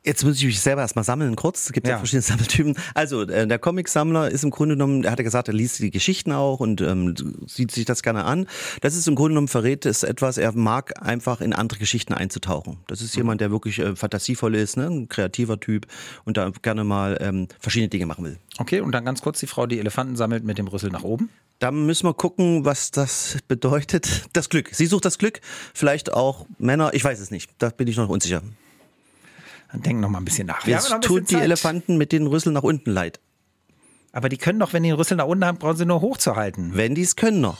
Jetzt 0.02 0.24
muss 0.24 0.36
ich 0.38 0.44
mich 0.46 0.60
selber 0.60 0.80
erstmal 0.80 1.04
sammeln, 1.04 1.36
kurz. 1.36 1.66
Es 1.66 1.72
gibt 1.72 1.86
ja, 1.86 1.94
Ja. 1.94 1.98
verschiedene 1.98 2.22
Sammeltypen. 2.26 2.74
Also, 2.94 3.22
äh, 3.22 3.46
der 3.46 3.58
Comicsammler 3.58 4.30
ist 4.30 4.44
im 4.44 4.50
Grunde 4.50 4.74
genommen, 4.76 5.04
er 5.04 5.10
hat 5.12 5.18
ja 5.18 5.24
gesagt, 5.24 5.48
er 5.48 5.54
liest 5.54 5.78
die 5.80 5.90
Geschichten 5.90 6.32
auch 6.32 6.58
und 6.60 6.80
ähm, 6.80 7.14
sieht 7.46 7.70
sich 7.70 7.84
das 7.84 8.02
gerne 8.02 8.24
an. 8.24 8.46
Das 8.80 8.96
ist 8.96 9.06
im 9.08 9.14
Grunde 9.14 9.32
genommen 9.32 9.48
verrät 9.48 9.84
es 9.84 10.02
etwas, 10.02 10.38
er 10.38 10.52
mag 10.52 11.02
einfach 11.06 11.42
in 11.42 11.52
andere 11.52 11.78
Geschichten 11.78 12.14
einzutauchen. 12.14 12.78
Das 12.86 13.02
ist 13.02 13.14
jemand, 13.14 13.42
der 13.42 13.50
wirklich 13.50 13.78
äh, 13.78 13.94
fantasievoll 13.94 14.54
ist, 14.54 14.78
ne? 14.78 14.86
ein 14.86 15.08
kreativer 15.08 15.60
Typ 15.60 15.86
und 16.24 16.38
da 16.38 16.50
gerne 16.62 16.84
mal 16.84 17.18
ähm, 17.20 17.48
verschiedene 17.58 17.90
Dinge 17.90 18.06
machen 18.06 18.24
will. 18.24 18.38
Okay, 18.58 18.80
und 18.80 18.92
dann 18.92 19.04
ganz 19.04 19.20
kurz 19.20 19.40
die 19.40 19.46
Frau, 19.46 19.66
die 19.66 19.78
Elefanten 19.78 20.16
sammelt 20.16 20.44
mit 20.44 20.56
dem 20.56 20.66
Rüssel 20.68 20.90
nach 20.90 21.02
oben. 21.04 21.28
Da 21.58 21.70
müssen 21.70 22.06
wir 22.06 22.14
gucken, 22.14 22.64
was 22.64 22.90
das 22.90 23.36
bedeutet. 23.46 24.24
Das 24.32 24.48
Glück. 24.48 24.70
Sie 24.72 24.86
sucht 24.86 25.04
das 25.04 25.18
Glück. 25.18 25.40
Vielleicht 25.74 26.10
auch 26.14 26.46
Männer. 26.58 26.94
Ich 26.94 27.04
weiß 27.04 27.20
es 27.20 27.30
nicht. 27.30 27.50
Da 27.58 27.68
bin 27.68 27.86
ich 27.86 27.98
noch 27.98 28.08
unsicher. 28.08 28.40
Dann 29.72 29.82
denk 29.82 30.00
noch 30.00 30.08
mal 30.08 30.18
ein 30.18 30.24
bisschen 30.24 30.46
nach. 30.46 30.66
Wir 30.66 30.76
bisschen 30.76 31.00
tut 31.00 31.30
die 31.30 31.34
Zeit. 31.34 31.44
Elefanten 31.44 31.96
mit 31.96 32.12
den 32.12 32.26
Rüsseln 32.26 32.54
nach 32.54 32.62
unten 32.62 32.90
leid. 32.90 33.20
Aber 34.12 34.28
die 34.28 34.38
können 34.38 34.58
doch, 34.58 34.72
wenn 34.72 34.82
die 34.82 34.90
den 34.90 34.96
Rüssel 34.96 35.16
nach 35.16 35.26
unten 35.26 35.44
haben, 35.44 35.58
brauchen 35.58 35.76
sie 35.76 35.86
nur 35.86 36.00
hochzuhalten. 36.00 36.72
Wenn 36.74 36.94
die 36.94 37.02
es 37.02 37.14
können 37.14 37.40
noch. 37.40 37.58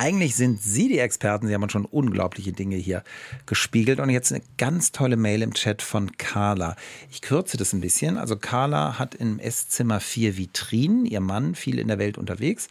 Eigentlich 0.00 0.34
sind 0.34 0.62
Sie 0.62 0.88
die 0.88 0.98
Experten. 0.98 1.46
Sie 1.46 1.52
haben 1.52 1.68
schon 1.68 1.84
unglaubliche 1.84 2.52
Dinge 2.52 2.76
hier 2.76 3.04
gespiegelt. 3.44 4.00
Und 4.00 4.08
jetzt 4.08 4.32
eine 4.32 4.40
ganz 4.56 4.92
tolle 4.92 5.18
Mail 5.18 5.42
im 5.42 5.52
Chat 5.52 5.82
von 5.82 6.16
Carla. 6.16 6.74
Ich 7.10 7.20
kürze 7.20 7.58
das 7.58 7.74
ein 7.74 7.82
bisschen. 7.82 8.16
Also 8.16 8.36
Carla 8.36 8.98
hat 8.98 9.14
im 9.14 9.38
Esszimmer 9.38 10.00
vier 10.00 10.38
Vitrinen. 10.38 11.04
Ihr 11.04 11.20
Mann, 11.20 11.54
viel 11.54 11.78
in 11.78 11.88
der 11.88 11.98
Welt 11.98 12.16
unterwegs, 12.16 12.68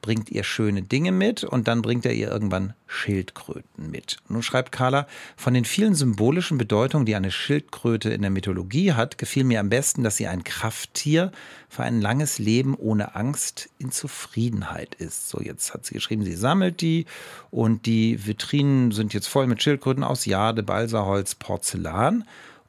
bringt 0.00 0.32
ihr 0.32 0.42
schöne 0.42 0.82
Dinge 0.82 1.12
mit 1.12 1.44
und 1.44 1.68
dann 1.68 1.82
bringt 1.82 2.04
er 2.04 2.14
ihr 2.14 2.32
irgendwann 2.32 2.74
Schildkröten 2.88 3.88
mit. 3.92 4.16
Nun 4.28 4.42
schreibt 4.42 4.72
Carla, 4.72 5.06
von 5.36 5.54
den 5.54 5.64
vielen 5.64 5.94
symbolischen 5.94 6.58
Bedeutungen, 6.58 7.06
die 7.06 7.14
eine 7.14 7.30
Schildkröte 7.30 8.10
in 8.10 8.22
der 8.22 8.30
Mythologie 8.32 8.92
hat, 8.92 9.18
gefiel 9.18 9.44
mir 9.44 9.60
am 9.60 9.68
besten, 9.68 10.02
dass 10.02 10.16
sie 10.16 10.26
ein 10.26 10.42
Krafttier 10.42 11.30
für 11.72 11.84
ein 11.84 12.02
langes 12.02 12.38
Leben 12.38 12.74
ohne 12.74 13.14
Angst 13.16 13.70
in 13.78 13.90
Zufriedenheit 13.92 14.94
ist. 14.94 15.30
So, 15.30 15.40
jetzt 15.40 15.72
hat 15.72 15.86
sie 15.86 15.94
geschrieben, 15.94 16.22
sie 16.22 16.34
sammelt 16.34 16.82
die 16.82 17.06
und 17.50 17.86
die 17.86 18.26
Vitrinen 18.26 18.92
sind 18.92 19.14
jetzt 19.14 19.26
voll 19.26 19.46
mit 19.46 19.62
Schildkröten 19.62 20.04
aus 20.04 20.26
Jade, 20.26 20.62
Balsaholz, 20.62 21.34
Porzellan. 21.34 22.24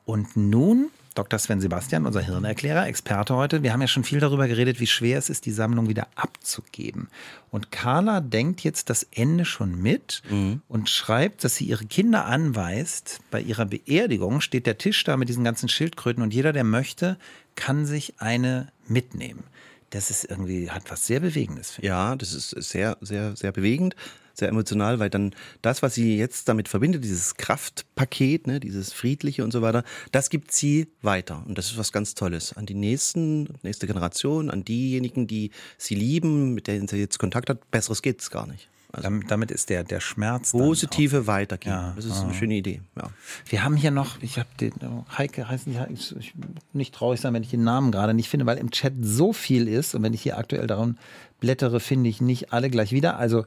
Und 0.06 0.38
nun, 0.38 0.90
Dr. 1.16 1.38
Sven 1.38 1.60
Sebastian, 1.60 2.06
unser 2.06 2.22
Hirnerklärer, 2.22 2.88
Experte 2.88 3.36
heute, 3.36 3.62
wir 3.62 3.74
haben 3.74 3.82
ja 3.82 3.88
schon 3.90 4.06
viel 4.06 4.22
darüber 4.22 4.48
geredet, 4.48 4.80
wie 4.80 4.88
schwer 4.88 5.18
es 5.18 5.30
ist, 5.30 5.46
die 5.46 5.52
Sammlung 5.52 5.90
wieder 5.90 6.08
abzugeben. 6.16 7.10
Und 7.52 7.72
Carla 7.74 8.22
denkt 8.22 8.62
jetzt 8.62 8.90
das 8.90 9.04
Ende 9.12 9.44
schon 9.44 9.82
mit 9.82 10.24
und 10.70 10.90
schreibt, 10.90 11.44
dass 11.44 11.56
sie 11.56 11.66
ihre 11.66 11.86
Kinder 11.86 12.24
anweist. 12.24 13.20
Bei 13.32 13.42
ihrer 13.42 13.66
Beerdigung 13.66 14.40
steht 14.40 14.66
der 14.66 14.78
Tisch 14.78 15.04
da 15.04 15.18
mit 15.18 15.28
diesen 15.28 15.44
ganzen 15.44 15.68
Schildkröten 15.68 16.24
und 16.24 16.34
jeder, 16.34 16.54
der 16.54 16.64
möchte, 16.64 17.18
kann 17.56 17.86
sich 17.86 18.16
eine 18.20 18.72
mitnehmen. 18.88 19.44
Das 19.90 20.10
ist 20.10 20.26
irgendwie, 20.26 20.72
hat 20.72 20.90
was 20.90 21.06
sehr 21.06 21.20
Bewegendes. 21.20 21.78
Ja, 21.82 22.16
das 22.16 22.34
ist 22.34 22.50
sehr, 22.50 22.98
sehr, 23.02 23.36
sehr 23.36 23.52
bewegend, 23.52 23.96
sehr 24.34 24.50
emotional, 24.50 24.98
weil 24.98 25.12
dann 25.12 25.36
das, 25.62 25.84
was 25.84 25.94
sie 25.94 26.18
jetzt 26.18 26.50
damit 26.50 26.68
verbindet, 26.68 27.04
dieses 27.04 27.36
Kraftpaket, 27.36 28.48
ne, 28.48 28.60
dieses 28.60 28.92
Friedliche 28.92 29.44
und 29.44 29.52
so 29.52 29.62
weiter, 29.62 29.84
das 30.12 30.32
gibt 30.32 30.52
sie 30.52 30.88
weiter. 31.04 31.44
Und 31.46 31.60
das 31.60 31.68
ist 31.68 31.78
was 31.78 31.92
ganz 31.92 32.16
Tolles. 32.16 32.54
An 32.54 32.66
die 32.66 32.74
nächsten, 32.74 33.50
nächste 33.62 33.86
Generation, 33.86 34.50
an 34.50 34.66
diejenigen, 34.66 35.28
die 35.28 35.52
sie 35.78 35.94
lieben, 35.94 36.56
mit 36.56 36.66
denen 36.66 36.88
sie 36.88 36.98
jetzt 36.98 37.20
Kontakt 37.20 37.50
hat, 37.50 37.70
besseres 37.70 38.02
geht's 38.02 38.32
gar 38.32 38.48
nicht. 38.48 38.70
Also 38.96 39.10
Damit, 39.28 39.50
ist 39.50 39.72
der, 39.72 39.84
der 39.84 40.00
Schmerz. 40.00 40.52
positive 40.52 41.26
Weitergeben. 41.26 41.76
Ja, 41.76 41.94
das 41.96 42.06
ist 42.06 42.22
eine 42.22 42.34
schöne 42.36 42.54
Idee. 42.54 42.82
Ja. 42.96 43.10
Wir 43.48 43.64
haben 43.64 43.76
hier 43.76 43.90
noch, 43.90 44.22
ich 44.22 44.38
habe 44.38 44.50
den, 44.62 44.72
Heike 45.18 45.50
heißen 45.50 45.74
die, 45.74 45.94
ich, 45.94 46.16
ich 46.16 46.34
nicht 46.74 46.94
traurig 46.94 47.20
sein, 47.20 47.34
wenn 47.34 47.42
ich 47.42 47.50
den 47.50 47.64
Namen 47.64 47.92
gerade 47.92 48.14
nicht 48.14 48.30
finde, 48.30 48.46
weil 48.46 48.60
im 48.60 48.70
Chat 48.70 48.94
so 49.02 49.34
viel 49.34 49.68
ist 49.68 49.96
und 49.96 50.04
wenn 50.04 50.14
ich 50.14 50.22
hier 50.22 50.38
aktuell 50.38 50.68
darum 50.68 51.00
blättere, 51.40 51.80
finde 51.80 52.08
ich 52.08 52.22
nicht 52.22 52.54
alle 52.54 52.70
gleich 52.70 52.92
wieder. 52.92 53.18
Also 53.18 53.46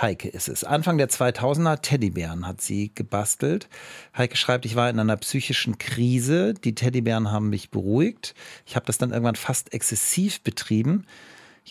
Heike 0.00 0.28
ist 0.28 0.48
es. 0.48 0.64
Anfang 0.64 0.96
der 0.96 1.10
2000er 1.10 1.82
Teddybären 1.82 2.46
hat 2.46 2.62
sie 2.62 2.90
gebastelt. 2.94 3.68
Heike 4.16 4.36
schreibt, 4.36 4.64
ich 4.64 4.76
war 4.76 4.88
in 4.88 4.98
einer 4.98 5.18
psychischen 5.18 5.76
Krise. 5.76 6.54
Die 6.54 6.74
Teddybären 6.74 7.30
haben 7.30 7.50
mich 7.50 7.70
beruhigt. 7.70 8.34
Ich 8.64 8.76
habe 8.76 8.86
das 8.86 8.96
dann 8.96 9.10
irgendwann 9.10 9.36
fast 9.36 9.74
exzessiv 9.74 10.40
betrieben. 10.40 11.04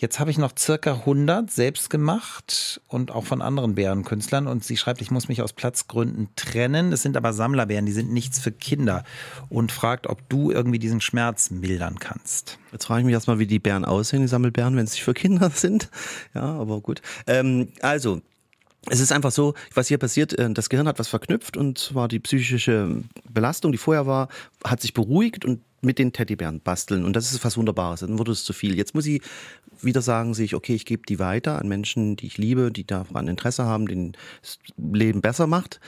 Jetzt 0.00 0.18
habe 0.18 0.30
ich 0.30 0.38
noch 0.38 0.52
circa 0.58 0.94
100 0.94 1.50
selbst 1.50 1.90
gemacht 1.90 2.80
und 2.88 3.10
auch 3.10 3.26
von 3.26 3.42
anderen 3.42 3.74
Bärenkünstlern. 3.74 4.46
Und 4.46 4.64
sie 4.64 4.78
schreibt, 4.78 5.02
ich 5.02 5.10
muss 5.10 5.28
mich 5.28 5.42
aus 5.42 5.52
Platzgründen 5.52 6.30
trennen. 6.36 6.90
Es 6.90 7.02
sind 7.02 7.18
aber 7.18 7.34
Sammlerbären, 7.34 7.84
die 7.84 7.92
sind 7.92 8.10
nichts 8.10 8.38
für 8.38 8.50
Kinder. 8.50 9.04
Und 9.50 9.72
fragt, 9.72 10.06
ob 10.06 10.26
du 10.30 10.50
irgendwie 10.50 10.78
diesen 10.78 11.02
Schmerz 11.02 11.50
mildern 11.50 11.98
kannst. 11.98 12.58
Jetzt 12.72 12.86
frage 12.86 13.00
ich 13.00 13.04
mich 13.04 13.12
erstmal, 13.12 13.40
wie 13.40 13.46
die 13.46 13.58
Bären 13.58 13.84
aussehen, 13.84 14.22
die 14.22 14.28
Sammelbären, 14.28 14.74
wenn 14.74 14.84
es 14.84 14.92
nicht 14.92 15.04
für 15.04 15.12
Kinder 15.12 15.50
sind. 15.54 15.90
Ja, 16.34 16.44
aber 16.44 16.80
gut. 16.80 17.02
Ähm, 17.26 17.68
also, 17.82 18.22
es 18.88 19.00
ist 19.00 19.12
einfach 19.12 19.32
so, 19.32 19.52
was 19.74 19.88
hier 19.88 19.98
passiert, 19.98 20.32
äh, 20.38 20.50
das 20.50 20.70
Gehirn 20.70 20.88
hat 20.88 20.98
was 20.98 21.08
verknüpft 21.08 21.58
und 21.58 21.76
zwar 21.76 22.08
die 22.08 22.20
psychische 22.20 23.02
Belastung, 23.28 23.70
die 23.70 23.76
vorher 23.76 24.06
war, 24.06 24.28
hat 24.64 24.80
sich 24.80 24.94
beruhigt 24.94 25.44
und 25.44 25.60
mit 25.80 25.98
den 25.98 26.12
Teddybären 26.12 26.60
basteln 26.60 27.04
und 27.04 27.16
das 27.16 27.32
ist 27.32 27.44
was 27.44 27.56
Wunderbares. 27.56 28.00
Dann 28.00 28.18
wurde 28.18 28.32
es 28.32 28.44
zu 28.44 28.52
viel. 28.52 28.76
Jetzt 28.76 28.94
muss 28.94 29.06
ich 29.06 29.22
wieder 29.80 30.02
sagen, 30.02 30.34
sich, 30.34 30.54
okay, 30.54 30.74
ich 30.74 30.84
gebe 30.84 31.02
die 31.08 31.18
weiter 31.18 31.58
an 31.58 31.68
Menschen, 31.68 32.16
die 32.16 32.26
ich 32.26 32.38
liebe, 32.38 32.70
die 32.70 32.86
daran 32.86 33.28
Interesse 33.28 33.64
haben, 33.64 33.86
den 33.86 34.12
das 34.42 34.58
Leben 34.76 35.20
besser 35.20 35.46
macht. 35.46 35.80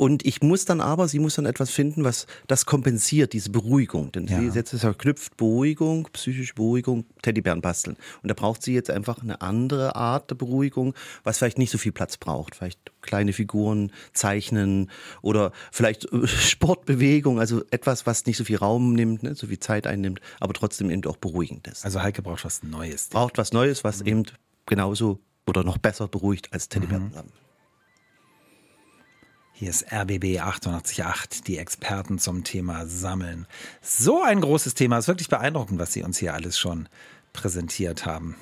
Und 0.00 0.24
ich 0.24 0.40
muss 0.40 0.64
dann 0.64 0.80
aber, 0.80 1.08
sie 1.08 1.18
muss 1.18 1.34
dann 1.34 1.44
etwas 1.44 1.68
finden, 1.68 2.04
was 2.04 2.26
das 2.46 2.64
kompensiert, 2.64 3.34
diese 3.34 3.50
Beruhigung. 3.50 4.10
Denn 4.12 4.28
Ja. 4.28 4.38
sie 4.40 4.46
jetzt 4.46 4.72
ist 4.72 4.80
verknüpft 4.80 5.36
Beruhigung, 5.36 6.08
psychische 6.14 6.54
Beruhigung, 6.54 7.04
Teddybären 7.20 7.60
basteln. 7.60 7.98
Und 8.22 8.28
da 8.30 8.32
braucht 8.32 8.62
sie 8.62 8.72
jetzt 8.72 8.88
einfach 8.88 9.22
eine 9.22 9.42
andere 9.42 9.96
Art 9.96 10.30
der 10.30 10.36
Beruhigung, 10.36 10.94
was 11.22 11.36
vielleicht 11.36 11.58
nicht 11.58 11.70
so 11.70 11.76
viel 11.76 11.92
Platz 11.92 12.16
braucht. 12.16 12.54
Vielleicht 12.54 12.80
kleine 13.02 13.34
Figuren 13.34 13.92
zeichnen 14.14 14.90
oder 15.20 15.52
vielleicht 15.70 16.10
äh, 16.10 16.26
Sportbewegung, 16.26 17.38
also 17.38 17.62
etwas, 17.70 18.06
was 18.06 18.24
nicht 18.24 18.38
so 18.38 18.44
viel 18.44 18.56
Raum 18.56 18.94
nimmt, 18.94 19.22
ne, 19.22 19.34
so 19.34 19.48
viel 19.48 19.60
Zeit 19.60 19.86
einnimmt, 19.86 20.22
aber 20.40 20.54
trotzdem 20.54 20.88
eben 20.90 21.04
auch 21.04 21.18
beruhigend 21.18 21.68
ist. 21.68 21.84
Also 21.84 22.00
Heike 22.00 22.22
braucht 22.22 22.46
was 22.46 22.62
Neues. 22.62 23.08
Braucht 23.08 23.36
was 23.36 23.52
Neues, 23.52 23.84
was 23.84 24.00
eben 24.00 24.22
genauso 24.64 25.18
oder 25.46 25.62
noch 25.62 25.76
besser 25.76 26.08
beruhigt 26.08 26.54
als 26.54 26.70
Teddybären. 26.70 27.12
Hier 29.60 29.68
ist 29.68 29.92
RBB 29.92 30.40
888, 30.40 31.42
die 31.42 31.58
Experten 31.58 32.18
zum 32.18 32.44
Thema 32.44 32.86
Sammeln. 32.86 33.46
So 33.82 34.22
ein 34.22 34.40
großes 34.40 34.72
Thema. 34.72 34.96
Es 34.96 35.04
ist 35.04 35.08
wirklich 35.08 35.28
beeindruckend, 35.28 35.78
was 35.78 35.92
Sie 35.92 36.02
uns 36.02 36.16
hier 36.16 36.32
alles 36.32 36.58
schon 36.58 36.88
präsentiert 37.34 38.06
haben. 38.06 38.36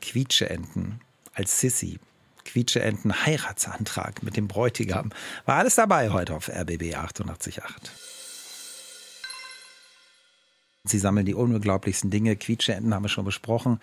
Quietscheenten 0.00 1.02
als 1.34 1.60
Sissy. 1.60 2.00
Quietscheenten 2.44 3.24
Heiratsantrag 3.24 4.24
mit 4.24 4.36
dem 4.36 4.48
Bräutigam. 4.48 5.12
War 5.44 5.58
alles 5.58 5.76
dabei 5.76 6.10
heute 6.10 6.34
auf 6.34 6.48
RBB 6.48 6.96
888. 6.96 7.92
Sie 10.84 10.98
sammeln 10.98 11.26
die 11.26 11.34
unglaublichsten 11.34 12.08
Dinge. 12.08 12.36
Quietscheenten 12.36 12.94
haben 12.94 13.04
wir 13.04 13.10
schon 13.10 13.26
besprochen. 13.26 13.80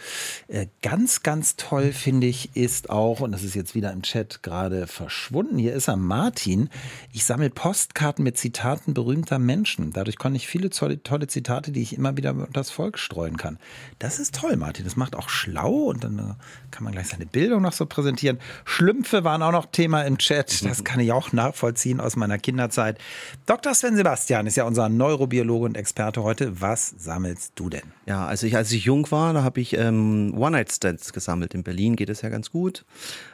Äh, 0.47 0.65
ganz, 0.81 1.21
ganz 1.21 1.55
toll 1.55 1.93
finde 1.93 2.25
ich 2.25 2.55
ist 2.55 2.89
auch, 2.89 3.19
und 3.19 3.31
das 3.31 3.43
ist 3.43 3.53
jetzt 3.53 3.75
wieder 3.75 3.93
im 3.93 4.01
Chat 4.01 4.41
gerade 4.41 4.87
verschwunden, 4.87 5.59
hier 5.59 5.75
ist 5.75 5.89
er, 5.89 5.95
Martin. 5.95 6.69
Ich 7.13 7.23
sammle 7.23 7.51
Postkarten 7.51 8.23
mit 8.23 8.39
Zitaten 8.39 8.95
berühmter 8.95 9.37
Menschen. 9.37 9.93
Dadurch 9.93 10.17
konnte 10.17 10.37
ich 10.37 10.47
viele 10.47 10.71
tolle, 10.71 11.27
Zitate, 11.27 11.71
die 11.71 11.83
ich 11.83 11.95
immer 11.95 12.17
wieder 12.17 12.31
unter 12.31 12.47
das 12.51 12.71
Volk 12.71 12.97
streuen 12.97 13.37
kann. 13.37 13.59
Das 13.99 14.17
ist 14.17 14.33
toll, 14.33 14.55
Martin. 14.55 14.83
Das 14.83 14.95
macht 14.95 15.15
auch 15.15 15.29
schlau 15.29 15.89
und 15.89 16.03
dann 16.03 16.17
äh, 16.17 16.33
kann 16.71 16.83
man 16.83 16.93
gleich 16.93 17.09
seine 17.09 17.27
Bildung 17.27 17.61
noch 17.61 17.73
so 17.73 17.85
präsentieren. 17.85 18.39
Schlümpfe 18.65 19.23
waren 19.23 19.43
auch 19.43 19.51
noch 19.51 19.67
Thema 19.67 20.01
im 20.01 20.17
Chat. 20.17 20.65
Das 20.65 20.83
kann 20.83 20.99
ich 20.99 21.11
auch 21.11 21.31
nachvollziehen 21.31 21.99
aus 21.99 22.15
meiner 22.15 22.39
Kinderzeit. 22.39 22.97
Dr. 23.45 23.75
Sven 23.75 23.95
Sebastian 23.95 24.47
ist 24.47 24.57
ja 24.57 24.63
unser 24.63 24.89
Neurobiologe 24.89 25.65
und 25.65 25.77
Experte 25.77 26.23
heute. 26.23 26.59
Was 26.59 26.86
sammelst 26.97 27.53
du 27.55 27.69
denn? 27.69 27.83
Ja, 28.05 28.25
also 28.25 28.47
ich, 28.47 28.55
als 28.55 28.71
ich 28.71 28.85
jung 28.85 29.09
war, 29.11 29.33
da 29.33 29.43
habe 29.43 29.59
ich 29.59 29.73
ähm, 29.73 30.33
One-Night-Stands 30.37 31.13
gesammelt. 31.13 31.53
In 31.53 31.63
Berlin 31.63 31.95
geht 31.95 32.09
es 32.09 32.21
ja 32.21 32.29
ganz 32.29 32.51
gut. 32.51 32.85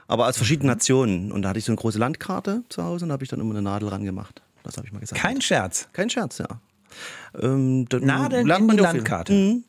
Aber 0.08 0.28
aus 0.28 0.38
verschiedenen 0.38 0.68
Nationen. 0.68 1.32
Und 1.32 1.43
da 1.43 1.49
hatte 1.49 1.60
ich 1.60 1.66
so 1.66 1.72
eine 1.72 1.78
große 1.78 1.99
Landkarte 1.99 2.64
zu 2.70 2.84
Hause 2.84 3.06
und 3.06 3.10
da 3.10 3.14
habe 3.14 3.24
ich 3.24 3.30
dann 3.30 3.39
immer 3.39 3.51
eine 3.51 3.62
Nadel 3.62 3.89
ran 3.89 4.04
gemacht. 4.04 4.41
Das 4.64 4.78
habe 4.78 4.88
ich 4.88 4.93
mal 4.93 4.99
gesagt. 4.99 5.22
Kein 5.22 5.41
Scherz. 5.41 5.88
Kein 5.93 6.10
Scherz, 6.10 6.38
ja. 6.38 6.47
Ähm, 7.41 7.86
Nadeln 7.91 8.49
in 8.49 8.68
die. 8.70 8.78
Landkarte. 8.78 9.34
Mhm. 9.34 9.64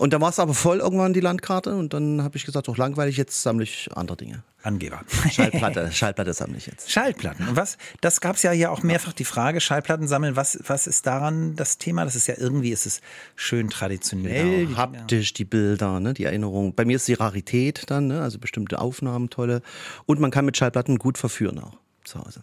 Und 0.00 0.14
dann 0.14 0.22
war 0.22 0.30
es 0.30 0.38
aber 0.38 0.54
voll 0.54 0.78
irgendwann 0.78 1.12
die 1.12 1.20
Landkarte 1.20 1.76
und 1.76 1.92
dann 1.92 2.22
habe 2.22 2.38
ich 2.38 2.46
gesagt, 2.46 2.68
doch 2.68 2.78
langweilig, 2.78 3.18
jetzt 3.18 3.42
sammle 3.42 3.64
ich 3.64 3.90
andere 3.94 4.16
Dinge. 4.16 4.42
Angeber. 4.62 5.02
Schallplatte, 5.30 5.92
Schallplatte 5.92 6.32
sammle 6.32 6.56
ich 6.56 6.64
jetzt. 6.64 6.90
Schallplatten. 6.90 7.46
Und 7.46 7.56
was, 7.56 7.76
das 8.00 8.22
gab 8.22 8.36
es 8.36 8.42
ja 8.42 8.50
hier 8.50 8.72
auch 8.72 8.82
mehrfach 8.82 9.12
die 9.12 9.26
Frage, 9.26 9.60
Schallplatten 9.60 10.08
sammeln, 10.08 10.36
was, 10.36 10.58
was 10.66 10.86
ist 10.86 11.04
daran 11.04 11.54
das 11.54 11.76
Thema? 11.76 12.06
Das 12.06 12.16
ist 12.16 12.28
ja 12.28 12.34
irgendwie, 12.38 12.70
ist 12.70 12.86
es 12.86 13.02
schön 13.36 13.68
traditionell. 13.68 14.68
die 14.68 14.74
Haptisch, 14.74 15.34
die 15.34 15.44
Bilder, 15.44 16.00
ne, 16.00 16.14
die 16.14 16.24
Erinnerung. 16.24 16.74
Bei 16.74 16.86
mir 16.86 16.96
ist 16.96 17.06
die 17.06 17.12
Rarität 17.12 17.82
dann, 17.88 18.06
ne, 18.06 18.22
also 18.22 18.38
bestimmte 18.38 18.78
Aufnahmen, 18.78 19.28
tolle. 19.28 19.60
Und 20.06 20.18
man 20.18 20.30
kann 20.30 20.46
mit 20.46 20.56
Schallplatten 20.56 20.96
gut 20.96 21.18
verführen 21.18 21.58
auch 21.58 21.76
zu 22.04 22.24
Hause. 22.24 22.40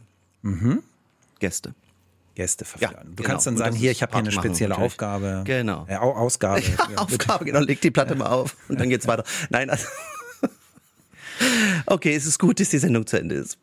Gäste. 1.39 1.73
Gäste 2.37 2.65
verführen. 2.65 2.93
Ja, 2.95 3.03
du 3.03 3.15
genau. 3.15 3.29
kannst 3.29 3.47
dann 3.47 3.57
sagen, 3.57 3.75
hier, 3.75 3.89
ich 3.89 4.03
habe 4.03 4.11
hier 4.13 4.19
eine 4.19 4.29
machen, 4.29 4.45
spezielle. 4.45 4.77
Aufgabe. 4.77 5.41
Genau. 5.43 5.85
Äh, 5.89 5.95
Au- 5.97 6.13
Ausgabe. 6.15 6.61
Ja, 6.91 6.97
Aufgabe, 6.97 7.45
genau, 7.45 7.59
leg 7.61 7.81
die 7.81 7.89
Platte 7.91 8.13
mal 8.15 8.27
auf 8.27 8.55
und 8.69 8.79
dann 8.79 8.89
geht's 8.89 9.07
weiter. 9.07 9.23
Nein, 9.49 9.69
also 9.71 9.85
Okay, 11.87 12.15
es 12.15 12.25
ist 12.25 12.37
gut, 12.39 12.59
dass 12.59 12.69
die 12.69 12.77
Sendung 12.77 13.05
zu 13.07 13.19
Ende 13.19 13.35
ist. 13.35 13.57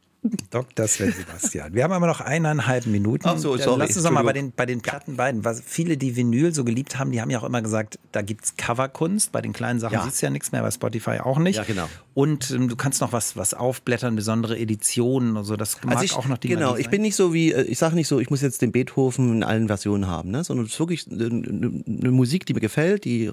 Dr. 0.51 0.89
Sven 0.89 1.13
Sebastian. 1.13 1.75
Wir 1.75 1.85
haben 1.85 1.93
aber 1.93 2.07
noch 2.07 2.21
eineinhalb 2.21 2.87
Minuten. 2.87 3.27
Ach 3.27 3.37
so, 3.37 3.57
sorry, 3.57 3.81
Lass 3.81 3.97
uns 3.97 4.05
doch 4.05 4.11
mal 4.11 4.25
bei 4.25 4.33
den, 4.33 4.53
bei 4.53 4.67
den 4.67 4.81
Platten 4.81 5.17
beiden. 5.17 5.45
Was 5.45 5.63
viele, 5.65 5.97
die 5.97 6.17
Vinyl 6.17 6.55
so 6.55 6.65
geliebt 6.65 6.99
haben, 6.99 7.13
die 7.13 7.21
haben 7.21 7.31
ja 7.31 7.39
auch 7.39 7.45
immer 7.45 7.61
gesagt, 7.61 7.99
da 8.13 8.23
gibt's 8.23 8.57
Coverkunst. 8.57 9.33
Bei 9.33 9.41
den 9.43 9.53
kleinen 9.53 9.81
Sachen 9.81 9.95
Ja. 9.95 10.05
siehst 10.05 10.23
du 10.23 10.27
ja 10.27 10.31
nichts 10.31 10.53
mehr, 10.53 10.63
bei 10.63 10.71
Spotify 10.71 11.19
auch 11.21 11.39
nicht. 11.39 11.57
Ja, 11.57 11.65
genau. 11.65 11.89
Und 12.15 12.51
ähm, 12.53 12.69
du 12.69 12.77
kannst 12.77 13.01
noch 13.01 13.13
was, 13.13 13.37
was 13.37 13.55
aufblättern, 13.55 14.15
besondere 14.17 14.57
Editionen 14.57 15.37
und 15.37 15.45
so. 15.45 15.57
Das 15.57 15.83
mag 15.83 15.97
Also 15.97 16.05
ich, 16.05 16.13
auch 16.15 16.27
noch 16.27 16.39
die 16.39 16.49
genau, 16.49 16.77
ich 16.77 16.89
bin 16.89 17.03
nicht 17.03 17.17
so 17.17 17.35
wie, 17.35 17.53
äh, 17.53 17.63
ich 17.63 17.79
sage 17.79 17.95
nicht 17.97 18.07
so, 18.09 18.21
ich 18.21 18.31
muss 18.31 18.41
jetzt 18.41 18.63
den 18.63 18.71
Beethoven 18.73 19.35
in 19.35 19.43
allen 19.43 19.67
Versionen 19.67 20.07
haben, 20.07 20.31
ne? 20.31 20.45
sondern 20.45 20.67
es 20.67 20.73
ist 20.75 20.79
wirklich 20.79 21.07
eine, 21.11 21.27
eine 21.27 22.11
Musik, 22.11 22.47
die 22.47 22.55
mir 22.55 22.61
gefällt, 22.61 23.05
die 23.05 23.33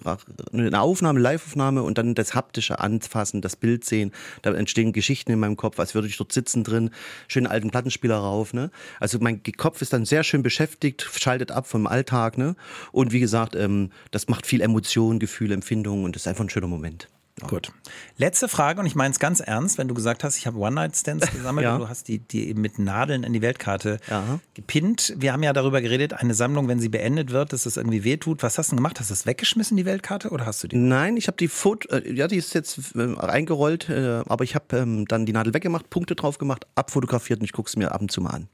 eine 0.51 0.81
Aufnahme, 0.81 1.19
Live-Aufnahme 1.19 1.83
und 1.83 1.97
dann 1.99 2.15
das 2.15 2.33
haptische 2.33 2.79
Anfassen, 2.79 3.41
das 3.41 3.55
Bild 3.55 3.85
sehen, 3.85 4.11
da 4.41 4.51
entstehen 4.53 4.93
Geschichten 4.93 5.31
in 5.31 5.39
meinem 5.39 5.57
Kopf, 5.57 5.79
als 5.79 5.93
würde 5.93 6.07
ich 6.07 6.17
dort 6.17 6.31
sitzen 6.31 6.63
drin, 6.63 6.80
schönen 7.27 7.47
alten 7.47 7.69
Plattenspieler 7.69 8.17
rauf, 8.17 8.53
ne? 8.53 8.71
Also 8.99 9.19
mein 9.21 9.43
Kopf 9.43 9.82
ist 9.82 9.93
dann 9.93 10.05
sehr 10.05 10.23
schön 10.23 10.41
beschäftigt, 10.41 11.07
schaltet 11.13 11.51
ab 11.51 11.67
vom 11.67 11.86
Alltag, 11.86 12.38
ne? 12.38 12.55
Und 12.91 13.11
wie 13.11 13.19
gesagt, 13.19 13.55
ähm, 13.55 13.91
das 14.09 14.27
macht 14.27 14.47
viel 14.47 14.61
Emotion, 14.61 15.19
Gefühl, 15.19 15.51
Empfindung 15.51 16.03
und 16.03 16.15
ist 16.15 16.27
einfach 16.27 16.43
ein 16.43 16.49
schöner 16.49 16.67
Moment. 16.67 17.07
Gut. 17.47 17.71
Letzte 18.17 18.47
Frage, 18.47 18.79
und 18.79 18.85
ich 18.85 18.95
meine 18.95 19.11
es 19.11 19.19
ganz 19.19 19.39
ernst, 19.39 19.77
wenn 19.77 19.87
du 19.87 19.93
gesagt 19.93 20.23
hast, 20.23 20.37
ich 20.37 20.47
habe 20.47 20.57
One-Night-Stands 20.57 21.31
gesammelt 21.31 21.63
Ja. 21.65 21.75
und 21.75 21.81
du 21.81 21.89
hast 21.89 22.07
die, 22.07 22.19
die 22.19 22.47
eben 22.49 22.61
mit 22.61 22.79
Nadeln 22.79 23.23
in 23.23 23.33
die 23.33 23.41
Weltkarte 23.41 23.99
Ja. 24.09 24.39
gepinnt. 24.53 25.13
Wir 25.17 25.33
haben 25.33 25.43
ja 25.43 25.53
darüber 25.53 25.81
geredet, 25.81 26.13
eine 26.13 26.33
Sammlung, 26.33 26.67
wenn 26.67 26.79
sie 26.79 26.89
beendet 26.89 27.31
wird, 27.31 27.53
dass 27.53 27.65
es 27.65 27.77
irgendwie 27.77 28.03
wehtut. 28.03 28.43
Was 28.43 28.57
hast 28.57 28.67
du 28.67 28.71
denn 28.71 28.77
gemacht? 28.77 28.99
Hast 28.99 29.09
du 29.09 29.13
es 29.13 29.25
weggeschmissen, 29.25 29.75
die 29.77 29.85
Weltkarte, 29.85 30.29
oder 30.29 30.45
hast 30.45 30.63
du 30.63 30.67
die? 30.67 30.77
Nein, 30.77 31.17
ich 31.17 31.27
habe 31.27 31.37
die 31.37 31.47
Foto, 31.47 31.87
äh, 31.95 32.13
ja, 32.13 32.27
die 32.27 32.37
ist 32.37 32.53
jetzt 32.53 32.95
äh, 32.95 33.15
eingerollt, 33.17 33.89
äh, 33.89 34.21
aber 34.27 34.43
ich 34.43 34.55
habe 34.55 34.77
ähm, 34.77 35.05
dann 35.07 35.25
die 35.25 35.33
Nadel 35.33 35.53
weggemacht, 35.53 35.89
Punkte 35.89 36.15
drauf 36.15 36.37
gemacht, 36.37 36.65
abfotografiert 36.75 37.39
und 37.39 37.45
ich 37.45 37.53
gucke 37.53 37.67
es 37.69 37.75
mir 37.75 37.91
ab 37.91 38.01
und 38.01 38.11
zu 38.11 38.21
mal 38.21 38.29
an. 38.31 38.47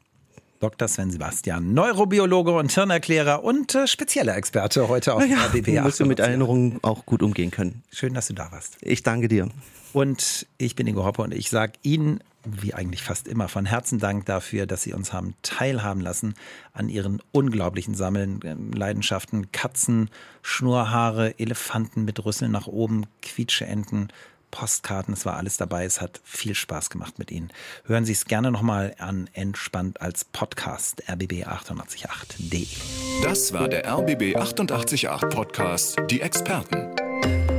Dr. 0.59 0.87
Sven 0.87 1.11
Sebastian, 1.11 1.73
Neurobiologe 1.73 2.51
und 2.51 2.71
Hirnerklärer 2.71 3.43
und 3.43 3.75
äh, 3.75 3.87
spezieller 3.87 4.35
Experte 4.35 4.87
heute 4.87 5.13
auf 5.13 5.25
Ja, 5.25 5.45
RBB 5.45 5.67
man 5.75 5.83
muss 5.83 5.99
ja 5.99 6.05
mit 6.05 6.19
880. 6.19 6.19
Erinnerungen 6.19 6.79
auch 6.81 7.05
gut 7.05 7.21
umgehen 7.21 7.51
können. 7.51 7.83
Schön, 7.91 8.13
dass 8.13 8.27
du 8.27 8.33
da 8.33 8.51
warst. 8.51 8.77
Ich 8.81 9.03
danke 9.03 9.27
dir. 9.27 9.49
Und 9.93 10.47
ich 10.57 10.75
bin 10.75 10.87
Ingo 10.87 11.05
Hoppe 11.05 11.21
und 11.21 11.33
ich 11.33 11.49
sage 11.49 11.73
Ihnen, 11.81 12.21
wie 12.43 12.73
eigentlich 12.73 13.03
fast 13.03 13.27
immer, 13.27 13.47
von 13.47 13.65
Herzen 13.65 13.99
Dank 13.99 14.25
dafür, 14.25 14.65
dass 14.65 14.83
Sie 14.83 14.93
uns 14.93 15.11
haben 15.13 15.33
teilhaben 15.41 16.01
lassen 16.01 16.35
an 16.73 16.89
Ihren 16.89 17.21
unglaublichen 17.31 17.95
Sammeln, 17.95 18.39
ähm, 18.43 18.71
Leidenschaften, 18.71 19.51
Katzen, 19.51 20.09
Schnurrhaare, 20.41 21.39
Elefanten 21.39 22.05
mit 22.05 22.23
Rüsseln 22.23 22.51
nach 22.51 22.67
oben, 22.67 23.05
Quietscheenten, 23.21 24.09
Postkarten, 24.51 25.13
es 25.13 25.25
war 25.25 25.35
alles 25.35 25.57
dabei. 25.57 25.85
Es 25.85 26.01
hat 26.01 26.21
viel 26.23 26.55
Spaß 26.55 26.89
gemacht 26.89 27.19
mit 27.19 27.31
Ihnen. 27.31 27.51
Hören 27.85 28.05
Sie 28.05 28.13
es 28.13 28.25
gerne 28.25 28.51
nochmal 28.51 28.95
an 28.99 29.29
Entspannt 29.33 30.01
als 30.01 30.25
Podcast 30.25 31.03
rbb888.de. 31.09 32.67
Das 33.23 33.53
war 33.53 33.67
der 33.67 33.87
RBB 33.87 34.35
888 34.35 35.07
Podcast 35.29 35.97
Die 36.09 36.21
Experten. 36.21 37.56